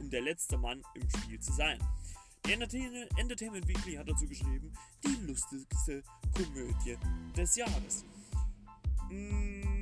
um 0.00 0.10
der 0.10 0.22
letzte 0.22 0.58
Mann 0.58 0.82
im 0.94 1.08
Spiel 1.10 1.40
zu 1.40 1.52
sein. 1.52 1.78
Die 2.46 2.52
Entertainment 2.52 3.68
Weekly 3.68 3.94
hat 3.94 4.08
dazu 4.08 4.26
geschrieben, 4.26 4.72
die 5.04 5.26
lustigste 5.26 6.02
Komödie 6.34 6.96
des 7.36 7.56
Jahres. 7.56 8.04
Mmh. 9.10 9.78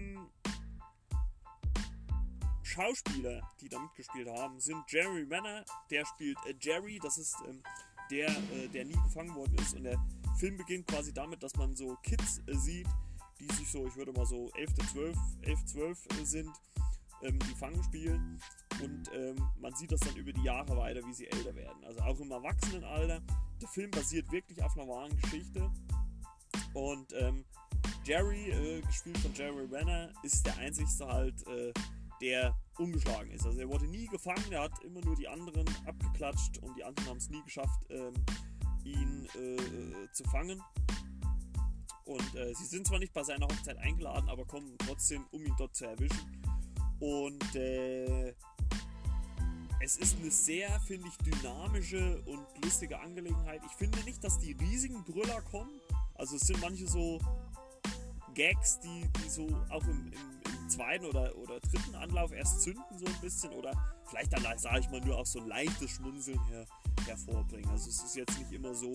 Schauspieler, 2.77 3.41
die 3.61 3.71
da 3.71 3.79
mitgespielt 3.79 4.29
haben, 4.29 4.61
sind 4.61 4.85
Jerry 4.89 5.23
Renner, 5.23 5.65
der 5.91 6.05
spielt 6.05 6.37
äh, 6.47 6.55
Jerry, 6.61 6.99
das 7.03 7.17
ist 7.17 7.35
ähm, 7.49 7.63
der, 8.11 8.29
äh, 8.29 8.69
der 8.69 8.85
nie 8.85 8.93
gefangen 8.93 9.35
worden 9.35 9.57
ist. 9.59 9.75
Und 9.75 9.85
der 9.85 9.99
Film 10.39 10.59
beginnt 10.59 10.87
quasi 10.87 11.13
damit, 11.15 11.43
dass 11.43 11.55
man 11.57 11.75
so 11.75 11.97
Kids 12.03 12.43
äh, 12.47 12.55
sieht, 12.55 12.87
die 13.41 13.51
sich 13.55 13.71
so, 13.71 13.87
ich 13.87 13.97
würde 13.97 14.13
mal 14.13 14.27
so 14.27 14.51
11, 14.57 14.75
12, 14.93 15.17
11, 15.43 15.65
12 15.65 15.99
sind, 16.25 16.51
ähm, 17.23 17.39
die 17.39 17.55
Fangen 17.55 17.83
spielen. 17.85 18.41
Und 18.83 19.11
ähm, 19.15 19.37
man 19.59 19.75
sieht 19.75 19.93
das 19.93 20.01
dann 20.01 20.17
über 20.17 20.33
die 20.33 20.43
Jahre 20.43 20.77
weiter, 20.77 21.01
wie 21.07 21.15
sie 21.15 21.27
älter 21.27 21.55
werden. 21.55 21.85
Also 21.85 22.01
auch 22.01 22.19
im 22.21 22.31
Erwachsenenalter. 22.31 23.23
Der 23.61 23.69
Film 23.69 23.91
basiert 23.91 24.31
wirklich 24.31 24.63
auf 24.63 24.77
einer 24.77 24.87
wahren 24.89 25.17
Geschichte. 25.17 25.71
Und 26.75 27.13
ähm, 27.15 27.45
Jerry, 28.05 28.51
äh, 28.51 28.81
gespielt 28.83 29.19
von 29.19 29.33
Jerry 29.35 29.65
Renner, 29.65 30.13
ist 30.23 30.45
der 30.47 30.57
einzigste 30.59 31.07
halt, 31.07 31.47
äh, 31.47 31.73
der 32.21 32.55
ungeschlagen 32.79 33.31
ist. 33.33 33.47
Also 33.47 33.61
er 33.61 33.69
wurde 33.69 33.87
nie 33.87 34.07
gefangen, 34.07 34.45
er 34.51 34.63
hat 34.63 34.85
immer 34.85 35.01
nur 35.01 35.17
die 35.17 35.29
anderen 35.29 35.67
abgeklatscht 35.87 36.59
und 36.59 36.77
die 36.77 36.85
anderen 36.85 37.09
haben 37.09 37.17
es 37.19 37.31
nie 37.31 37.43
geschafft, 37.43 37.87
ähm, 37.91 38.15
ihn 38.85 39.27
äh, 39.35 40.13
zu 40.13 40.25
fangen. 40.25 40.63
Und 42.05 42.35
äh, 42.37 42.55
sie 42.55 42.65
sind 42.65 42.87
zwar 42.87 42.99
nicht 42.99 43.13
bei 43.13 43.25
seiner 43.25 43.47
Hochzeit 43.47 43.79
eingeladen, 43.79 44.29
aber 44.29 44.45
kommen 44.45 44.77
trotzdem, 44.79 45.27
um 45.33 45.45
ihn 45.45 45.55
dort 45.59 45.75
zu 45.75 45.87
erwischen. 45.87 46.46
Und 47.01 47.55
äh, 47.55 48.35
es 49.81 49.97
ist 49.97 50.19
eine 50.19 50.31
sehr, 50.31 50.69
finde 50.81 51.09
ich, 51.09 51.17
dynamische 51.19 52.21
und 52.27 52.45
lustige 52.65 52.99
Angelegenheit. 52.99 53.61
Ich 53.67 53.73
finde 53.73 54.01
nicht, 54.05 54.23
dass 54.25 54.39
die 54.39 54.53
riesigen 54.53 55.05
Brüller 55.05 55.41
kommen. 55.43 55.81
Also 56.15 56.37
es 56.37 56.43
sind 56.43 56.61
manche 56.61 56.87
so 56.87 57.21
Gags, 58.35 58.81
die, 58.81 59.09
die 59.23 59.29
so 59.29 59.47
auch 59.71 59.83
im, 59.85 60.13
im, 60.13 60.63
im 60.63 60.69
zweiten 60.69 61.05
oder, 61.07 61.37
oder 61.37 61.61
dritten 61.61 61.95
Anlauf 61.95 62.33
erst 62.33 62.63
zünden 62.63 62.99
so 62.99 63.07
ein 63.07 63.21
bisschen 63.21 63.53
oder 63.53 63.73
vielleicht 64.07 64.33
dann, 64.33 64.43
sage 64.59 64.81
ich 64.81 64.91
mal, 64.91 65.01
nur 65.01 65.19
auch 65.19 65.27
so 65.27 65.41
ein 65.41 65.47
leichtes 65.47 65.91
Schmunzeln 65.93 66.43
her, 66.47 66.67
hervorbringen. 67.07 67.71
Also 67.71 67.89
es 67.89 68.03
ist 68.03 68.17
jetzt 68.17 68.39
nicht 68.39 68.53
immer 68.53 68.75
so, 68.75 68.93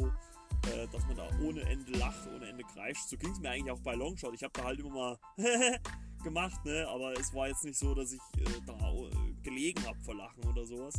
äh, 0.73 0.87
dass 0.91 1.05
man 1.05 1.15
da 1.15 1.27
ohne 1.41 1.61
Ende 1.61 1.91
lacht, 1.93 2.27
ohne 2.35 2.47
Ende 2.47 2.63
kreischt. 2.63 3.07
So 3.07 3.17
ging 3.17 3.31
es 3.31 3.39
mir 3.39 3.49
eigentlich 3.49 3.71
auch 3.71 3.81
bei 3.81 3.93
Longshot. 3.93 4.33
Ich 4.33 4.43
habe 4.43 4.53
da 4.53 4.63
halt 4.63 4.79
immer 4.79 4.89
mal 4.89 5.19
gemacht, 6.23 6.63
ne? 6.65 6.87
aber 6.87 7.13
es 7.19 7.33
war 7.33 7.47
jetzt 7.47 7.63
nicht 7.63 7.77
so, 7.77 7.93
dass 7.93 8.13
ich 8.13 8.21
äh, 8.37 8.61
da 8.65 8.73
äh, 8.73 9.33
gelegen 9.43 9.83
habe 9.85 9.99
vor 10.03 10.15
Lachen 10.15 10.43
oder 10.45 10.65
sowas. 10.65 10.93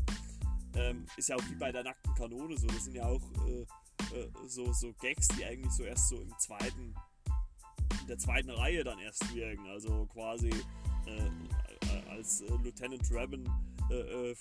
Ähm, 0.75 1.07
ist 1.17 1.29
ja 1.29 1.37
auch 1.37 1.45
wie 1.51 1.55
bei 1.55 1.71
der 1.71 1.85
nackten 1.85 2.15
Kanone 2.15 2.57
so. 2.57 2.67
Das 2.67 2.85
sind 2.85 2.95
ja 2.95 3.05
auch 3.05 3.23
äh, 3.47 3.63
äh, 4.17 4.31
so, 4.47 4.73
so 4.73 4.93
Gags, 5.01 5.29
die 5.29 5.45
eigentlich 5.45 5.73
so 5.73 5.85
erst 5.85 6.09
so 6.09 6.17
im 6.17 6.33
zweiten, 6.39 6.95
in 8.01 8.07
der 8.09 8.19
zweiten 8.19 8.51
Reihe 8.51 8.83
dann 8.85 8.99
erst 8.99 9.35
wirken. 9.35 9.67
Also 9.67 10.07
quasi 10.07 10.51
äh, 11.07 12.11
als 12.11 12.41
äh, 12.43 12.57
Lieutenant 12.63 13.03
Rabin 13.11 13.49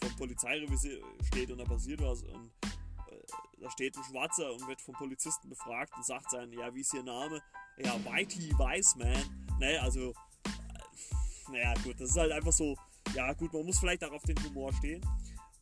vom 0.01 0.15
Polizeirevier 0.17 1.01
steht 1.25 1.51
und 1.51 1.57
da 1.57 1.65
passiert 1.65 1.99
was 2.01 2.23
und 2.23 2.51
da 3.61 3.69
steht 3.69 3.95
ein 3.95 4.03
Schwarzer 4.03 4.51
und 4.53 4.67
wird 4.67 4.82
vom 4.82 4.95
Polizisten 4.95 5.49
befragt 5.49 5.93
und 5.95 6.05
sagt 6.05 6.32
sein, 6.32 6.51
ja, 6.51 6.73
wie 6.73 6.82
ist 6.82 6.93
Ihr 6.93 7.03
Name? 7.03 7.41
Ja, 7.77 7.93
Whitey 8.05 8.51
Wiseman. 8.57 9.47
Ne, 9.59 9.79
also, 9.82 10.13
naja, 11.51 11.73
gut, 11.83 11.99
das 11.99 12.09
ist 12.09 12.17
halt 12.17 12.31
einfach 12.31 12.51
so, 12.51 12.75
ja, 13.13 13.33
gut, 13.33 13.53
man 13.53 13.65
muss 13.65 13.79
vielleicht 13.79 14.03
auch 14.03 14.11
auf 14.11 14.23
den 14.23 14.41
Humor 14.43 14.73
stehen. 14.73 15.01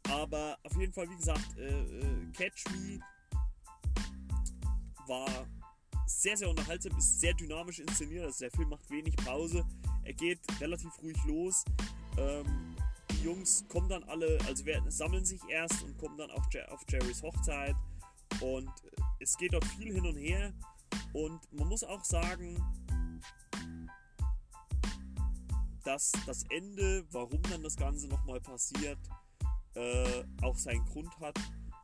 Aber 0.09 0.57
auf 0.63 0.75
jeden 0.77 0.93
Fall, 0.93 1.09
wie 1.09 1.15
gesagt, 1.15 1.57
äh, 1.57 1.67
äh, 1.67 2.31
Catch 2.33 2.65
Me 2.71 2.99
war 5.07 5.47
sehr, 6.05 6.35
sehr 6.35 6.49
unterhaltsam, 6.49 6.97
ist 6.97 7.19
sehr 7.19 7.33
dynamisch 7.33 7.79
inszeniert. 7.79 8.25
Also 8.25 8.39
der 8.39 8.51
Film 8.51 8.69
macht 8.69 8.89
wenig 8.89 9.15
Pause. 9.17 9.65
Er 10.03 10.13
geht 10.13 10.39
relativ 10.59 10.91
ruhig 11.01 11.17
los. 11.25 11.63
Ähm, 12.17 12.75
die 13.11 13.23
Jungs 13.23 13.65
kommen 13.69 13.89
dann 13.89 14.03
alle, 14.05 14.37
also 14.47 14.65
werden, 14.65 14.89
sammeln 14.89 15.25
sich 15.25 15.41
erst 15.49 15.83
und 15.83 15.97
kommen 15.97 16.17
dann 16.17 16.31
auch 16.31 16.45
auf 16.69 16.81
Jerrys 16.89 17.21
Hochzeit. 17.21 17.75
Und 18.41 18.71
es 19.19 19.37
geht 19.37 19.53
dort 19.53 19.65
viel 19.65 19.93
hin 19.93 20.05
und 20.05 20.17
her. 20.17 20.53
Und 21.13 21.39
man 21.53 21.67
muss 21.67 21.83
auch 21.83 22.03
sagen, 22.03 22.57
dass 25.83 26.11
das 26.25 26.43
Ende, 26.49 27.05
warum 27.11 27.41
dann 27.43 27.63
das 27.63 27.75
Ganze 27.75 28.07
nochmal 28.07 28.39
passiert, 28.41 28.99
äh, 29.75 30.23
auch 30.41 30.57
seinen 30.57 30.85
Grund 30.85 31.17
hat. 31.19 31.37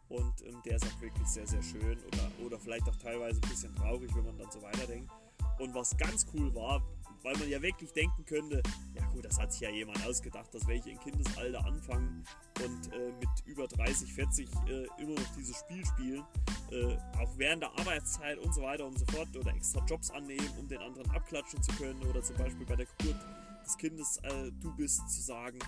Und 0.08 0.34
ähm, 0.46 0.62
der 0.66 0.76
ist 0.76 0.86
auch 0.86 1.02
wirklich 1.02 1.28
sehr, 1.28 1.48
sehr 1.48 1.64
schön 1.64 1.98
oder, 2.06 2.46
oder 2.46 2.60
vielleicht 2.60 2.88
auch 2.88 2.96
teilweise 2.96 3.42
ein 3.42 3.50
bisschen 3.50 3.76
traurig, 3.76 4.14
wenn 4.16 4.26
man 4.26 4.38
dann 4.38 4.52
so 4.52 4.62
weiterdenkt. 4.62 5.12
Und 5.60 5.74
was 5.74 5.98
ganz 5.98 6.26
cool 6.34 6.54
war, 6.54 6.84
weil 7.26 7.36
man 7.38 7.50
ja 7.50 7.60
wirklich 7.62 7.92
denken 7.92 8.24
könnte, 8.26 8.62
ja 8.94 9.04
gut, 9.08 9.26
das 9.26 9.40
hat 9.40 9.52
sich 9.52 9.62
ja 9.62 9.70
jemand 9.72 10.06
ausgedacht, 10.06 10.54
dass 10.54 10.68
welche 10.68 10.92
in 10.92 11.00
Kindesalter 11.00 11.66
anfangen 11.66 12.24
und 12.64 12.94
äh, 12.94 13.12
mit 13.20 13.30
über 13.46 13.68
30, 13.68 14.14
40 14.14 14.48
äh, 14.68 14.86
immer 15.02 15.20
noch 15.20 15.36
dieses 15.36 15.58
Spiel 15.58 15.84
spielen, 15.86 16.24
äh, 16.72 16.96
auch 17.18 17.36
während 17.38 17.64
der 17.64 17.72
Arbeitszeit 17.80 18.38
und 18.38 18.54
so 18.54 18.62
weiter 18.62 18.86
und 18.86 19.00
so 19.00 19.06
fort 19.06 19.36
oder 19.36 19.56
extra 19.56 19.84
Jobs 19.86 20.12
annehmen, 20.12 20.48
um 20.60 20.68
den 20.68 20.78
anderen 20.78 21.10
abklatschen 21.12 21.62
zu 21.64 21.72
können 21.78 22.02
oder 22.04 22.22
zum 22.22 22.38
Beispiel 22.38 22.66
bei 22.66 22.76
der 22.76 22.86
Geburt 22.86 23.18
des 23.66 23.78
Kindes 23.78 24.18
äh, 24.24 24.52
du 24.62 24.76
bist 24.76 25.10
zu 25.10 25.22
sagen. 25.22 25.60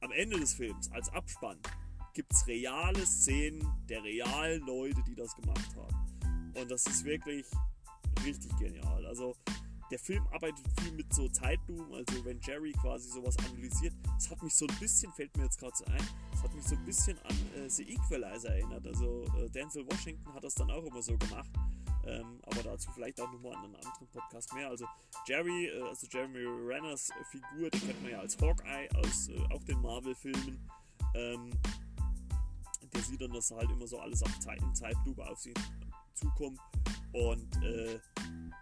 Am 0.00 0.12
Ende 0.12 0.38
des 0.38 0.54
Films 0.54 0.90
als 0.92 1.08
Abspann 1.08 1.58
gibt 2.14 2.32
es 2.32 2.46
reale 2.46 3.04
Szenen 3.04 3.66
der 3.88 4.02
realen 4.02 4.64
Leute, 4.66 5.02
die 5.06 5.14
das 5.14 5.34
gemacht 5.34 5.74
haben. 5.76 6.52
Und 6.54 6.70
das 6.70 6.86
ist 6.86 7.04
wirklich 7.04 7.46
richtig 8.24 8.56
genial. 8.58 9.06
Also 9.06 9.34
der 9.90 9.98
Film 9.98 10.26
arbeitet 10.28 10.64
viel 10.80 10.92
mit 10.92 11.12
so 11.14 11.28
Zeitlupen, 11.28 11.94
also 11.94 12.24
wenn 12.24 12.38
Jerry 12.40 12.72
quasi 12.72 13.08
sowas 13.08 13.36
analysiert, 13.38 13.94
das 14.04 14.30
hat 14.30 14.42
mich 14.42 14.54
so 14.54 14.66
ein 14.66 14.78
bisschen, 14.78 15.10
fällt 15.12 15.34
mir 15.36 15.44
jetzt 15.44 15.58
gerade 15.58 15.76
so 15.76 15.84
ein, 15.86 16.06
das 16.30 16.42
hat 16.42 16.54
mich 16.54 16.64
so 16.64 16.74
ein 16.74 16.84
bisschen 16.84 17.18
an 17.20 17.36
äh, 17.56 17.70
The 17.70 17.84
Equalizer 17.94 18.50
erinnert. 18.50 18.86
Also 18.86 19.24
äh, 19.38 19.48
Denzel 19.48 19.86
Washington 19.86 20.32
hat 20.34 20.44
das 20.44 20.54
dann 20.54 20.70
auch 20.70 20.84
immer 20.84 21.00
so 21.00 21.16
gemacht. 21.16 21.50
Ähm, 22.08 22.40
aber 22.44 22.62
dazu 22.62 22.90
vielleicht 22.92 23.20
auch 23.20 23.30
nochmal 23.30 23.52
in 23.52 23.58
einem 23.58 23.74
anderen 23.76 24.08
Podcast 24.12 24.52
mehr. 24.54 24.68
Also 24.68 24.86
Jerry, 25.26 25.66
äh, 25.66 25.82
also 25.82 26.06
Jeremy 26.10 26.44
Renners 26.66 27.10
Figur, 27.30 27.68
den 27.70 27.80
kennt 27.80 28.02
man 28.02 28.12
ja 28.12 28.20
als 28.20 28.36
Hawkeye 28.40 28.88
aus 28.96 29.28
äh, 29.28 29.38
auch 29.52 29.62
den 29.64 29.80
Marvel-Filmen. 29.82 30.70
Ähm, 31.14 31.50
der 32.94 33.02
sieht 33.02 33.20
dann, 33.20 33.32
dass 33.32 33.50
halt 33.50 33.70
immer 33.70 33.86
so 33.86 33.98
alles 34.00 34.22
auf 34.22 34.38
Zeit, 34.40 34.60
in 34.62 34.74
Zeitlupe 34.74 35.26
auf 35.26 35.38
sie 35.38 35.52
zukommt 36.14 36.58
und 37.12 37.62
äh, 37.62 38.00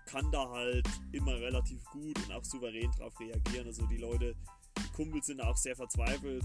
kann 0.07 0.31
da 0.33 0.49
halt 0.49 0.89
immer 1.13 1.35
relativ 1.35 1.85
gut 1.87 2.19
und 2.25 2.33
auch 2.33 2.45
souverän 2.45 2.91
drauf 2.93 3.19
reagieren. 3.21 3.67
Also 3.69 3.87
die 3.87 3.99
Leute, 3.99 4.35
die 4.79 4.93
Kumpels 4.93 5.27
sind 5.27 5.41
auch 5.41 5.57
sehr 5.57 5.77
verzweifelt, 5.77 6.43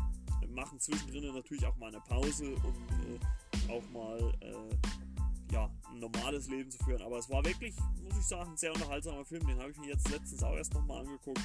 machen 0.53 0.79
zwischendrin 0.79 1.33
natürlich 1.33 1.65
auch 1.65 1.75
mal 1.77 1.87
eine 1.87 2.01
Pause, 2.01 2.53
um 2.63 2.75
äh, 3.05 3.71
auch 3.71 3.89
mal 3.91 4.19
äh, 4.41 5.10
ja, 5.51 5.69
ein 5.89 5.99
normales 5.99 6.47
Leben 6.47 6.71
zu 6.71 6.83
führen. 6.83 7.01
Aber 7.01 7.17
es 7.17 7.29
war 7.29 7.43
wirklich, 7.45 7.75
muss 8.03 8.17
ich 8.17 8.25
sagen, 8.25 8.51
ein 8.51 8.57
sehr 8.57 8.73
unterhaltsamer 8.73 9.25
Film. 9.25 9.45
Den 9.45 9.59
habe 9.59 9.71
ich 9.71 9.77
mir 9.77 9.87
jetzt 9.89 10.09
letztens 10.09 10.43
auch 10.43 10.55
erst 10.55 10.73
nochmal 10.73 11.01
angeguckt. 11.01 11.41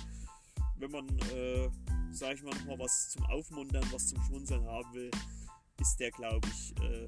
Wenn 0.79 0.91
man, 0.91 1.09
äh, 1.35 1.69
sag 2.11 2.35
ich 2.35 2.43
mal, 2.43 2.55
nochmal 2.55 2.79
was 2.81 3.11
zum 3.11 3.25
Aufmuntern, 3.27 3.85
was 3.93 4.09
zum 4.09 4.23
Schmunzeln 4.25 4.65
haben 4.67 4.93
will, 4.93 5.11
ist 5.81 5.97
der, 5.99 6.11
glaube 6.11 6.47
ich, 6.49 6.75
äh, 6.83 7.07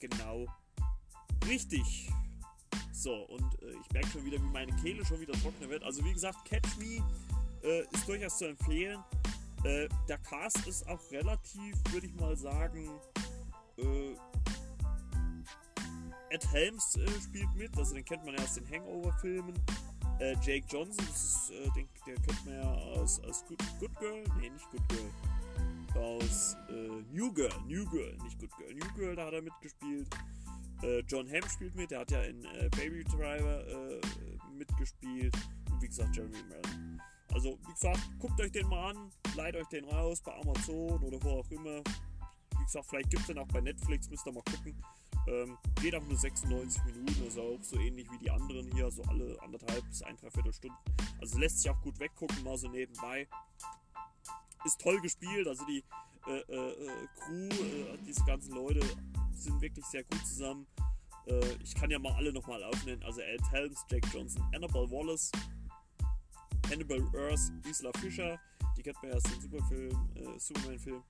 genau 0.00 0.46
richtig. 1.46 2.10
So, 2.92 3.12
und 3.24 3.62
äh, 3.62 3.72
ich 3.80 3.92
merke 3.92 4.08
schon 4.08 4.24
wieder, 4.24 4.38
wie 4.38 4.52
meine 4.52 4.72
Kehle 4.76 5.04
schon 5.04 5.20
wieder 5.20 5.32
trockener 5.34 5.68
wird. 5.68 5.82
Also 5.82 6.04
wie 6.04 6.12
gesagt, 6.12 6.44
Catch 6.44 6.76
Me 6.78 7.02
äh, 7.62 7.82
ist 7.92 8.08
durchaus 8.08 8.38
zu 8.38 8.48
empfehlen. 8.48 9.02
Äh, 9.64 9.88
der 10.08 10.18
Cast 10.18 10.66
ist 10.66 10.86
auch 10.88 11.00
relativ, 11.10 11.74
würde 11.90 12.06
ich 12.06 12.14
mal 12.14 12.36
sagen, 12.36 12.88
äh, 13.78 14.14
Ed 16.34 16.52
Helms 16.52 16.96
äh, 16.96 17.06
spielt 17.20 17.54
mit, 17.54 17.76
also 17.78 17.94
den 17.94 18.04
kennt 18.04 18.24
man 18.24 18.34
ja 18.34 18.42
aus 18.42 18.54
den 18.54 18.68
Hangover-Filmen. 18.68 19.54
Äh, 20.18 20.34
Jake 20.42 20.64
Johnson, 20.68 21.04
ist, 21.06 21.52
den, 21.76 21.88
der 22.06 22.16
kennt 22.16 22.44
man 22.44 22.54
ja 22.54 22.72
aus, 23.00 23.20
aus 23.20 23.44
Good, 23.46 23.62
Good 23.78 23.96
Girl, 24.00 24.24
nee, 24.40 24.50
nicht 24.50 24.68
Good 24.70 24.88
Girl, 24.88 26.02
aus 26.02 26.56
äh, 26.70 27.02
New 27.12 27.32
Girl, 27.32 27.52
New 27.68 27.84
Girl, 27.88 28.16
nicht 28.24 28.38
Good 28.40 28.50
Girl, 28.56 28.74
New 28.74 28.94
Girl, 28.96 29.14
da 29.14 29.26
hat 29.26 29.32
er 29.32 29.42
mitgespielt. 29.42 30.08
Äh, 30.82 31.00
John 31.06 31.30
Hamm 31.30 31.48
spielt 31.48 31.76
mit, 31.76 31.92
der 31.92 32.00
hat 32.00 32.10
ja 32.10 32.22
in 32.22 32.44
äh, 32.44 32.68
Baby 32.76 33.04
Driver 33.04 33.66
äh, 33.66 34.00
mitgespielt. 34.56 35.34
Und 35.70 35.82
wie 35.82 35.86
gesagt, 35.86 36.16
Jeremy 36.16 36.42
Mellon. 36.48 37.00
Also, 37.32 37.58
wie 37.66 37.72
gesagt, 37.72 38.00
guckt 38.18 38.40
euch 38.40 38.50
den 38.50 38.66
mal 38.68 38.90
an, 38.90 39.10
leiht 39.36 39.54
euch 39.56 39.68
den 39.68 39.84
raus 39.84 40.20
bei 40.20 40.34
Amazon 40.34 41.00
oder 41.02 41.22
wo 41.22 41.40
auch 41.40 41.50
immer. 41.50 41.80
Wie 42.58 42.64
gesagt, 42.64 42.86
vielleicht 42.88 43.10
gibt 43.10 43.22
es 43.22 43.26
den 43.28 43.38
auch 43.38 43.48
bei 43.48 43.60
Netflix, 43.60 44.10
müsst 44.10 44.26
ihr 44.26 44.32
mal 44.32 44.42
gucken. 44.42 44.74
Ähm, 45.26 45.56
geht 45.80 45.94
auch 45.94 46.04
nur 46.04 46.16
96 46.16 46.84
Minuten, 46.84 47.22
also 47.24 47.42
auch 47.42 47.62
so 47.62 47.78
ähnlich 47.78 48.10
wie 48.10 48.18
die 48.18 48.30
anderen 48.30 48.70
hier, 48.72 48.90
so 48.90 49.02
alle 49.04 49.40
anderthalb 49.40 49.86
bis 49.88 50.02
ein, 50.02 50.16
dreiviertel 50.16 50.52
Stunden. 50.52 50.76
Also 51.20 51.38
lässt 51.38 51.62
sich 51.62 51.70
auch 51.70 51.80
gut 51.80 51.98
weggucken, 51.98 52.42
mal 52.44 52.58
so 52.58 52.68
nebenbei 52.68 53.26
ist 54.64 54.80
toll 54.80 55.00
gespielt. 55.00 55.46
Also 55.46 55.64
die 55.66 55.84
äh, 56.26 56.40
äh, 56.48 56.70
äh, 56.70 57.06
Crew, 57.16 57.48
äh, 57.48 57.98
diese 58.06 58.24
ganzen 58.24 58.54
Leute 58.54 58.80
sind 59.32 59.60
wirklich 59.60 59.84
sehr 59.86 60.04
gut 60.04 60.26
zusammen. 60.26 60.66
Äh, 61.26 61.40
ich 61.62 61.74
kann 61.74 61.90
ja 61.90 61.98
mal 61.98 62.12
alle 62.14 62.32
nochmal 62.32 62.62
aufnennen. 62.64 63.02
Also 63.02 63.20
Ed 63.20 63.42
Helms, 63.50 63.84
Jack 63.90 64.04
Johnson, 64.12 64.42
Annabelle 64.54 64.90
Wallace, 64.90 65.30
Hannibal 66.70 67.02
Earth, 67.14 67.52
Isla 67.68 67.90
Fisher. 67.98 68.40
Die 68.76 68.82
kennt 68.82 68.96
man 69.02 69.12
ja 69.12 69.16
aus 69.16 69.22
dem 69.22 69.40
Superfilm, 69.40 70.08
äh, 70.16 70.38
Superman-Film. 70.38 71.02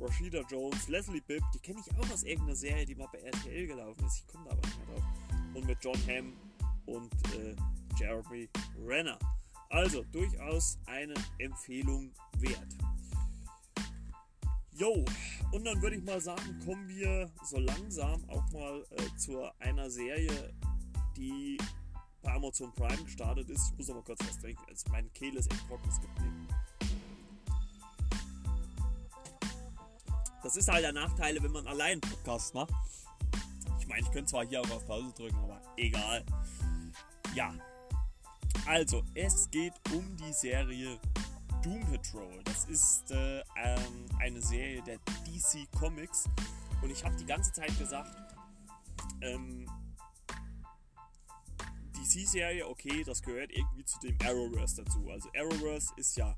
Rashida 0.00 0.42
Jones, 0.50 0.88
Leslie 0.88 1.20
Bibb, 1.20 1.42
die 1.52 1.58
kenne 1.58 1.80
ich 1.80 1.98
auch 1.98 2.10
aus 2.10 2.22
irgendeiner 2.22 2.56
Serie, 2.56 2.86
die 2.86 2.94
mal 2.94 3.08
bei 3.12 3.18
RTL 3.18 3.66
gelaufen 3.66 4.04
ist. 4.06 4.18
Ich 4.18 4.26
komme 4.26 4.44
da 4.46 4.52
aber 4.52 4.66
nicht 4.66 4.78
mehr 4.78 4.96
drauf. 4.96 5.04
Und 5.54 5.66
mit 5.66 5.78
John 5.82 5.98
Hamm 6.06 6.32
und 6.86 7.12
äh, 7.36 7.54
Jeremy 7.98 8.48
Renner. 8.86 9.18
Also 9.68 10.02
durchaus 10.04 10.78
eine 10.86 11.14
Empfehlung 11.38 12.12
wert. 12.38 12.76
Jo, 14.72 15.04
und 15.52 15.64
dann 15.64 15.82
würde 15.82 15.96
ich 15.96 16.04
mal 16.04 16.20
sagen, 16.20 16.58
kommen 16.64 16.88
wir 16.88 17.30
so 17.44 17.58
langsam 17.58 18.24
auch 18.30 18.50
mal 18.52 18.84
äh, 18.92 19.16
zu 19.18 19.42
einer 19.58 19.90
Serie, 19.90 20.54
die 21.16 21.58
bei 22.22 22.32
Amazon 22.32 22.72
Prime 22.72 23.04
gestartet 23.04 23.50
ist. 23.50 23.72
Ich 23.72 23.78
muss 23.78 23.90
aber 23.90 24.02
kurz 24.02 24.20
was 24.20 24.38
trinken, 24.38 24.62
also 24.68 24.90
meine 24.90 25.10
Kehle 25.10 25.38
ist 25.38 25.52
echt 25.52 25.68
trocken, 25.68 25.88
es 25.88 26.00
gibt 26.00 26.18
nicht. 26.20 26.49
Das 30.42 30.56
ist 30.56 30.68
halt 30.68 30.84
der 30.84 30.92
Nachteil, 30.92 31.42
wenn 31.42 31.52
man 31.52 31.66
allein 31.66 32.00
Podcast 32.00 32.54
macht. 32.54 32.72
Ich 33.78 33.86
meine, 33.86 34.00
ich 34.00 34.10
könnte 34.10 34.30
zwar 34.30 34.46
hier 34.46 34.60
auch 34.60 34.70
auf 34.70 34.86
Pause 34.86 35.12
drücken, 35.12 35.36
aber 35.36 35.60
egal. 35.76 36.24
Ja. 37.34 37.54
Also, 38.66 39.02
es 39.14 39.50
geht 39.50 39.74
um 39.92 40.16
die 40.16 40.32
Serie 40.32 40.98
Doom 41.62 41.80
Patrol. 41.90 42.42
Das 42.44 42.64
ist 42.66 43.10
äh, 43.10 43.40
ähm, 43.56 44.06
eine 44.18 44.40
Serie 44.40 44.82
der 44.82 44.98
DC 45.26 45.70
Comics. 45.78 46.24
Und 46.82 46.90
ich 46.90 47.04
habe 47.04 47.14
die 47.16 47.26
ganze 47.26 47.52
Zeit 47.52 47.76
gesagt, 47.78 48.10
ähm, 49.20 49.66
DC-Serie, 51.92 52.66
okay, 52.66 53.04
das 53.04 53.22
gehört 53.22 53.52
irgendwie 53.52 53.84
zu 53.84 53.98
dem 54.00 54.16
Arrowverse 54.24 54.82
dazu. 54.82 55.08
Also 55.10 55.28
Arrowverse 55.36 55.92
ist 55.96 56.16
ja 56.16 56.34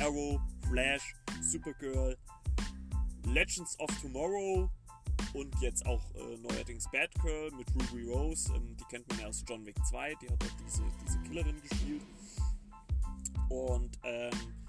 Arrow, 0.00 0.40
Flash, 0.68 1.14
Supergirl, 1.40 2.18
Legends 3.26 3.78
of 3.80 3.90
Tomorrow 4.00 4.70
und 5.34 5.54
jetzt 5.60 5.84
auch 5.86 6.02
äh, 6.14 6.36
neuerdings 6.38 6.88
Batgirl 6.90 7.50
mit 7.52 7.66
Ruby 7.74 8.04
Rose. 8.04 8.52
Ähm, 8.54 8.76
die 8.76 8.84
kennt 8.84 9.08
man 9.08 9.20
ja 9.20 9.26
aus 9.26 9.44
John 9.46 9.64
Wick 9.66 9.76
2, 9.86 10.14
die 10.16 10.28
hat 10.28 10.42
auch 10.42 10.64
diese, 10.64 10.82
diese 11.04 11.18
Killerin 11.20 11.60
gespielt. 11.60 12.02
Und 13.48 13.98
ähm, 14.02 14.66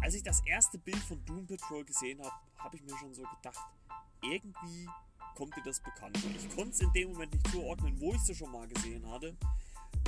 als 0.00 0.14
ich 0.14 0.22
das 0.22 0.40
erste 0.46 0.78
Bild 0.78 0.98
von 0.98 1.24
Doom 1.24 1.46
Patrol 1.46 1.84
gesehen 1.84 2.20
habe, 2.20 2.34
habe 2.58 2.76
ich 2.76 2.82
mir 2.82 2.96
schon 2.98 3.14
so 3.14 3.22
gedacht, 3.22 3.60
irgendwie 4.22 4.88
kommt 5.34 5.54
dir 5.56 5.62
das 5.62 5.80
bekannt 5.80 6.16
vor. 6.18 6.30
Ich 6.30 6.48
konnte 6.54 6.70
es 6.70 6.80
in 6.80 6.92
dem 6.92 7.12
Moment 7.12 7.32
nicht 7.32 7.50
zuordnen, 7.50 8.00
wo 8.00 8.14
ich 8.14 8.28
es 8.28 8.36
schon 8.36 8.50
mal 8.50 8.66
gesehen 8.68 9.06
hatte. 9.10 9.36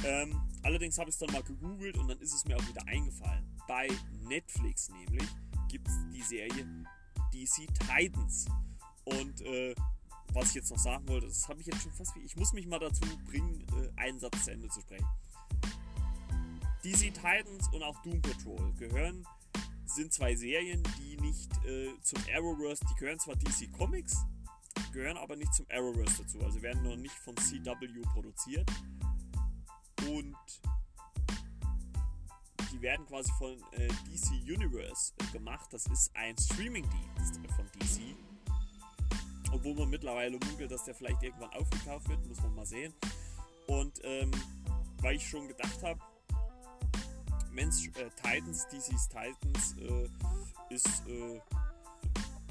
Ähm, 0.05 0.41
allerdings 0.63 0.99
habe 0.99 1.11
ich 1.11 1.17
es 1.17 1.19
dann 1.19 1.33
mal 1.33 1.43
gegoogelt 1.43 1.99
und 1.99 2.09
dann 2.09 2.19
ist 2.21 2.33
es 2.33 2.45
mir 2.45 2.57
auch 2.57 2.69
wieder 2.69 2.87
eingefallen. 2.87 3.45
Bei 3.67 3.89
Netflix 4.23 4.89
nämlich 4.89 5.29
gibt 5.69 5.89
es 5.89 5.95
die 6.13 6.23
Serie 6.23 6.67
DC 7.39 7.69
Titans. 7.87 8.47
Und 9.05 9.41
äh, 9.43 9.75
was 10.33 10.51
ich 10.51 10.57
jetzt 10.57 10.71
noch 10.71 10.79
sagen 10.79 11.07
wollte, 11.09 11.27
das 11.27 11.49
habe 11.49 11.61
ich 11.61 11.67
jetzt 11.67 11.83
schon 11.83 11.93
fast. 11.93 12.17
Ich 12.17 12.37
muss 12.37 12.53
mich 12.53 12.67
mal 12.67 12.79
dazu 12.79 13.03
bringen, 13.27 13.65
äh, 13.77 14.01
einen 14.01 14.19
Satz 14.19 14.45
zu 14.45 14.53
Ende 14.53 14.69
zu 14.69 14.81
sprechen. 14.81 15.07
DC 16.85 17.15
Titans 17.15 17.69
und 17.73 17.83
auch 17.83 18.01
Doom 18.03 18.21
Patrol 18.23 18.73
gehören, 18.75 19.27
sind 19.87 20.13
zwei 20.13 20.35
Serien, 20.37 20.83
die 20.99 21.17
nicht 21.17 21.51
äh, 21.65 21.91
zum 22.03 22.19
Arrowverse, 22.35 22.85
die 22.91 22.95
gehören 22.95 23.19
zwar 23.19 23.37
DC 23.37 23.73
Comics, 23.73 24.17
gehören 24.93 25.17
aber 25.17 25.37
nicht 25.37 25.53
zum 25.55 25.67
Arrowverse 25.71 26.23
dazu. 26.23 26.41
Also 26.41 26.63
werden 26.63 26.83
noch 26.83 26.97
nicht 26.97 27.15
von 27.15 27.37
CW 27.37 27.89
produziert. 28.13 28.71
Und 30.09 30.37
die 32.79 32.83
werden 32.83 33.07
quasi 33.07 33.31
von 33.39 33.53
äh, 33.73 33.89
DC 33.89 34.31
Universe 34.47 35.13
äh, 35.19 35.33
gemacht. 35.33 35.73
Das 35.73 35.87
ist 35.87 36.15
ein 36.15 36.37
Streaming-Dienst 36.39 37.41
von 37.57 37.67
DC. 37.75 38.17
Obwohl 39.53 39.75
man 39.75 39.89
mittlerweile 39.91 40.39
munkelt, 40.39 40.71
dass 40.71 40.85
der 40.85 40.95
vielleicht 40.95 41.23
irgendwann 41.23 41.51
aufgekauft 41.55 42.09
wird, 42.09 42.25
muss 42.27 42.41
man 42.43 42.55
mal 42.55 42.67
sehen. 42.67 42.95
Und 43.67 44.01
ähm, 44.05 44.31
weil 45.01 45.17
ich 45.17 45.29
schon 45.29 45.49
gedacht 45.49 45.83
habe, 45.83 46.01
Mensch, 47.51 47.89
äh, 47.97 48.11
Titans, 48.23 48.69
DC's 48.69 49.09
Titans 49.09 49.75
äh, 49.79 50.75
ist 50.75 51.03
äh, 51.09 51.41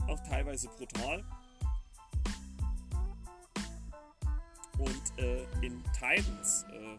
auch 0.08 0.20
teilweise 0.28 0.68
brutal. 0.70 1.24
Und 4.78 5.20
äh, 5.20 5.44
in 5.62 5.84
Titans 5.94 6.66
äh, 6.72 6.78
äh, 6.78 6.98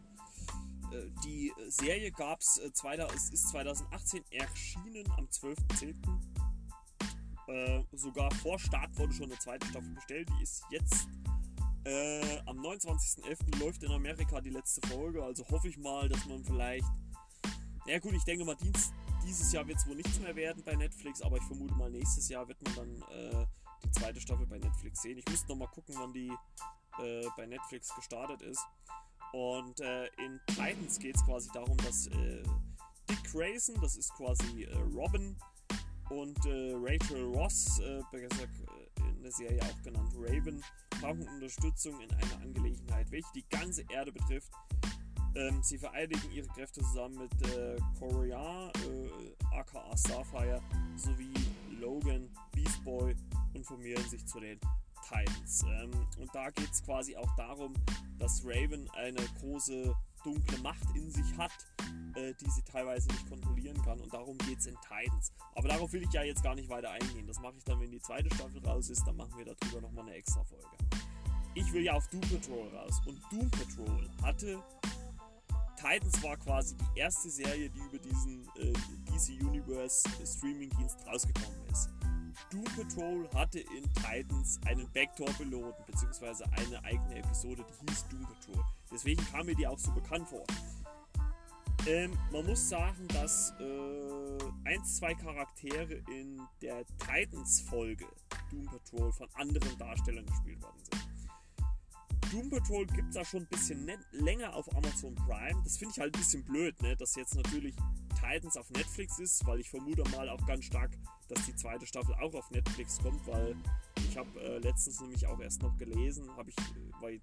die 1.24 1.53
Serie 1.68 2.11
gab 2.12 2.41
es, 2.41 2.59
äh, 2.59 2.70
ist 3.32 3.49
2018 3.49 4.24
erschienen 4.30 5.11
am 5.16 5.26
12.10. 5.26 5.95
Äh, 7.49 7.82
sogar 7.93 8.30
vor 8.36 8.59
Start 8.59 8.97
wurde 8.99 9.12
schon 9.12 9.30
eine 9.30 9.39
zweite 9.39 9.66
Staffel 9.66 9.95
bestellt. 9.95 10.28
Die 10.39 10.43
ist 10.43 10.62
jetzt 10.70 11.09
äh, 11.84 12.39
am 12.45 12.59
29.11. 12.59 13.59
läuft 13.59 13.82
in 13.82 13.91
Amerika 13.91 14.41
die 14.41 14.51
letzte 14.51 14.86
Folge. 14.89 15.24
Also 15.24 15.49
hoffe 15.49 15.68
ich 15.68 15.78
mal, 15.78 16.09
dass 16.09 16.26
man 16.26 16.45
vielleicht. 16.45 16.86
Ja 17.86 17.99
gut, 17.99 18.12
ich 18.12 18.24
denke 18.24 18.45
mal, 18.45 18.57
Dienst, 18.57 18.93
dieses 19.24 19.51
Jahr 19.51 19.66
wird 19.66 19.78
es 19.78 19.86
wohl 19.86 19.95
nichts 19.95 20.20
mehr 20.20 20.36
werden 20.36 20.62
bei 20.62 20.74
Netflix, 20.76 21.22
aber 21.22 21.39
ich 21.39 21.45
vermute 21.45 21.74
mal, 21.74 21.91
nächstes 21.91 22.28
Jahr 22.28 22.47
wird 22.47 22.62
man 22.62 22.74
dann 22.74 23.03
äh, 23.11 23.47
die 23.82 23.91
zweite 23.93 24.20
Staffel 24.20 24.47
bei 24.47 24.59
Netflix 24.59 25.01
sehen. 25.01 25.16
Ich 25.16 25.26
müsste 25.26 25.49
noch 25.49 25.57
mal 25.57 25.68
gucken, 25.68 25.95
wann 25.99 26.12
die 26.12 26.30
äh, 26.99 27.26
bei 27.36 27.47
Netflix 27.47 27.95
gestartet 27.95 28.43
ist. 28.43 28.62
Und 29.33 29.81
äh, 29.81 30.07
in 30.24 30.41
Titans 30.47 30.99
geht 30.99 31.16
es 31.16 31.24
quasi 31.24 31.51
darum, 31.53 31.76
dass 31.79 32.07
äh, 32.09 32.43
Dick 33.09 33.24
Grayson, 33.33 33.76
das 33.81 33.97
ist 33.97 34.12
quasi 34.14 34.64
äh, 34.64 34.76
Robin, 34.95 35.37
und 36.11 36.39
äh, 36.47 36.72
Rachel 36.74 37.24
Ross, 37.24 37.81
äh, 37.81 38.01
besser 38.11 38.45
äh, 38.45 39.11
in 39.11 39.22
der 39.22 39.33
Serie 39.33 39.61
auch 39.62 39.83
genannt 39.83 40.12
Raven, 40.16 40.62
brauchen 41.01 41.29
Unterstützung 41.29 42.01
in 42.01 42.11
einer 42.12 42.43
Angelegenheit, 42.43 43.11
welche 43.11 43.29
die 43.35 43.45
ganze 43.51 43.85
Erde 43.91 44.12
betrifft. 44.12 44.51
Ähm, 45.35 45.62
sie 45.62 45.76
vereinigen 45.76 46.31
ihre 46.33 46.49
Kräfte 46.49 46.81
zusammen 46.81 47.18
mit 47.18 47.55
äh, 47.55 47.76
Korean, 47.99 48.72
aka 49.53 49.97
Starfire, 49.97 50.62
sowie 50.97 51.35
Logan, 51.79 52.31
Beast 52.53 52.83
Boy 52.85 53.14
und 53.55 53.64
formieren 53.66 54.03
sich 54.09 54.24
zu 54.26 54.41
den 54.41 54.59
Titans. 55.09 55.65
Ähm, 55.69 55.91
und 56.19 56.35
da 56.35 56.51
geht 56.51 56.71
es 56.71 56.83
quasi 56.83 57.17
auch 57.17 57.35
darum, 57.37 57.75
dass 58.19 58.43
Raven 58.45 58.89
eine 58.91 59.21
große 59.41 59.95
dunkle 60.25 60.59
Macht 60.59 60.85
in 60.95 61.11
sich 61.11 61.37
hat, 61.37 61.53
äh, 62.15 62.35
die 62.41 62.51
sie 62.51 62.63
teilweise 62.63 63.09
nicht 63.09 63.29
kontrollieren 63.29 63.81
kann. 63.83 64.01
Und 64.01 64.13
darum 64.13 64.37
geht 64.39 64.59
es 64.59 64.67
in 64.67 64.77
Titans. 64.83 65.33
Aber 65.55 65.69
darauf 65.69 65.93
will 65.93 66.03
ich 66.03 66.13
ja 66.13 66.23
jetzt 66.23 66.43
gar 66.43 66.55
nicht 66.55 66.69
weiter 66.69 66.91
eingehen. 66.91 67.27
Das 67.27 67.41
mache 67.41 67.55
ich 67.57 67.65
dann, 67.65 67.81
wenn 67.81 67.91
die 67.91 68.01
zweite 68.01 68.33
Staffel 68.35 68.65
raus 68.65 68.91
ist. 68.91 69.07
Dann 69.07 69.17
machen 69.17 69.33
wir 69.37 69.45
darüber 69.45 69.81
nochmal 69.81 70.07
eine 70.07 70.15
extra 70.15 70.45
Folge. 70.45 70.67
Ich 71.55 71.73
will 71.73 71.83
ja 71.83 71.95
auf 71.95 72.07
Doom 72.09 72.21
Patrol 72.21 72.69
raus. 72.69 73.01
Und 73.07 73.21
Doom 73.31 73.51
Patrol 73.51 74.11
hatte. 74.23 74.63
Titans 75.77 76.23
war 76.25 76.37
quasi 76.37 76.77
die 76.77 76.99
erste 76.99 77.31
Serie, 77.31 77.71
die 77.71 77.79
über 77.79 77.99
diesen 77.99 78.43
äh, 78.57 78.73
DC 79.07 79.41
Universe 79.41 80.03
Streaming-Dienst 80.27 81.07
rausgekommen 81.07 81.57
ist. 81.71 81.89
Doom 82.51 82.64
Patrol 82.64 83.28
hatte 83.34 83.61
in 83.61 83.84
Titans 83.95 84.59
einen 84.66 84.91
Backdoor-Piloten, 84.93 85.84
beziehungsweise 85.86 86.45
eine 86.53 86.82
eigene 86.84 87.16
Episode, 87.16 87.64
die 87.68 87.91
hieß 87.91 88.09
Doom 88.09 88.22
Patrol. 88.22 88.64
Deswegen 88.91 89.24
kam 89.26 89.47
mir 89.47 89.55
die 89.55 89.66
auch 89.66 89.78
so 89.78 89.91
bekannt 89.93 90.28
vor. 90.28 90.45
Ähm, 91.86 92.18
man 92.32 92.45
muss 92.45 92.68
sagen, 92.68 93.07
dass 93.09 93.53
äh, 93.61 94.39
ein, 94.64 94.84
zwei 94.84 95.14
Charaktere 95.14 96.03
in 96.11 96.41
der 96.61 96.84
Titans-Folge 96.99 98.07
Doom 98.51 98.66
Patrol 98.66 99.12
von 99.12 99.28
anderen 99.34 99.78
Darstellern 99.78 100.26
gespielt 100.26 100.62
worden 100.62 100.82
sind. 100.91 101.09
Doom 102.32 102.51
Patrol 102.51 102.86
gibt 102.86 103.09
es 103.09 103.14
da 103.14 103.24
schon 103.24 103.43
ein 103.43 103.49
bisschen 103.49 103.91
länger 104.12 104.55
auf 104.55 104.68
Amazon 104.76 105.14
Prime. 105.14 105.62
Das 105.64 105.78
finde 105.78 105.95
ich 105.95 106.01
halt 106.01 106.14
ein 106.14 106.18
bisschen 106.18 106.45
blöd, 106.45 106.80
ne? 106.82 106.95
dass 106.97 107.14
jetzt 107.14 107.34
natürlich 107.34 107.74
Titans 108.21 108.57
auf 108.57 108.71
Netflix 108.71 109.19
ist, 109.19 109.47
weil 109.47 109.61
ich 109.61 109.71
vermute 109.71 110.03
mal 110.11 110.29
auch 110.29 110.45
ganz 110.47 110.64
stark, 110.64 110.91
dass 111.29 111.45
die 111.47 111.55
zweite 111.55 111.87
Staffel 111.87 112.14
auch 112.14 112.35
auf 112.35 112.51
Netflix 112.51 112.99
kommt, 112.99 113.27
weil 113.27 113.57
ich 114.09 114.16
habe 114.16 114.41
äh, 114.41 114.59
letztens 114.59 115.01
nämlich 115.01 115.27
auch 115.27 115.39
erst 115.41 115.62
noch 115.62 115.77
gelesen, 115.77 116.29
habe 116.37 116.51
ich, 116.51 116.57
äh, 116.57 116.93
weil 117.01 117.14
äh, 117.14 117.21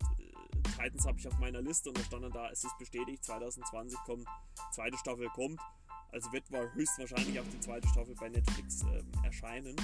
Titans 0.78 1.06
habe 1.06 1.20
ich 1.20 1.28
auf 1.28 1.38
meiner 1.40 1.62
Liste 1.62 1.90
und 1.90 1.98
da 1.98 2.04
stand 2.04 2.24
dann 2.24 2.32
da, 2.32 2.50
es 2.50 2.64
ist 2.64 2.78
bestätigt, 2.78 3.24
2020 3.24 3.98
kommt, 4.06 4.28
zweite 4.72 4.98
Staffel 4.98 5.28
kommt. 5.30 5.60
Also 6.12 6.32
wird 6.32 6.50
wohl 6.52 6.72
höchstwahrscheinlich 6.74 7.40
auch 7.40 7.48
die 7.52 7.60
zweite 7.60 7.88
Staffel 7.90 8.16
bei 8.16 8.30
Netflix 8.30 8.84
äh, 8.84 9.04
erscheinen. 9.26 9.76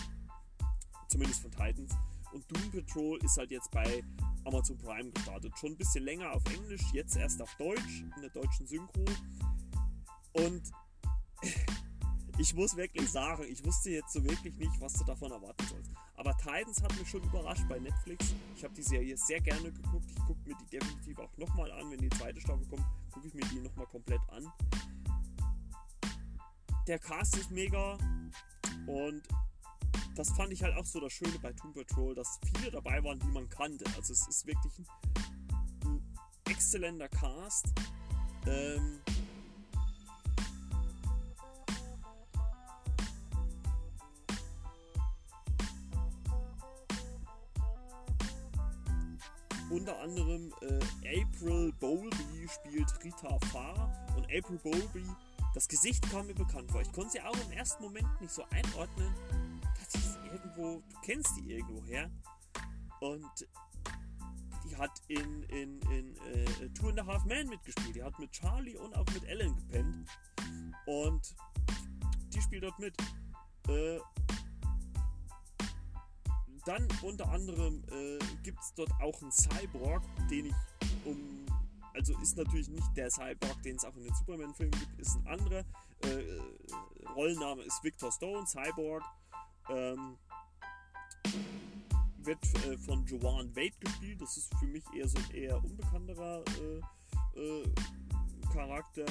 Zumindest 1.10 1.42
von 1.42 1.52
Titans. 1.52 1.94
Und 2.32 2.50
Doom 2.50 2.72
Patrol 2.72 3.20
ist 3.24 3.38
halt 3.38 3.52
jetzt 3.52 3.70
bei 3.72 4.02
Amazon 4.46 4.78
Prime 4.78 5.12
gestartet. 5.12 5.52
Schon 5.60 5.72
ein 5.72 5.78
bisschen 5.78 6.06
länger 6.06 6.32
auf 6.32 6.44
Englisch, 6.46 6.84
jetzt 6.94 7.18
erst 7.18 7.42
auf 7.42 7.54
Deutsch, 7.56 8.04
in 8.16 8.22
der 8.22 8.30
deutschen 8.30 8.66
Synchro. 8.66 9.04
Und 10.34 10.72
ich 12.38 12.54
muss 12.56 12.76
wirklich 12.76 13.10
sagen, 13.10 13.44
ich 13.48 13.64
wusste 13.64 13.92
jetzt 13.92 14.14
so 14.14 14.24
wirklich 14.24 14.56
nicht, 14.56 14.80
was 14.80 14.94
du 14.94 15.04
davon 15.04 15.32
erwarten 15.32 15.66
sollst. 15.68 15.92
Aber 16.16 16.36
Titans 16.38 16.82
hat 16.82 16.98
mich 16.98 17.10
schon 17.10 17.24
überrascht 17.24 17.68
bei 17.70 17.80
Netflix. 17.80 18.34
Ich 18.56 18.64
habe 18.64 18.74
die 18.74 18.84
Serie 18.84 19.16
sehr 19.18 19.40
gerne 19.42 19.72
geguckt. 19.72 20.10
Ich 20.10 20.26
gucke 20.26 20.40
mir 20.46 20.56
die 20.56 20.78
definitiv 20.78 21.20
auch 21.20 21.38
nochmal 21.38 21.72
an. 21.72 21.92
Wenn 21.92 22.00
die 22.00 22.10
zweite 22.10 22.42
Staffel 22.42 22.66
kommt, 22.68 22.86
gucke 23.12 23.28
ich 23.28 23.34
mir 23.34 23.46
die 23.46 23.60
nochmal 23.60 23.86
komplett 23.88 24.22
an. 24.30 24.52
Der 26.88 27.00
Cast 27.00 27.38
ist 27.38 27.52
mega 27.52 27.98
und 28.88 29.22
das 30.16 30.30
fand 30.32 30.52
ich 30.52 30.64
halt 30.64 30.76
auch 30.76 30.86
so 30.86 31.00
das 31.00 31.14
Schöne 31.14 31.38
bei 31.40 31.54
Doom 31.54 31.74
Patrol, 31.74 32.16
dass 32.16 32.40
viele 32.56 32.72
dabei 32.72 33.04
waren, 33.04 33.20
die 33.20 33.28
man 33.28 33.48
kannte. 33.50 33.86
Also 33.96 34.14
es 34.14 34.28
ist 34.28 34.46
wirklich 34.46 34.80
ein, 34.80 34.86
ein 35.86 36.02
exzellenter 36.50 37.08
Cast. 37.08 37.68
Ähm, 38.48 39.00
unter 49.72 50.00
anderem 50.00 50.54
äh, 50.62 51.22
April 51.22 51.72
Bowlby 51.80 52.48
spielt 52.50 53.04
Rita 53.04 53.40
Farr 53.52 53.92
und 54.16 54.26
April 54.26 54.60
Bowlby, 54.64 55.06
das 55.54 55.68
Gesicht 55.68 56.10
kam 56.12 56.28
mir 56.28 56.36
bekannt 56.36 56.72
vor. 56.72 56.82
Ich 56.82 56.92
konnte 56.92 57.12
sie 57.12 57.22
auch 57.22 57.36
im 57.46 57.52
ersten 57.52 57.84
Moment 57.84 58.22
nicht 58.22 58.34
so 58.34 58.44
einordnen. 58.52 59.14
Das 59.80 59.96
ist 59.96 60.20
irgendwo, 60.26 60.82
du 60.90 61.02
kennst 61.02 61.36
die 61.38 61.52
irgendwo 61.52 61.84
her. 61.86 62.10
Und 63.00 63.48
die 64.64 64.76
hat 64.76 65.02
in, 65.08 65.44
in, 65.44 65.82
in 65.92 66.16
äh, 66.18 66.70
Two 66.70 66.90
and 66.90 67.00
a 67.00 67.06
Half 67.06 67.26
Men 67.26 67.48
mitgespielt. 67.50 67.96
Die 67.96 68.04
hat 68.04 68.18
mit 68.20 68.32
Charlie 68.32 68.78
und 68.78 68.96
auch 68.96 69.06
mit 69.14 69.26
Ellen 69.26 69.56
gepennt. 69.56 70.10
Und 70.86 71.36
die 72.34 72.42
spielt 72.42 72.64
dort 72.64 72.80
mit. 72.80 72.96
Äh, 73.68 74.00
dann 76.66 76.88
unter 77.02 77.30
anderem 77.30 77.84
äh, 77.92 78.20
gibt 78.44 78.60
es 78.60 78.74
dort 78.76 78.92
auch 79.02 79.22
einen 79.22 79.32
Cyborg, 79.32 80.04
den 80.30 80.48
ich 80.48 80.56
um. 81.06 81.46
Also 81.94 82.18
ist 82.20 82.38
natürlich 82.38 82.70
nicht 82.70 82.88
der 82.96 83.12
Cyborg, 83.12 83.62
den 83.64 83.76
es 83.76 83.84
auch 83.84 83.96
in 83.98 84.04
den 84.04 84.14
Superman-Filmen 84.14 84.72
gibt, 84.72 85.00
ist 85.00 85.18
ein 85.18 85.28
anderer. 85.28 85.66
Äh, 86.04 86.40
Rollenname 87.16 87.64
ist 87.64 87.84
Victor 87.84 88.12
Stone, 88.12 88.48
Cyborg. 88.48 89.04
Ähm, 89.70 90.18
wird 92.26 92.44
äh, 92.66 92.78
von 92.78 93.06
Joanne 93.06 93.54
Wade 93.56 93.76
gespielt. 93.80 94.22
Das 94.22 94.38
ist 94.38 94.54
für 94.60 94.68
mich 94.68 94.84
eher 94.96 95.08
so 95.08 95.18
ein 95.18 95.36
eher 95.36 95.64
unbekannterer 95.64 96.44
äh, 97.36 97.40
äh, 97.40 97.74
Charakter. 98.54 99.06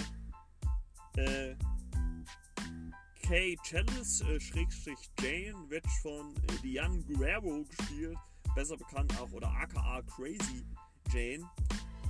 Kay 3.30 3.56
Chalice, 3.62 4.22
äh, 4.22 4.40
Schrägstrich 4.40 5.08
Jane, 5.20 5.54
wird 5.70 5.86
von 6.02 6.34
äh, 6.34 6.62
Diane 6.64 7.00
Guerrero 7.04 7.62
gespielt, 7.62 8.18
besser 8.56 8.76
bekannt 8.76 9.16
auch, 9.20 9.30
oder 9.30 9.46
aka 9.46 10.02
Crazy 10.02 10.64
Jane. 11.12 11.48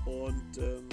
Und 0.07 0.57
ähm, 0.57 0.89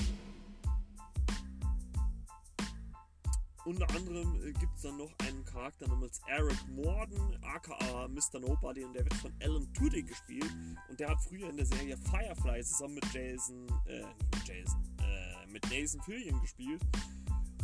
unter 3.64 3.90
anderem 3.96 4.36
äh, 4.44 4.52
gibt 4.52 4.76
es 4.76 4.82
dann 4.82 4.98
noch 4.98 5.14
einen 5.20 5.46
Charakter 5.46 5.88
namens 5.88 6.20
Eric 6.28 6.58
Morden, 6.76 7.42
aka 7.42 8.10
Mr. 8.10 8.42
Nobody, 8.42 8.84
und 8.84 8.96
der 8.96 9.06
wird 9.06 9.14
von 9.14 9.34
Alan 9.42 9.74
Tudyk 9.76 10.10
gespielt. 10.10 10.54
Und 10.90 11.00
der 11.00 11.08
hat 11.08 11.22
früher 11.22 11.50
in 11.50 11.56
der 11.56 11.68
Serie 11.68 11.96
Firefly 11.96 12.66
zusammen 12.66 12.96
mit 12.96 13.14
Jason, 13.14 13.66
äh, 13.86 14.02
mit 14.36 14.46
Jason, 14.46 14.98
äh, 15.00 15.48
mit 15.48 15.64
Nathan 15.72 16.02
Fillion 16.02 16.42
gespielt. 16.42 16.82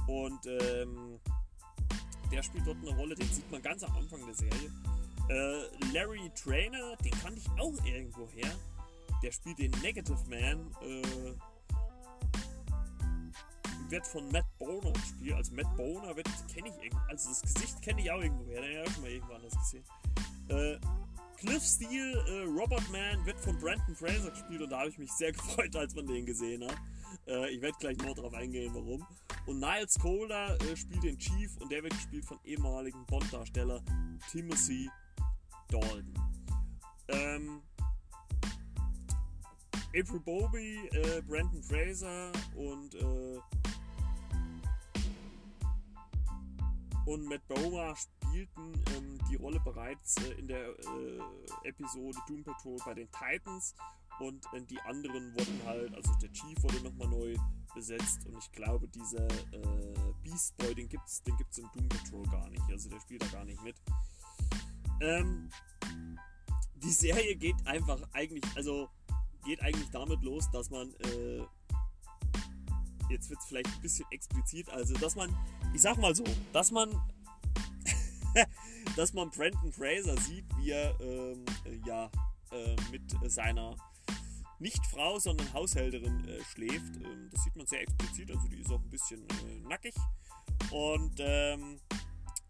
Und 0.07 0.45
ähm, 0.45 1.19
der 2.33 2.41
spielt 2.41 2.65
dort 2.65 2.77
eine 2.81 2.95
Rolle, 2.95 3.15
den 3.15 3.29
sieht 3.29 3.49
man 3.51 3.61
ganz 3.61 3.83
am 3.83 3.95
Anfang 3.95 4.25
der 4.25 4.33
Serie. 4.33 4.71
Äh, 5.29 5.93
Larry 5.93 6.31
Trainer, 6.35 6.95
den 6.97 7.11
kannte 7.11 7.39
ich 7.39 7.49
auch 7.61 7.85
irgendwo 7.85 8.27
her. 8.29 8.51
Der 9.21 9.31
spielt 9.31 9.59
den 9.59 9.71
Negative 9.81 10.17
Man. 10.27 10.71
Äh, 10.81 11.35
wird 13.89 14.07
von 14.07 14.27
Matt 14.31 14.45
Boner 14.57 14.91
gespielt. 14.93 15.33
Also 15.35 15.53
Matt 15.53 15.77
Boner 15.77 16.15
wird 16.15 16.27
kenne 16.51 16.69
ich 16.69 16.83
irgendwo. 16.83 17.05
Also 17.07 17.29
das 17.29 17.41
Gesicht 17.43 17.81
kenne 17.83 18.01
ich 18.01 18.11
auch 18.11 18.21
irgendwo 18.21 18.45
her. 18.51 18.61
Den 18.61 18.79
habe 18.79 18.89
ich 18.89 18.97
mal 18.99 19.09
irgendwo 19.11 19.33
anders 19.33 19.53
gesehen. 19.53 19.83
Äh, 20.49 20.79
Cliff 21.37 21.63
Steele, 21.63 22.25
äh, 22.27 22.45
Robert 22.45 22.89
Man 22.91 23.23
wird 23.25 23.39
von 23.39 23.57
Brandon 23.59 23.95
Fraser 23.95 24.31
gespielt 24.31 24.61
und 24.61 24.71
da 24.71 24.79
habe 24.79 24.89
ich 24.89 24.97
mich 24.97 25.11
sehr 25.11 25.31
gefreut, 25.33 25.75
als 25.75 25.93
man 25.93 26.07
den 26.07 26.25
gesehen 26.25 26.63
hat. 26.63 26.77
Äh, 27.27 27.49
ich 27.51 27.61
werde 27.61 27.77
gleich 27.79 27.97
noch 27.97 28.15
darauf 28.15 28.33
eingehen, 28.33 28.73
warum. 28.73 29.05
Und 29.45 29.59
Niles 29.59 29.97
Kohler 29.99 30.57
äh, 30.61 30.75
spielt 30.75 31.03
den 31.03 31.17
Chief 31.17 31.55
und 31.57 31.71
der 31.71 31.83
wird 31.83 31.93
gespielt 31.93 32.25
von 32.25 32.39
ehemaligen 32.43 33.05
Bond-Darsteller 33.05 33.81
Timothy 34.31 34.89
Dalton. 35.69 36.13
Ähm, 37.09 37.61
April 39.95 40.19
Bowby, 40.21 40.89
äh, 40.91 41.21
Brandon 41.21 41.61
Fraser 41.61 42.31
und 42.55 42.95
äh, 42.95 43.39
und 47.05 47.25
Matt 47.25 47.45
Bomer 47.47 47.95
spielten 47.95 48.73
ähm, 48.95 49.19
die 49.29 49.35
Rolle 49.35 49.59
bereits 49.59 50.15
äh, 50.23 50.33
in 50.39 50.47
der 50.47 50.69
äh, 50.69 51.67
Episode 51.67 52.17
Doom 52.27 52.43
Patrol 52.43 52.77
bei 52.85 52.93
den 52.93 53.09
Titans 53.11 53.75
und 54.19 54.45
äh, 54.53 54.61
die 54.61 54.79
anderen 54.81 55.33
wurden 55.33 55.61
halt, 55.65 55.95
also 55.95 56.13
der 56.21 56.31
Chief 56.31 56.61
wurde 56.61 56.81
nochmal 56.81 57.07
neu 57.07 57.35
besetzt 57.73 58.25
und 58.27 58.37
ich 58.37 58.51
glaube 58.51 58.87
dieser 58.87 59.27
äh, 59.27 60.13
Beast 60.23 60.55
Boy, 60.57 60.75
den 60.75 60.87
gibt's, 60.87 61.23
den 61.23 61.35
gibt's 61.37 61.57
in 61.57 61.69
Doom 61.73 61.89
Patrol 61.89 62.23
gar 62.27 62.49
nicht, 62.49 62.63
also 62.69 62.89
der 62.89 62.99
spielt 62.99 63.23
da 63.23 63.27
gar 63.27 63.45
nicht 63.45 63.61
mit. 63.63 63.75
Ähm, 65.01 65.49
die 66.75 66.91
Serie 66.91 67.35
geht 67.35 67.55
einfach 67.65 68.01
eigentlich, 68.13 68.43
also 68.55 68.89
geht 69.43 69.61
eigentlich 69.61 69.89
damit 69.89 70.21
los, 70.21 70.49
dass 70.51 70.69
man 70.69 70.93
äh, 70.99 71.43
jetzt 73.09 73.29
wird 73.29 73.39
es 73.39 73.45
vielleicht 73.45 73.67
ein 73.67 73.81
bisschen 73.81 74.05
explizit, 74.11 74.69
also 74.69 74.93
dass 74.95 75.15
man, 75.15 75.35
ich 75.73 75.81
sag 75.81 75.97
mal 75.97 76.15
so, 76.15 76.23
dass 76.51 76.71
man 76.71 76.89
dass 78.95 79.13
man 79.13 79.29
Brandon 79.29 79.71
Fraser 79.71 80.17
sieht, 80.17 80.45
wie 80.57 80.71
er 80.71 80.99
ähm, 80.99 81.45
ja 81.85 82.09
äh, 82.51 82.75
mit 82.91 83.03
seiner 83.31 83.75
nicht 84.63 84.85
Frau, 84.87 85.19
sondern 85.19 85.51
Haushälterin 85.53 86.25
äh, 86.27 86.41
schläft. 86.45 86.95
Ähm, 86.95 87.29
das 87.31 87.43
sieht 87.43 87.55
man 87.55 87.67
sehr 87.67 87.81
explizit, 87.81 88.31
also 88.31 88.47
die 88.47 88.61
ist 88.61 88.71
auch 88.71 88.81
ein 88.81 88.89
bisschen 88.89 89.21
äh, 89.21 89.59
nackig 89.67 89.93
und 90.71 91.15
ähm, 91.19 91.79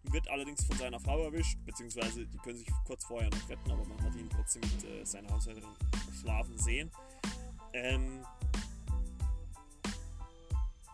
wird 0.03 0.29
allerdings 0.29 0.63
von 0.63 0.77
seiner 0.77 0.99
Frau 0.99 1.23
erwischt, 1.23 1.57
beziehungsweise 1.65 2.25
die 2.27 2.37
können 2.37 2.57
sich 2.57 2.67
kurz 2.85 3.03
vorher 3.05 3.29
noch 3.29 3.49
retten, 3.49 3.71
aber 3.71 3.83
man 3.85 4.01
hat 4.03 4.15
ihn 4.15 4.29
trotzdem 4.29 4.61
mit 4.61 4.83
äh, 4.85 5.03
seiner 5.03 5.29
Haushälterin 5.29 5.69
schlafen 6.21 6.57
sehen. 6.57 6.91
Ähm, 7.73 8.23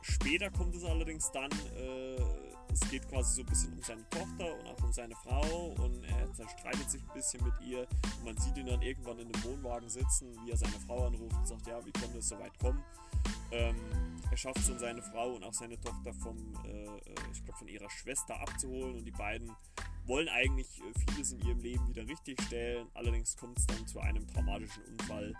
später 0.01 0.49
kommt 0.51 0.73
es 0.75 0.85
allerdings 0.85 1.29
dann 1.31 1.51
äh, 1.75 2.48
es 2.71 2.89
geht 2.89 3.07
quasi 3.09 3.35
so 3.35 3.41
ein 3.41 3.47
bisschen 3.47 3.73
um 3.73 3.81
seine 3.81 4.09
Tochter 4.09 4.59
und 4.59 4.67
auch 4.67 4.83
um 4.83 4.91
seine 4.91 5.15
Frau 5.15 5.75
und 5.83 6.03
er 6.03 6.31
zerstreitet 6.33 6.89
sich 6.89 7.01
ein 7.01 7.13
bisschen 7.13 7.43
mit 7.43 7.53
ihr 7.61 7.87
und 8.17 8.25
man 8.25 8.37
sieht 8.37 8.57
ihn 8.57 8.67
dann 8.67 8.81
irgendwann 8.81 9.19
in 9.19 9.33
einem 9.33 9.43
Wohnwagen 9.43 9.89
sitzen, 9.89 10.35
wie 10.43 10.51
er 10.51 10.57
seine 10.57 10.79
Frau 10.85 11.07
anruft 11.07 11.35
und 11.35 11.47
sagt, 11.47 11.67
ja, 11.67 11.83
wie 11.85 11.91
konnte 11.91 12.19
es 12.19 12.29
so 12.29 12.39
weit 12.39 12.57
kommen? 12.59 12.83
Ähm, 13.51 13.75
er 14.29 14.37
schafft 14.37 14.57
es 14.57 14.67
dann 14.67 14.79
seine 14.79 15.01
Frau 15.01 15.33
und 15.33 15.43
auch 15.43 15.53
seine 15.53 15.79
Tochter 15.79 16.13
vom, 16.13 16.37
äh, 16.65 16.85
äh 16.85 17.15
ich 17.33 17.43
glaube, 17.43 17.57
von 17.57 17.67
ihrer 17.67 17.89
Schwester 17.89 18.39
abzuholen 18.39 18.97
und 18.97 19.05
die 19.05 19.11
beiden 19.11 19.51
wollen 20.05 20.29
eigentlich 20.29 20.81
äh, 20.81 21.11
vieles 21.11 21.31
in 21.31 21.41
ihrem 21.41 21.59
Leben 21.59 21.87
wieder 21.87 22.07
richtigstellen. 22.07 22.87
Allerdings 22.93 23.35
kommt 23.37 23.57
es 23.57 23.67
dann 23.67 23.87
zu 23.87 23.99
einem 23.99 24.27
traumatischen 24.27 24.83
Unfall, 24.85 25.33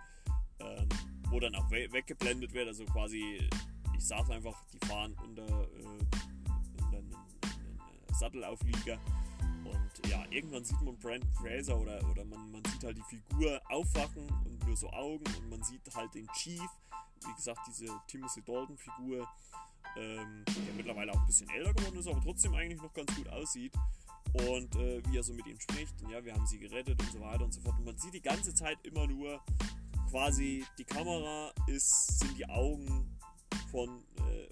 ähm, 0.58 0.88
wo 1.28 1.38
dann 1.38 1.54
auch 1.54 1.70
we 1.70 1.90
weggeblendet 1.92 2.52
wird. 2.52 2.68
Also 2.68 2.84
quasi, 2.86 3.48
ich 3.96 4.04
sage 4.04 4.32
einfach, 4.32 4.64
die 4.72 4.86
fahren 4.86 5.16
unter 5.24 5.46
äh, 5.46 6.39
Sattelauflieger. 8.14 8.98
Und 9.64 10.08
ja, 10.08 10.24
irgendwann 10.30 10.64
sieht 10.64 10.80
man 10.82 10.96
Brent 10.98 11.24
Fraser 11.36 11.78
oder, 11.78 12.00
oder 12.10 12.24
man, 12.24 12.50
man 12.50 12.64
sieht 12.64 12.84
halt 12.84 12.96
die 12.96 13.16
Figur 13.16 13.60
aufwachen 13.68 14.26
und 14.44 14.66
nur 14.66 14.76
so 14.76 14.90
Augen 14.90 15.24
und 15.38 15.50
man 15.50 15.62
sieht 15.62 15.82
halt 15.94 16.14
den 16.14 16.26
Chief, 16.28 16.68
wie 17.26 17.34
gesagt, 17.34 17.60
diese 17.68 17.86
Timothy 18.06 18.42
Dalton-Figur, 18.42 19.28
ähm, 19.96 20.44
der 20.46 20.74
mittlerweile 20.76 21.12
auch 21.12 21.20
ein 21.20 21.26
bisschen 21.26 21.48
älter 21.50 21.74
geworden 21.74 21.98
ist, 21.98 22.08
aber 22.08 22.20
trotzdem 22.20 22.54
eigentlich 22.54 22.80
noch 22.80 22.92
ganz 22.92 23.14
gut 23.14 23.28
aussieht. 23.28 23.72
Und 24.32 24.76
äh, 24.76 25.02
wie 25.06 25.16
er 25.16 25.22
so 25.24 25.34
mit 25.34 25.46
ihm 25.46 25.58
spricht, 25.58 26.00
und 26.02 26.10
ja, 26.10 26.24
wir 26.24 26.32
haben 26.32 26.46
sie 26.46 26.58
gerettet 26.58 27.00
und 27.02 27.12
so 27.12 27.20
weiter 27.20 27.44
und 27.44 27.52
so 27.52 27.60
fort. 27.60 27.76
Und 27.78 27.84
man 27.84 27.98
sieht 27.98 28.14
die 28.14 28.22
ganze 28.22 28.54
Zeit 28.54 28.78
immer 28.84 29.06
nur 29.08 29.40
quasi, 30.08 30.64
die 30.78 30.84
Kamera 30.84 31.52
ist, 31.66 32.20
sind 32.20 32.38
die 32.38 32.48
Augen 32.48 33.18
von 33.70 34.04
äh, 34.18 34.44
äh 34.44 34.50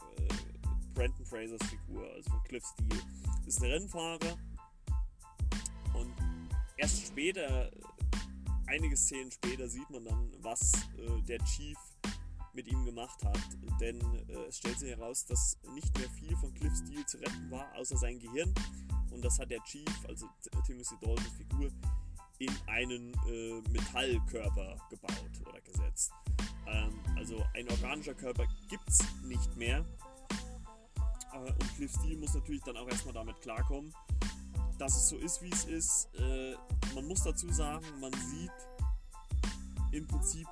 Brandon 0.94 1.24
Frasers 1.26 1.62
Figur, 1.68 2.11
also 2.12 2.28
von 2.30 2.42
Cliff 2.42 2.64
Steele 2.64 3.00
ist 3.49 3.62
ein 3.62 3.70
Rennfahrer 3.70 4.36
und 5.94 6.14
erst 6.76 7.07
später, 7.07 7.70
einige 8.66 8.94
Szenen 8.94 9.30
später, 9.30 9.66
sieht 9.68 9.88
man 9.88 10.05
dann, 10.05 10.30
was 10.40 10.72
äh, 10.99 11.22
der 11.22 11.38
Chief 11.44 11.78
mit 12.53 12.68
ihm 12.68 12.84
gemacht 12.84 13.24
hat. 13.24 13.40
Denn 13.80 13.99
äh, 14.28 14.49
es 14.49 14.59
stellt 14.59 14.78
sich 14.78 14.90
heraus, 14.90 15.24
dass 15.24 15.57
nicht 15.74 15.96
mehr 15.96 16.11
viel 16.11 16.36
von 16.36 16.53
Cliff 16.53 16.76
Steele 16.76 17.07
zu 17.07 17.16
retten 17.18 17.51
war, 17.51 17.74
außer 17.76 17.96
sein 17.96 18.18
Gehirn. 18.18 18.53
Und 19.11 19.24
das 19.24 19.38
hat 19.38 19.51
der 19.51 19.62
Chief, 19.64 19.88
also 20.07 20.26
Timothy 20.66 20.96
Daltons 21.01 21.32
Figur, 21.38 21.70
in 22.38 22.51
einen 22.66 23.14
äh, 23.28 23.62
Metallkörper 23.70 24.76
gebaut 24.90 25.40
oder 25.49 25.61
gesetzt. 25.62 26.12
Ähm, 26.66 27.01
also 27.16 27.42
ein 27.55 27.68
organischer 27.70 28.14
Körper 28.14 28.46
gibt 28.68 28.88
es 28.88 28.99
nicht 29.22 29.57
mehr. 29.57 29.86
Äh, 31.32 31.50
und 31.50 31.76
Cliff 31.76 31.92
Steele 31.92 32.16
muss 32.18 32.34
natürlich 32.34 32.62
dann 32.62 32.76
auch 32.76 32.88
erstmal 32.88 33.14
damit 33.14 33.40
klarkommen, 33.40 33.92
dass 34.78 34.96
es 34.96 35.08
so 35.08 35.16
ist, 35.16 35.42
wie 35.42 35.50
es 35.50 35.64
ist. 35.64 36.08
Äh, 36.14 36.54
man 36.94 37.06
muss 37.06 37.22
dazu 37.22 37.50
sagen, 37.50 37.84
man 38.00 38.12
sieht 38.12 38.50
im 39.92 40.06
Prinzip 40.06 40.46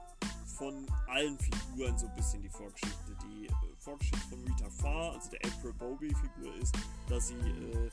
von 0.57 0.87
allen 1.07 1.39
Figuren 1.39 1.99
so 1.99 2.07
ein 2.07 2.15
bisschen 2.15 2.43
die 2.43 2.49
Vorgeschichte. 2.49 3.17
Die 3.25 3.47
äh, 3.47 3.51
Vorgeschichte 3.79 4.29
von 4.29 4.41
Rita 4.41 4.71
Farr, 4.71 5.13
also 5.13 5.31
der 5.31 5.41
April 5.45 5.73
Bowlby-Figur, 5.75 6.55
ist, 6.57 6.75
dass 7.09 7.29
sie, 7.29 7.35
äh, 7.35 7.91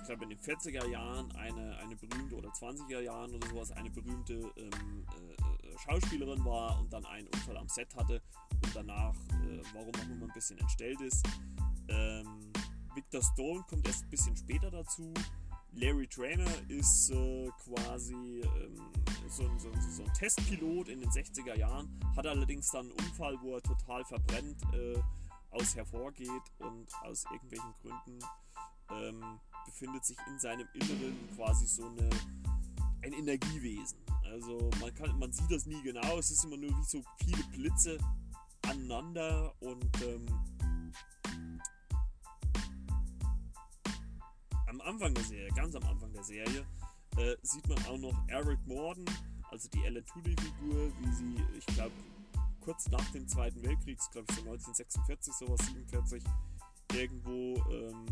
ich 0.00 0.06
glaube, 0.06 0.24
in 0.24 0.30
den 0.30 0.40
40er 0.40 0.86
Jahren 0.88 1.30
eine, 1.36 1.76
eine 1.78 1.94
berühmte, 1.96 2.36
oder 2.36 2.48
20er 2.48 3.00
Jahren 3.00 3.34
oder 3.34 3.48
sowas, 3.48 3.70
eine 3.72 3.90
berühmte 3.90 4.34
ähm, 4.56 5.06
äh, 5.08 5.78
Schauspielerin 5.78 6.44
war 6.44 6.78
und 6.80 6.92
dann 6.92 7.06
einen 7.06 7.28
Unfall 7.28 7.56
am 7.56 7.68
Set 7.68 7.94
hatte 7.94 8.20
und 8.64 8.74
danach, 8.74 9.14
äh, 9.14 9.62
warum 9.72 9.94
auch 9.94 10.10
immer, 10.10 10.26
ein 10.26 10.32
bisschen 10.34 10.58
entstellt 10.58 11.00
ist. 11.00 11.24
Ähm, 11.88 12.52
Victor 12.94 13.22
Stone 13.22 13.64
kommt 13.68 13.86
erst 13.86 14.04
ein 14.04 14.10
bisschen 14.10 14.36
später 14.36 14.70
dazu. 14.70 15.12
Larry 15.74 16.06
Trainer 16.06 16.50
ist 16.68 17.10
äh, 17.10 17.48
quasi 17.64 18.42
ähm, 18.42 18.76
so, 19.28 19.44
so, 19.56 19.70
so, 19.90 20.04
ein 20.04 20.12
Testpilot 20.12 20.88
in 20.88 21.00
den 21.00 21.10
60er 21.10 21.56
Jahren, 21.56 21.88
hat 22.14 22.26
allerdings 22.26 22.70
dann 22.70 22.90
einen 22.90 22.92
Unfall, 22.92 23.38
wo 23.40 23.54
er 23.54 23.62
total 23.62 24.04
verbrennt 24.04 24.62
äh, 24.74 24.98
aus 25.50 25.74
hervorgeht 25.74 26.42
und 26.58 26.86
aus 27.02 27.24
irgendwelchen 27.32 27.72
Gründen 27.80 28.18
ähm, 28.90 29.40
befindet 29.64 30.04
sich 30.04 30.16
in 30.26 30.38
seinem 30.38 30.68
Inneren 30.74 31.16
quasi 31.36 31.66
so 31.66 31.86
eine, 31.86 32.10
ein 33.02 33.12
Energiewesen. 33.14 33.98
Also 34.24 34.70
man, 34.80 34.94
kann, 34.94 35.18
man 35.18 35.32
sieht 35.32 35.50
das 35.50 35.66
nie 35.66 35.82
genau, 35.82 36.18
es 36.18 36.30
ist 36.30 36.44
immer 36.44 36.56
nur 36.56 36.70
wie 36.70 36.84
so 36.84 37.02
viele 37.24 37.42
Blitze 37.44 37.98
aneinander 38.62 39.54
und 39.60 40.02
ähm, 40.02 40.26
am 44.72 44.80
Anfang 44.80 45.14
der 45.14 45.24
Serie, 45.24 45.50
ganz 45.54 45.74
am 45.74 45.84
Anfang 45.84 46.12
der 46.12 46.24
Serie, 46.24 46.64
äh, 47.18 47.36
sieht 47.42 47.68
man 47.68 47.78
auch 47.84 47.98
noch 47.98 48.28
Eric 48.28 48.58
Morden, 48.66 49.04
also 49.50 49.68
die 49.68 49.84
Ellen 49.84 50.04
Tudy-Figur, 50.06 50.92
wie 50.98 51.12
sie, 51.12 51.36
ich 51.58 51.66
glaube, 51.66 51.92
kurz 52.60 52.88
nach 52.88 53.04
dem 53.12 53.28
Zweiten 53.28 53.62
Weltkrieg, 53.62 53.98
glaube 54.12 54.26
ich 54.30 54.36
so 54.36 54.42
1946, 54.42 55.34
sowas 55.34 55.60
47, 55.66 56.24
irgendwo, 56.94 57.56
ähm, 57.70 58.06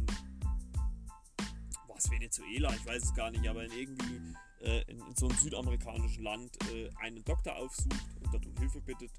war 1.88 1.96
Venezuela, 2.10 2.74
ich 2.74 2.86
weiß 2.86 3.04
es 3.04 3.14
gar 3.14 3.30
nicht, 3.30 3.48
aber 3.48 3.64
in 3.64 3.72
irgendwie 3.72 4.34
äh, 4.60 4.82
in, 4.90 5.00
in, 5.00 5.16
so 5.16 5.28
einem 5.28 5.38
südamerikanischen 5.38 6.24
Land 6.24 6.58
äh, 6.74 6.90
einen 7.00 7.24
Doktor 7.24 7.56
aufsucht 7.56 8.06
und 8.22 8.34
dort 8.34 8.44
um 8.44 8.56
Hilfe 8.58 8.82
bittet 8.82 9.12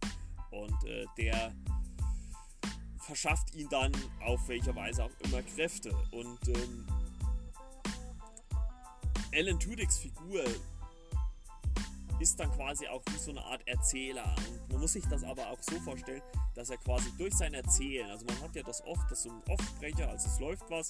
und 0.51 0.83
äh, 0.83 1.05
der 1.17 1.55
verschafft 2.99 3.55
ihn 3.55 3.67
dann 3.69 3.91
auf 4.19 4.47
welcher 4.47 4.75
Weise 4.75 5.03
auch 5.03 5.11
immer 5.23 5.41
Kräfte. 5.41 5.91
Und 6.11 6.47
ähm, 6.47 6.85
Alan 9.33 9.57
Tudyks 9.57 9.97
Figur 9.97 10.43
ist 12.19 12.39
dann 12.39 12.51
quasi 12.51 12.87
auch 12.87 13.01
wie 13.11 13.17
so 13.17 13.31
eine 13.31 13.43
Art 13.43 13.65
Erzähler. 13.65 14.35
Und 14.49 14.71
man 14.73 14.81
muss 14.81 14.93
sich 14.93 15.05
das 15.05 15.23
aber 15.23 15.47
auch 15.49 15.61
so 15.61 15.79
vorstellen, 15.79 16.21
dass 16.53 16.69
er 16.69 16.77
quasi 16.77 17.09
durch 17.17 17.33
sein 17.33 17.53
Erzählen, 17.53 18.09
also 18.09 18.25
man 18.25 18.39
hat 18.41 18.55
ja 18.55 18.63
das 18.63 18.83
oft, 18.85 19.09
dass 19.09 19.23
so 19.23 19.31
ein 19.31 19.41
Offsprecher, 19.49 20.09
also 20.09 20.27
es 20.27 20.39
läuft 20.39 20.69
was, 20.69 20.87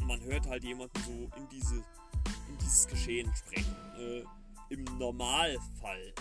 und 0.00 0.06
man 0.06 0.20
hört 0.22 0.46
halt 0.46 0.64
jemanden 0.64 1.02
so 1.02 1.30
in, 1.36 1.48
diese, 1.50 1.76
in 1.76 2.58
dieses 2.60 2.86
Geschehen 2.86 3.34
sprechen. 3.34 3.74
Äh, 3.98 4.22
Im 4.68 4.84
Normalfall 4.98 6.12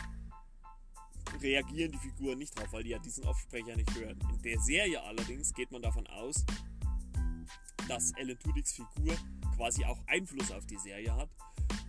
reagieren 1.41 1.91
die 1.91 1.97
Figuren 1.97 2.39
nicht 2.39 2.58
drauf, 2.58 2.72
weil 2.72 2.84
die 2.84 2.91
ja 2.91 2.99
diesen 2.99 3.26
Offsprecher 3.26 3.76
nicht 3.76 3.93
hören. 3.93 4.18
In 4.34 4.41
der 4.41 4.60
Serie 4.62 5.01
allerdings 5.03 5.53
geht 5.53 5.72
man 5.72 5.82
davon 5.82 6.08
aus, 6.08 6.45
dass 7.88 8.14
Alan 8.16 8.39
Tudyks 8.39 8.74
Figur 8.74 9.16
quasi 9.56 9.86
auch 9.86 9.99
Einfluss 10.08 10.51
auf 10.51 10.66
die 10.66 10.78
Serie 10.78 11.16
hat. 11.16 11.30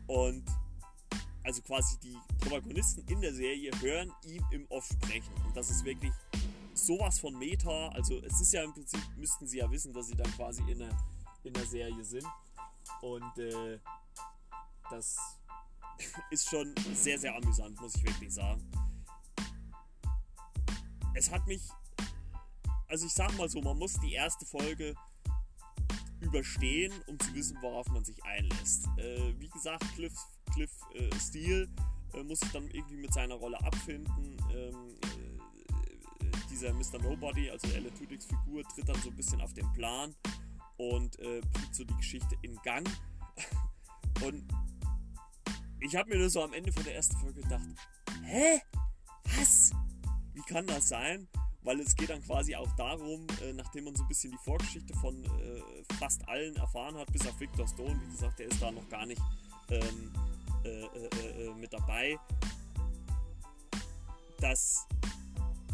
Und 0.06 0.44
also 1.44 1.62
quasi 1.62 1.98
die 2.00 2.18
Protagonisten 2.40 3.06
in 3.06 3.20
der 3.20 3.32
Serie 3.32 3.70
hören 3.80 4.12
ihm 4.24 4.44
im 4.50 4.66
Off 4.68 4.86
sprechen. 4.86 5.32
Und 5.44 5.56
das 5.56 5.70
ist 5.70 5.84
wirklich 5.84 6.12
sowas 6.74 7.18
von 7.18 7.38
Meta. 7.38 7.88
Also 7.88 8.20
es 8.22 8.40
ist 8.40 8.52
ja 8.52 8.62
im 8.62 8.72
Prinzip, 8.72 9.00
müssten 9.16 9.46
sie 9.46 9.58
ja 9.58 9.70
wissen, 9.70 9.92
dass 9.92 10.08
sie 10.08 10.16
dann 10.16 10.30
quasi 10.32 10.62
in 10.70 10.78
der, 10.78 10.96
in 11.44 11.52
der 11.52 11.66
Serie 11.66 12.04
sind. 12.04 12.26
Und 13.00 13.38
äh, 13.38 13.78
das 14.90 15.16
ist 16.30 16.48
schon 16.48 16.74
sehr, 16.94 17.18
sehr 17.18 17.34
amüsant, 17.34 17.80
muss 17.80 17.94
ich 17.96 18.04
wirklich 18.04 18.32
sagen. 18.32 18.68
Es 21.14 21.30
hat 21.30 21.46
mich, 21.46 21.62
also 22.88 23.06
ich 23.06 23.12
sag 23.12 23.36
mal 23.38 23.48
so, 23.48 23.60
man 23.62 23.78
muss 23.78 23.94
die 24.00 24.12
erste 24.12 24.44
Folge 24.44 24.94
überstehen, 26.26 26.92
um 27.06 27.18
zu 27.18 27.34
wissen, 27.34 27.56
worauf 27.60 27.88
man 27.88 28.04
sich 28.04 28.22
einlässt. 28.24 28.86
Äh, 28.98 29.32
wie 29.38 29.48
gesagt, 29.48 29.84
Cliff, 29.94 30.14
Cliff 30.52 30.70
äh, 30.94 31.10
Steele 31.18 31.68
äh, 32.14 32.22
muss 32.22 32.40
sich 32.40 32.50
dann 32.50 32.68
irgendwie 32.70 32.96
mit 32.96 33.12
seiner 33.12 33.36
Rolle 33.36 33.58
abfinden. 33.62 34.36
Ähm, 34.52 34.94
äh, 35.02 36.30
dieser 36.50 36.72
Mr. 36.72 36.98
Nobody, 37.02 37.50
also 37.50 37.68
Alan 37.68 37.94
Tudyks 37.94 38.26
Figur, 38.26 38.62
tritt 38.64 38.88
dann 38.88 39.00
so 39.02 39.10
ein 39.10 39.16
bisschen 39.16 39.40
auf 39.40 39.52
den 39.54 39.70
Plan 39.72 40.14
und 40.76 41.18
äh, 41.20 41.40
bringt 41.52 41.74
so 41.74 41.84
die 41.84 41.96
Geschichte 41.96 42.36
in 42.42 42.56
Gang. 42.62 42.88
und 44.24 44.44
ich 45.80 45.94
habe 45.94 46.08
mir 46.10 46.18
nur 46.18 46.30
so 46.30 46.42
am 46.42 46.52
Ende 46.52 46.72
von 46.72 46.84
der 46.84 46.96
ersten 46.96 47.16
Folge 47.18 47.42
gedacht, 47.42 47.62
hä? 48.24 48.60
Was? 49.38 49.70
Wie 50.34 50.42
kann 50.42 50.66
das 50.66 50.88
sein? 50.88 51.28
Weil 51.66 51.80
es 51.80 51.96
geht 51.96 52.10
dann 52.10 52.22
quasi 52.22 52.54
auch 52.54 52.70
darum, 52.76 53.26
äh, 53.42 53.52
nachdem 53.52 53.84
man 53.84 53.96
so 53.96 54.04
ein 54.04 54.08
bisschen 54.08 54.30
die 54.30 54.38
Vorgeschichte 54.38 54.94
von 54.94 55.22
äh, 55.24 55.94
fast 55.98 56.26
allen 56.28 56.54
erfahren 56.56 56.96
hat, 56.96 57.12
bis 57.12 57.26
auf 57.26 57.38
Victor 57.40 57.66
Stone, 57.66 58.00
wie 58.00 58.10
gesagt, 58.12 58.38
der 58.38 58.46
ist 58.46 58.62
da 58.62 58.70
noch 58.70 58.88
gar 58.88 59.04
nicht 59.04 59.20
ähm, 59.70 60.12
äh, 60.64 60.84
äh, 60.84 61.48
äh 61.48 61.54
mit 61.54 61.72
dabei, 61.72 62.16
dass 64.38 64.86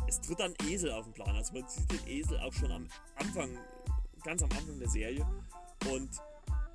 es 0.09 0.21
tritt 0.23 0.41
ein 0.41 0.55
Esel 0.67 0.93
auf 0.93 1.05
den 1.05 1.13
Plan. 1.13 1.37
Also 1.37 1.53
man 1.53 1.69
sieht 1.69 1.93
den 1.93 2.07
Esel 2.09 2.41
auch 2.41 2.53
schon 2.55 2.73
am 2.73 2.89
Anfang, 3.17 3.51
ganz 4.25 4.43
am 4.43 4.51
Anfang 4.53 4.79
der 4.79 4.89
Serie 4.89 5.27
und 5.91 6.11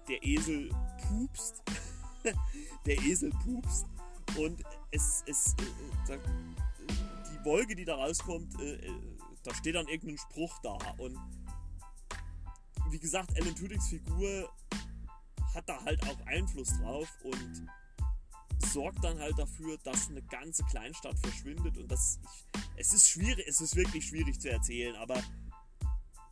der 0.07 0.23
Esel 0.23 0.69
pupst. 1.07 1.63
der 2.85 2.97
Esel 3.01 3.31
pupst 3.43 3.87
und 4.37 4.63
es, 4.91 5.23
es 5.25 5.55
äh, 5.59 6.19
Wolke, 7.47 7.75
die 7.75 7.85
da 7.85 7.95
rauskommt, 7.95 8.59
äh, 8.59 8.75
äh, 8.75 9.17
da 9.43 9.55
steht 9.55 9.75
dann 9.75 9.87
irgendein 9.87 10.17
Spruch 10.17 10.53
da. 10.61 10.77
Und 10.97 11.17
wie 12.89 12.99
gesagt, 12.99 13.33
Alan 13.39 13.55
Tudyks 13.55 13.87
Figur 13.87 14.53
hat 15.55 15.67
da 15.67 15.81
halt 15.85 16.03
auch 16.03 16.19
Einfluss 16.27 16.77
drauf 16.79 17.07
und 17.23 17.67
sorgt 18.73 19.01
dann 19.01 19.17
halt 19.19 19.39
dafür, 19.39 19.77
dass 19.83 20.09
eine 20.09 20.21
ganze 20.23 20.63
Kleinstadt 20.65 21.17
verschwindet. 21.19 21.77
Und 21.77 21.89
das, 21.89 22.19
ich, 22.21 22.61
es 22.75 22.93
ist 22.93 23.07
schwierig, 23.07 23.45
es 23.47 23.61
ist 23.61 23.77
wirklich 23.77 24.05
schwierig 24.05 24.39
zu 24.41 24.49
erzählen, 24.51 24.95
aber 24.97 25.23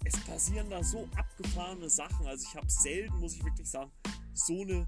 es 0.04 0.20
passieren 0.26 0.70
da 0.70 0.84
so 0.84 1.08
abgefahrene 1.16 1.90
Sachen. 1.90 2.28
Also 2.28 2.46
ich 2.48 2.56
habe 2.56 2.70
selten, 2.70 3.18
muss 3.20 3.36
ich 3.36 3.44
wirklich 3.46 3.70
sagen, 3.70 3.92
so 4.34 4.62
eine 4.62 4.88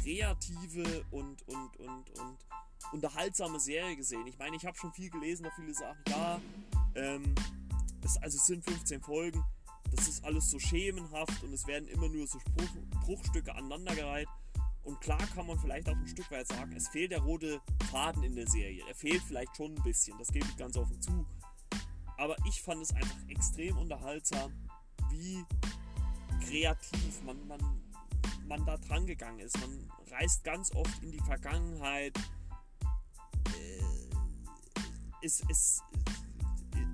kreative 0.00 1.04
und, 1.10 1.42
und, 1.48 1.76
und, 1.78 2.10
und 2.20 2.38
unterhaltsame 2.92 3.60
Serie 3.60 3.96
gesehen. 3.96 4.26
Ich 4.26 4.38
meine, 4.38 4.56
ich 4.56 4.64
habe 4.66 4.76
schon 4.76 4.92
viel 4.92 5.10
gelesen, 5.10 5.44
da 5.44 5.50
viele 5.56 5.74
sagen, 5.74 5.98
ja, 6.08 6.40
ähm, 6.94 7.34
das, 8.00 8.16
also 8.18 8.36
es 8.36 8.46
sind 8.46 8.64
15 8.64 9.00
Folgen, 9.00 9.42
das 9.90 10.08
ist 10.08 10.24
alles 10.24 10.50
so 10.50 10.58
schemenhaft 10.58 11.42
und 11.42 11.52
es 11.52 11.66
werden 11.66 11.88
immer 11.88 12.08
nur 12.08 12.26
so 12.26 12.38
Spruch, 12.38 12.68
Bruchstücke 13.04 13.54
aneinandergereiht. 13.54 14.28
Und 14.82 15.00
klar 15.00 15.22
kann 15.34 15.46
man 15.46 15.58
vielleicht 15.58 15.88
auch 15.88 15.96
ein 15.96 16.06
Stück 16.06 16.30
weit 16.30 16.46
sagen, 16.46 16.72
es 16.76 16.88
fehlt 16.88 17.10
der 17.10 17.22
rote 17.22 17.60
Faden 17.90 18.22
in 18.22 18.34
der 18.34 18.46
Serie. 18.46 18.82
Er 18.86 18.94
fehlt 18.94 19.22
vielleicht 19.22 19.56
schon 19.56 19.74
ein 19.74 19.82
bisschen, 19.82 20.16
das 20.18 20.28
gebe 20.28 20.46
ich 20.46 20.56
ganz 20.56 20.76
offen 20.76 21.00
zu. 21.00 21.26
Aber 22.18 22.36
ich 22.46 22.60
fand 22.60 22.82
es 22.82 22.92
einfach 22.94 23.28
extrem 23.28 23.78
unterhaltsam, 23.78 24.52
wie 25.10 25.42
kreativ 26.46 27.22
man, 27.24 27.48
man, 27.48 27.60
man 28.46 28.64
da 28.66 28.76
dran 28.76 29.06
gegangen 29.06 29.40
ist. 29.40 29.58
Man 29.60 29.90
reist 30.10 30.44
ganz 30.44 30.74
oft 30.74 31.02
in 31.02 31.12
die 31.12 31.20
Vergangenheit, 31.20 32.12
ist, 35.24 35.42
ist, 35.48 35.82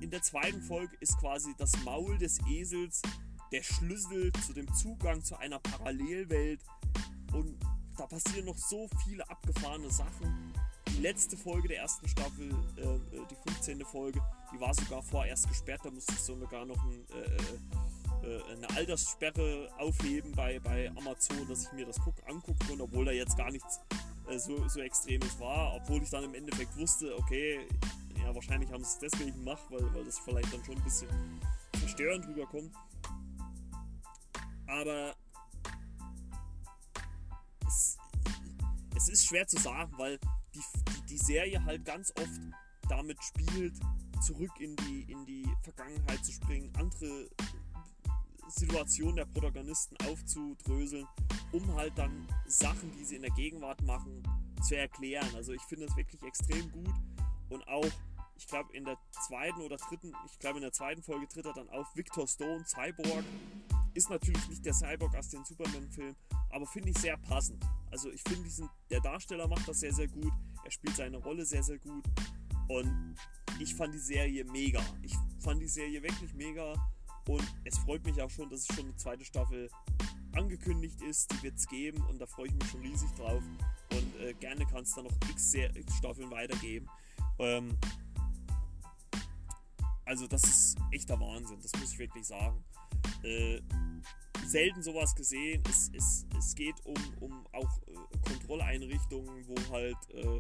in 0.01 0.11
der 0.11 0.23
zweiten 0.23 0.63
Folge 0.63 0.97
ist 1.01 1.19
quasi 1.19 1.55
das 1.59 1.73
Maul 1.85 2.17
des 2.19 2.39
Esels 2.49 3.03
der 3.53 3.63
Schlüssel 3.63 4.33
zu 4.47 4.53
dem 4.53 4.73
Zugang 4.75 5.23
zu 5.23 5.37
einer 5.37 5.59
Parallelwelt. 5.59 6.61
Und 7.33 7.59
da 7.97 8.07
passieren 8.07 8.47
noch 8.47 8.57
so 8.57 8.89
viele 9.05 9.29
abgefahrene 9.29 9.91
Sachen. 9.91 10.55
Die 10.89 11.03
letzte 11.03 11.37
Folge 11.37 11.69
der 11.69 11.79
ersten 11.79 12.09
Staffel, 12.09 12.51
äh, 12.77 12.83
äh 12.83 13.27
die 13.31 13.51
15. 13.51 13.85
Folge, 13.85 14.21
die 14.53 14.61
war 14.61 14.73
sogar 14.75 15.03
vorerst 15.03 15.49
gesperrt. 15.49 15.81
Da 15.85 15.91
musste 15.91 16.13
ich 16.13 16.21
sogar 16.21 16.65
noch 16.65 16.83
ein, 16.85 17.05
äh, 17.11 18.27
äh, 18.27 18.37
äh, 18.37 18.43
eine 18.53 18.71
Alterssperre 18.77 19.71
aufheben 19.79 20.33
bei, 20.33 20.61
bei 20.61 20.91
Amazon, 20.91 21.49
dass 21.49 21.65
ich 21.65 21.73
mir 21.73 21.87
das 21.87 21.99
guck, 22.01 22.15
angucken 22.29 22.59
konnte, 22.67 22.85
obwohl 22.85 23.05
da 23.05 23.13
jetzt 23.13 23.37
gar 23.37 23.51
nichts 23.51 23.81
äh, 24.31 24.39
so, 24.39 24.69
so 24.69 24.81
Extremes 24.81 25.39
war. 25.39 25.75
Obwohl 25.75 26.03
ich 26.03 26.11
dann 26.11 26.25
im 26.25 26.35
Endeffekt 26.35 26.77
wusste, 26.77 27.17
okay, 27.19 27.67
ja, 28.19 28.35
wahrscheinlich 28.35 28.71
haben 28.71 28.85
sie 28.85 28.91
es 28.91 29.11
deswegen 29.11 29.33
gemacht, 29.33 29.65
weil, 29.71 29.95
weil 29.95 30.05
das 30.05 30.19
vielleicht 30.19 30.53
dann 30.53 30.65
schon 30.65 30.77
ein 30.77 30.85
bisschen 30.85 31.09
verstörend 31.79 32.27
rüberkommt. 32.27 32.73
Aber 34.67 35.15
es, 37.67 37.99
es 38.97 39.09
ist 39.09 39.27
schwer 39.27 39.47
zu 39.47 39.59
sagen, 39.59 39.93
weil 39.97 40.19
die, 40.55 40.61
die, 40.89 41.07
die 41.07 41.19
Serie 41.19 41.65
halt 41.65 41.85
ganz 41.85 42.13
oft 42.17 42.41
damit 42.89 43.23
spielt, 43.23 43.75
zurück 44.21 44.53
in 44.61 44.77
die, 44.77 45.11
in 45.11 45.25
die 45.25 45.49
Vergangenheit 45.63 46.25
zu 46.25 46.33
springen, 46.33 46.71
andere 46.77 47.29
Situationen 48.55 49.17
der 49.17 49.27
Protagonisten 49.27 49.97
aufzudröseln, 50.09 51.07
um 51.53 51.75
halt 51.75 51.97
dann 51.97 52.27
Sachen, 52.47 52.91
die 52.93 53.05
sie 53.05 53.17
in 53.17 53.23
der 53.23 53.31
Gegenwart 53.33 53.83
machen, 53.83 54.23
zu 54.63 54.77
erklären. 54.77 55.29
Also 55.35 55.53
ich 55.53 55.63
finde 55.63 55.87
das 55.87 55.97
wirklich 55.97 56.23
extrem 56.23 56.71
gut 56.71 56.95
und 57.49 57.67
auch, 57.69 57.89
ich 58.37 58.47
glaube 58.47 58.73
in 58.75 58.85
der 58.85 58.99
zweiten 59.27 59.61
oder 59.61 59.77
dritten, 59.77 60.13
ich 60.27 60.39
glaube 60.39 60.59
in 60.59 60.63
der 60.63 60.73
zweiten 60.73 61.03
Folge 61.03 61.27
tritt 61.29 61.47
er 61.47 61.53
dann 61.53 61.69
auf, 61.71 61.87
Victor 61.95 62.27
Stone, 62.27 62.65
Cyborg, 62.67 63.25
ist 63.95 64.09
natürlich 64.09 64.49
nicht 64.49 64.65
der 64.65 64.75
Cyborg 64.75 65.15
aus 65.17 65.29
dem 65.29 65.45
Superman-Film, 65.45 66.15
aber 66.51 66.67
finde 66.67 66.91
ich 66.91 66.99
sehr 66.99 67.17
passend. 67.17 67.65
Also 67.91 68.11
ich 68.11 68.23
finde 68.23 68.45
diesen, 68.45 68.69
der 68.91 69.01
Darsteller 69.01 69.49
macht 69.49 69.67
das 69.69 69.81
sehr, 69.81 69.93
sehr 69.93 70.09
gut, 70.09 70.33
er 70.65 70.71
spielt 70.71 70.97
seine 70.97 71.19
Rolle 71.19 71.45
sehr, 71.45 71.63
sehr 71.63 71.79
gut 71.79 72.05
und 72.69 73.17
ich 73.59 73.75
fand 73.75 73.93
die 73.93 73.99
Serie 73.99 74.45
mega. 74.45 74.81
Ich 75.03 75.15
fand 75.41 75.61
die 75.61 75.69
Serie 75.69 76.03
wirklich 76.03 76.33
mega 76.35 76.73
und 77.31 77.55
es 77.65 77.79
freut 77.79 78.05
mich 78.05 78.21
auch 78.21 78.31
schon, 78.31 78.51
dass 78.51 78.61
es 78.61 78.75
schon 78.75 78.87
eine 78.87 78.97
zweite 78.97 79.25
Staffel 79.25 79.71
angekündigt 80.33 81.01
ist. 81.03 81.33
Die 81.33 81.43
wird 81.45 81.57
es 81.57 81.67
geben 81.69 82.03
und 82.09 82.19
da 82.21 82.27
freue 82.27 82.47
ich 82.47 82.55
mich 82.55 82.69
schon 82.71 82.81
riesig 82.81 83.11
drauf. 83.17 83.43
Und 83.93 84.21
äh, 84.21 84.35
gerne 84.35 84.67
kann 84.67 84.83
es 84.83 84.95
da 84.95 85.03
noch 85.03 85.13
x, 85.31 85.55
x 85.55 85.97
Staffeln 85.97 86.31
weitergeben. 86.31 86.89
Ähm, 87.39 87.77
also 90.05 90.27
das 90.27 90.43
ist 90.43 90.79
echter 90.91 91.21
Wahnsinn, 91.21 91.59
das 91.63 91.73
muss 91.79 91.93
ich 91.93 91.99
wirklich 91.99 92.27
sagen. 92.27 92.65
Äh, 93.23 93.61
selten 94.45 94.83
sowas 94.83 95.15
gesehen. 95.15 95.63
Es, 95.69 95.91
es, 95.95 96.27
es 96.37 96.55
geht 96.57 96.75
um, 96.85 96.97
um 97.21 97.47
auch 97.53 97.79
äh, 97.87 98.29
Kontrolleinrichtungen, 98.29 99.47
wo 99.47 99.55
halt 99.73 99.97
äh, 100.13 100.37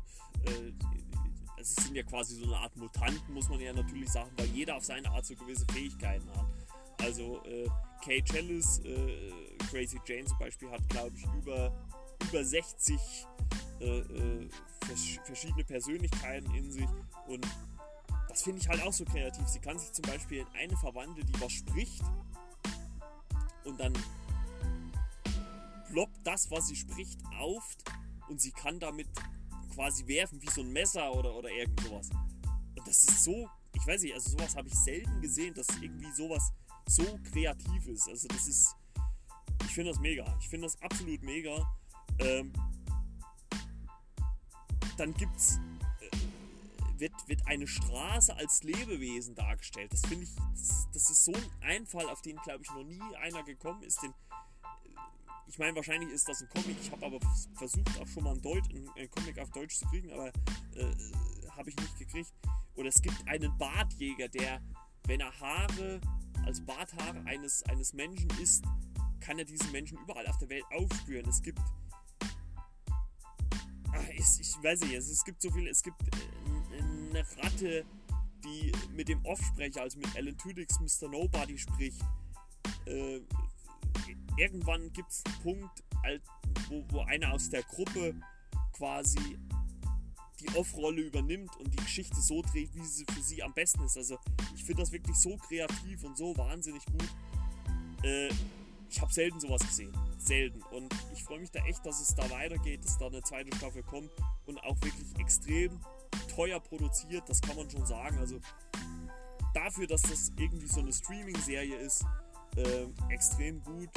äh 0.50 0.72
es 1.56 1.74
sind 1.74 1.94
ja 1.94 2.02
quasi 2.02 2.36
so 2.36 2.46
eine 2.46 2.56
Art 2.56 2.74
Mutanten, 2.76 3.34
muss 3.34 3.50
man 3.50 3.60
ja 3.60 3.72
natürlich 3.72 4.08
sagen, 4.08 4.30
weil 4.38 4.46
jeder 4.46 4.76
auf 4.76 4.84
seine 4.84 5.10
Art 5.10 5.26
so 5.26 5.34
gewisse 5.34 5.66
Fähigkeiten 5.70 6.26
hat. 6.30 6.46
Also 7.02 7.42
äh, 7.44 7.68
Kay 8.04 8.22
Chalice, 8.22 8.80
äh, 8.84 9.30
Crazy 9.70 10.00
Jane 10.06 10.24
zum 10.24 10.38
Beispiel, 10.38 10.70
hat 10.70 10.88
glaube 10.88 11.16
ich 11.16 11.24
über, 11.38 11.72
über 12.28 12.44
60 12.44 12.98
äh, 13.80 13.98
äh, 13.98 14.48
vers 14.86 15.00
verschiedene 15.24 15.64
Persönlichkeiten 15.64 16.54
in 16.54 16.70
sich 16.70 16.88
und 17.26 17.46
das 18.28 18.42
finde 18.42 18.60
ich 18.60 18.68
halt 18.68 18.82
auch 18.82 18.92
so 18.92 19.04
kreativ. 19.04 19.46
Sie 19.48 19.58
kann 19.58 19.78
sich 19.78 19.92
zum 19.92 20.04
Beispiel 20.04 20.38
in 20.40 20.46
eine 20.54 20.76
verwandeln, 20.76 21.26
die 21.26 21.40
was 21.40 21.52
spricht 21.52 22.02
und 23.64 23.78
dann 23.80 23.92
ploppt 25.90 26.18
das, 26.24 26.50
was 26.50 26.68
sie 26.68 26.76
spricht, 26.76 27.18
auf 27.38 27.76
und 28.28 28.40
sie 28.40 28.52
kann 28.52 28.78
damit 28.78 29.08
quasi 29.74 30.06
werfen 30.06 30.40
wie 30.40 30.50
so 30.50 30.60
ein 30.60 30.72
Messer 30.72 31.12
oder, 31.12 31.34
oder 31.34 31.50
irgend 31.50 31.80
sowas. 31.80 32.10
Und 32.76 32.86
das 32.86 33.02
ist 33.02 33.24
so, 33.24 33.48
ich 33.74 33.86
weiß 33.86 34.02
nicht, 34.02 34.14
also 34.14 34.30
sowas 34.30 34.54
habe 34.56 34.68
ich 34.68 34.74
selten 34.74 35.20
gesehen, 35.20 35.54
dass 35.54 35.66
irgendwie 35.80 36.12
sowas 36.12 36.52
so 36.90 37.18
kreativ 37.32 37.86
ist. 37.86 38.08
Also 38.08 38.28
das 38.28 38.46
ist, 38.48 38.74
ich 39.64 39.74
finde 39.74 39.90
das 39.90 40.00
mega. 40.00 40.36
Ich 40.40 40.48
finde 40.48 40.66
das 40.66 40.80
absolut 40.82 41.22
mega. 41.22 41.72
Ähm, 42.18 42.52
dann 44.96 45.14
gibt's, 45.14 45.58
äh, 46.00 47.00
wird, 47.00 47.12
wird 47.26 47.46
eine 47.46 47.66
Straße 47.66 48.34
als 48.36 48.62
Lebewesen 48.62 49.34
dargestellt. 49.34 49.92
Das 49.92 50.02
finde 50.02 50.24
ich, 50.24 50.34
das, 50.52 50.88
das, 50.92 51.10
ist 51.10 51.24
so 51.24 51.32
ein 51.32 51.50
Einfall, 51.62 52.08
auf 52.10 52.20
den, 52.22 52.36
glaube 52.38 52.62
ich, 52.62 52.70
noch 52.70 52.84
nie 52.84 53.16
einer 53.16 53.42
gekommen 53.44 53.82
ist. 53.82 54.02
Den, 54.02 54.12
ich 55.46 55.58
meine, 55.58 55.74
wahrscheinlich 55.76 56.10
ist 56.10 56.28
das 56.28 56.42
ein 56.42 56.48
Comic. 56.48 56.76
Ich 56.80 56.90
habe 56.90 57.06
aber 57.06 57.18
versucht, 57.54 58.00
auch 58.00 58.06
schon 58.08 58.24
mal 58.24 58.34
ein, 58.34 58.42
Deut 58.42 58.68
ein, 58.74 58.88
ein 58.96 59.10
Comic 59.10 59.38
auf 59.38 59.50
Deutsch 59.50 59.76
zu 59.76 59.86
kriegen, 59.86 60.12
aber 60.12 60.28
äh, 60.28 60.94
habe 61.56 61.70
ich 61.70 61.76
nicht 61.76 61.98
gekriegt. 61.98 62.32
Oder 62.74 62.88
es 62.88 63.00
gibt 63.00 63.26
einen 63.26 63.56
Bartjäger, 63.58 64.28
der, 64.28 64.60
wenn 65.06 65.20
er 65.20 65.40
Haare 65.40 66.00
als 66.46 66.60
Barthaare 66.64 67.22
eines, 67.24 67.62
eines 67.64 67.92
Menschen 67.92 68.30
isst, 68.40 68.64
kann 69.20 69.38
er 69.38 69.44
diesen 69.44 69.70
Menschen 69.72 69.98
überall 69.98 70.26
auf 70.26 70.38
der 70.38 70.48
Welt 70.48 70.64
aufspüren. 70.70 71.28
Es 71.28 71.42
gibt. 71.42 71.60
Ach, 73.92 74.08
ich, 74.08 74.40
ich, 74.40 74.62
weiß 74.62 74.80
nicht, 74.80 74.94
es, 74.94 75.24
gibt 75.24 75.42
so 75.42 75.50
viel. 75.50 75.68
Es 75.68 75.82
gibt 75.82 76.02
äh, 76.02 76.78
eine 76.80 77.24
Ratte, 77.42 77.84
die 78.44 78.72
mit 78.92 79.08
dem 79.08 79.24
Offsprecher, 79.24 79.82
also 79.82 79.98
mit 79.98 80.14
Alan 80.16 80.36
Tudyks 80.36 80.78
Mr. 80.80 81.08
Nobody 81.08 81.58
spricht. 81.58 82.00
Äh, 82.86 83.20
irgendwann 84.36 84.92
gibt 84.92 85.10
es 85.10 85.22
einen 85.24 85.42
Punkt, 85.42 85.84
wo, 86.68 86.84
wo 86.90 87.00
einer 87.02 87.32
aus 87.32 87.50
der 87.50 87.62
Gruppe 87.62 88.14
quasi 88.72 89.38
die 90.40 90.48
Off-Rolle 90.56 91.02
übernimmt 91.02 91.56
und 91.56 91.72
die 91.72 91.76
Geschichte 91.76 92.20
so 92.20 92.42
dreht, 92.42 92.74
wie 92.74 92.84
sie 92.84 93.04
für 93.12 93.22
sie 93.22 93.42
am 93.42 93.52
besten 93.52 93.82
ist. 93.84 93.96
Also 93.96 94.18
ich 94.54 94.64
finde 94.64 94.82
das 94.82 94.92
wirklich 94.92 95.16
so 95.16 95.36
kreativ 95.36 96.04
und 96.04 96.16
so 96.16 96.36
wahnsinnig 96.36 96.84
gut. 96.86 97.08
Äh, 98.02 98.30
ich 98.88 99.00
habe 99.00 99.12
selten 99.12 99.38
sowas 99.38 99.60
gesehen. 99.60 99.96
Selten. 100.18 100.62
Und 100.62 100.92
ich 101.14 101.22
freue 101.22 101.40
mich 101.40 101.50
da 101.50 101.64
echt, 101.64 101.84
dass 101.86 102.00
es 102.00 102.14
da 102.14 102.28
weitergeht, 102.30 102.84
dass 102.84 102.98
da 102.98 103.06
eine 103.06 103.22
zweite 103.22 103.54
Staffel 103.56 103.82
kommt 103.82 104.10
und 104.46 104.58
auch 104.64 104.76
wirklich 104.82 105.16
extrem 105.18 105.80
teuer 106.34 106.60
produziert, 106.60 107.28
das 107.28 107.40
kann 107.40 107.56
man 107.56 107.70
schon 107.70 107.86
sagen. 107.86 108.18
Also 108.18 108.40
dafür, 109.54 109.86
dass 109.86 110.02
das 110.02 110.32
irgendwie 110.36 110.66
so 110.66 110.80
eine 110.80 110.92
Streaming-Serie 110.92 111.76
ist, 111.76 112.04
äh, 112.56 112.86
extrem 113.12 113.62
gut 113.62 113.90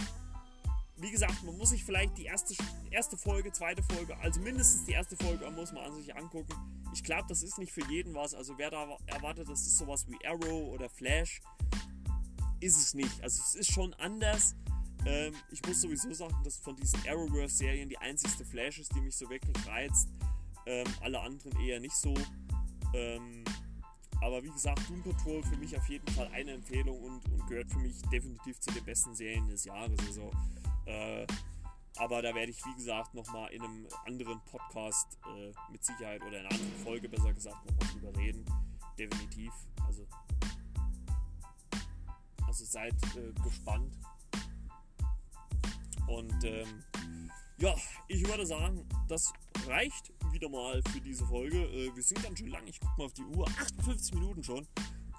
wie 1.04 1.12
gesagt, 1.12 1.44
man 1.44 1.58
muss 1.58 1.70
sich 1.70 1.84
vielleicht 1.84 2.18
die 2.18 2.24
erste, 2.24 2.56
erste 2.90 3.18
Folge, 3.18 3.52
zweite 3.52 3.84
Folge, 3.84 4.18
also 4.20 4.40
mindestens 4.40 4.86
die 4.86 4.94
erste 4.94 5.18
Folge 5.18 5.50
muss 5.52 5.74
man 5.74 5.84
an 5.84 5.96
sich 5.96 6.16
angucken. 6.16 6.54
Ich 6.94 7.04
glaube, 7.04 7.26
das 7.28 7.44
ist 7.44 7.58
nicht 7.58 7.74
für 7.74 7.86
jeden 7.90 8.14
was. 8.14 8.34
Also 8.34 8.58
wer 8.58 8.72
da 8.72 8.98
erwartet, 9.08 9.50
das 9.50 9.68
ist 9.68 9.78
sowas 9.78 10.08
wie 10.08 10.26
Arrow 10.26 10.74
oder 10.74 10.90
Flash, 10.90 11.42
ist 12.62 12.78
es 12.78 12.94
nicht. 12.94 13.22
Also 13.22 13.42
es 13.44 13.56
ist 13.56 13.74
schon 13.74 13.94
anders. 13.96 14.56
Ähm, 15.06 15.34
ich 15.52 15.62
muss 15.68 15.82
sowieso 15.82 16.14
sagen, 16.14 16.42
dass 16.46 16.58
von 16.58 16.78
diesen 16.78 17.00
Arrowverse-Serien 17.06 17.90
die 17.90 17.98
einzigste 17.98 18.46
Flash 18.46 18.80
ist, 18.80 18.96
die 18.96 19.02
mich 19.02 19.18
so 19.18 19.30
wirklich 19.30 19.68
reizt. 19.68 20.08
Ähm, 20.66 20.88
alle 21.02 21.20
anderen 21.20 21.60
eher 21.60 21.82
nicht 21.82 21.96
so. 21.96 22.14
Ähm, 22.94 23.44
aber 24.22 24.42
wie 24.42 24.52
gesagt, 24.52 24.80
Doom 24.88 25.04
Patrol 25.04 25.44
für 25.44 25.58
mich 25.58 25.76
auf 25.76 25.90
jeden 25.90 26.08
Fall 26.14 26.30
eine 26.32 26.54
Empfehlung 26.54 26.98
und, 26.98 27.26
und 27.30 27.46
gehört 27.48 27.70
für 27.70 27.80
mich 27.80 28.02
definitiv 28.04 28.58
zu 28.62 28.72
den 28.72 28.86
besten 28.86 29.14
Serien 29.14 29.50
des 29.50 29.66
Jahres. 29.66 30.00
Also 30.08 30.32
äh, 30.86 31.26
aber 31.98 32.22
da 32.22 32.34
werde 32.34 32.52
ich, 32.52 32.66
wie 32.66 32.76
gesagt, 32.76 33.14
nochmal 33.14 33.52
in 33.52 33.62
einem 33.62 33.88
anderen 34.06 34.42
Podcast 34.46 35.18
äh, 35.28 35.52
mit 35.72 35.84
Sicherheit 35.84 36.22
oder 36.22 36.40
in 36.40 36.46
einer 36.46 36.52
anderen 36.52 36.84
Folge 36.84 37.08
besser 37.08 37.34
gesagt 37.34 37.66
nochmal 37.66 37.94
drüber 37.94 38.20
reden. 38.20 38.46
Definitiv. 38.98 39.54
Also, 39.86 40.08
also 42.48 42.66
seid 42.66 42.94
äh, 43.16 43.32
gespannt. 43.44 43.96
Und 46.08 46.44
ähm, 46.44 46.84
ja, 47.58 47.76
ich 48.08 48.28
würde 48.28 48.46
sagen, 48.46 48.88
das 49.08 49.32
reicht 49.68 50.12
wieder 50.32 50.50
mal 50.50 50.82
für 50.92 51.00
diese 51.00 51.26
Folge. 51.26 51.58
Äh, 51.58 51.96
wir 51.96 52.04
sind 52.04 52.22
ganz 52.24 52.40
schön 52.40 52.50
lang. 52.50 52.66
Ich 52.66 52.80
gucke 52.80 52.94
mal 52.98 53.06
auf 53.06 53.14
die 53.14 53.24
Uhr. 53.24 53.48
58 53.48 54.14
Minuten 54.16 54.44
schon. 54.44 54.68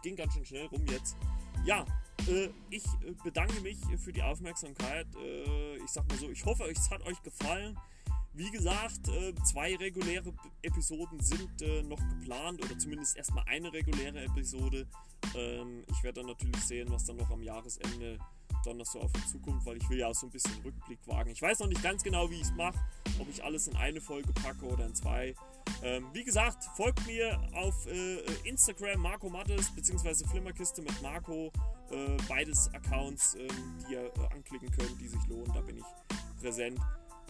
Ging 0.03 0.17
ganz 0.17 0.35
schön 0.35 0.45
schnell 0.45 0.67
rum 0.67 0.85
jetzt. 0.89 1.17
Ja, 1.65 1.87
ich 2.71 2.85
äh, 2.85 3.13
bedanke 3.23 3.61
mich 3.61 3.79
für 3.99 4.13
die 4.13 4.23
Aufmerksamkeit. 4.23 5.07
Äh, 5.17 5.77
ich 5.77 5.91
sag 5.91 6.09
mal 6.09 6.19
so, 6.19 6.31
ich 6.31 6.45
hoffe, 6.45 6.65
es 6.65 6.91
hat 6.91 7.05
euch 7.07 7.23
gefallen. 7.23 7.79
Wie 8.37 8.51
gesagt, 8.51 9.09
zwei 9.45 9.77
reguläre 9.77 10.35
Episoden 10.63 11.21
sind 11.21 11.89
noch 11.89 12.01
geplant 12.09 12.65
oder 12.65 12.77
zumindest 12.77 13.17
erstmal 13.17 13.45
eine 13.47 13.73
reguläre 13.73 14.25
Episode. 14.25 14.89
Ähm, 15.37 15.85
ich 15.89 16.03
werde 16.03 16.21
dann 16.21 16.27
natürlich 16.27 16.61
sehen, 16.65 16.91
was 16.91 17.05
dann 17.05 17.17
noch 17.17 17.31
am 17.31 17.45
Jahresende 17.45 18.19
dann 18.65 18.79
noch 18.79 18.87
so 18.87 19.01
auf 19.01 19.11
uns 19.15 19.31
zukommt, 19.31 19.65
weil 19.67 19.77
ich 19.77 19.89
will 19.89 19.99
ja 19.99 20.09
auch 20.09 20.15
so 20.15 20.27
ein 20.27 20.31
bisschen 20.31 20.55
Rückblick 20.65 20.99
wagen. 21.07 21.31
Ich 21.31 21.43
weiß 21.43 21.59
noch 21.61 21.67
nicht 21.67 21.83
ganz 21.83 22.03
genau, 22.03 22.31
wie 22.31 22.37
ich 22.37 22.43
es 22.43 22.53
mache, 22.53 22.79
ob 23.19 23.29
ich 23.29 23.43
alles 23.45 23.69
in 23.69 23.77
eine 23.77 24.01
Folge 24.01 24.33
packe 24.33 24.65
oder 24.65 24.87
in 24.87 24.95
zwei. 24.95 25.35
Ähm, 25.83 26.07
wie 26.13 26.25
gesagt, 26.25 26.65
folgt 26.77 27.07
mir 27.07 27.39
auf 27.55 27.87
äh, 27.87 28.21
Instagram 28.45 29.01
Marco 29.01 29.29
Mattes 29.29 29.71
bzw. 29.75 30.27
Flimmerkiste 30.27 30.83
mit 30.83 31.01
Marco. 31.03 31.53
Äh, 31.91 32.17
beides 32.29 32.71
Accounts, 32.75 33.35
äh, 33.35 33.47
die 33.49 33.93
ihr 33.93 34.05
äh, 34.05 34.35
anklicken 34.35 34.71
könnt, 34.71 35.01
die 35.01 35.09
sich 35.09 35.27
lohnen. 35.29 35.53
Da 35.53 35.61
bin 35.61 35.77
ich 35.77 35.85
präsent. 36.41 36.79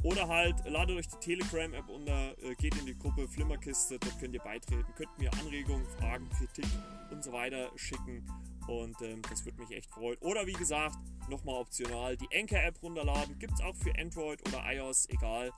Oder 0.02 0.28
halt, 0.28 0.56
ladet 0.66 0.98
euch 0.98 1.08
die 1.08 1.16
Telegram-App 1.18 1.88
unter, 1.88 2.36
äh, 2.42 2.54
geht 2.56 2.76
in 2.76 2.84
die 2.84 2.98
Gruppe 2.98 3.26
Flimmerkiste, 3.26 3.98
dort 3.98 4.18
könnt 4.20 4.34
ihr 4.34 4.42
beitreten, 4.42 4.84
könnt 4.96 5.18
mir 5.18 5.32
Anregungen, 5.40 5.86
Fragen, 5.98 6.28
Kritik 6.30 6.66
und 7.10 7.24
so 7.24 7.32
weiter 7.32 7.70
schicken 7.76 8.22
und 8.66 9.00
ähm, 9.02 9.22
das 9.28 9.44
würde 9.44 9.58
mich 9.60 9.70
echt 9.70 9.90
freuen. 9.90 10.16
Oder 10.18 10.46
wie 10.46 10.52
gesagt, 10.52 10.96
nochmal 11.28 11.56
optional, 11.56 12.16
die 12.16 12.28
Anchor-App 12.32 12.82
runterladen, 12.82 13.38
gibt 13.38 13.54
es 13.54 13.60
auch 13.60 13.74
für 13.76 13.92
Android 13.98 14.40
oder 14.48 14.62
iOS, 14.72 15.08
egal. 15.10 15.52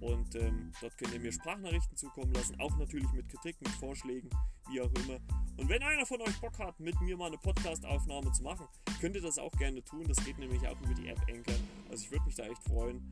Und 0.00 0.34
ähm, 0.34 0.72
dort 0.80 0.96
könnt 0.98 1.14
ihr 1.14 1.20
mir 1.20 1.32
Sprachnachrichten 1.32 1.96
zukommen 1.96 2.32
lassen, 2.32 2.58
auch 2.60 2.76
natürlich 2.76 3.10
mit 3.12 3.28
Kritik, 3.28 3.60
mit 3.60 3.70
Vorschlägen, 3.72 4.28
wie 4.70 4.80
auch 4.80 4.90
immer. 5.04 5.18
Und 5.56 5.68
wenn 5.68 5.82
einer 5.82 6.04
von 6.06 6.20
euch 6.22 6.40
Bock 6.40 6.58
hat, 6.58 6.78
mit 6.80 7.00
mir 7.00 7.16
mal 7.16 7.26
eine 7.26 7.38
Podcast-Aufnahme 7.38 8.32
zu 8.32 8.42
machen, 8.42 8.66
könnt 9.00 9.14
ihr 9.14 9.22
das 9.22 9.38
auch 9.38 9.52
gerne 9.52 9.82
tun. 9.84 10.04
Das 10.08 10.24
geht 10.24 10.38
nämlich 10.38 10.66
auch 10.66 10.80
über 10.80 10.94
die 10.94 11.08
App 11.08 11.20
Anchor. 11.28 11.54
Also 11.88 12.04
ich 12.04 12.10
würde 12.10 12.24
mich 12.24 12.34
da 12.34 12.44
echt 12.44 12.62
freuen. 12.64 13.08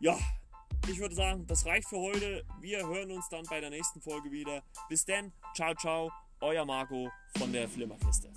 Ja, 0.00 0.18
ich 0.88 0.98
würde 0.98 1.14
sagen, 1.14 1.46
das 1.46 1.64
reicht 1.66 1.88
für 1.88 1.98
heute. 1.98 2.44
Wir 2.60 2.86
hören 2.86 3.10
uns 3.10 3.28
dann 3.28 3.44
bei 3.48 3.60
der 3.60 3.70
nächsten 3.70 4.00
Folge 4.00 4.30
wieder. 4.30 4.62
Bis 4.88 5.04
dann, 5.04 5.32
ciao, 5.54 5.74
ciao, 5.74 6.10
euer 6.40 6.64
Marco 6.64 7.10
von 7.38 7.52
der 7.52 7.66
Flimmerkiste. 7.66 8.30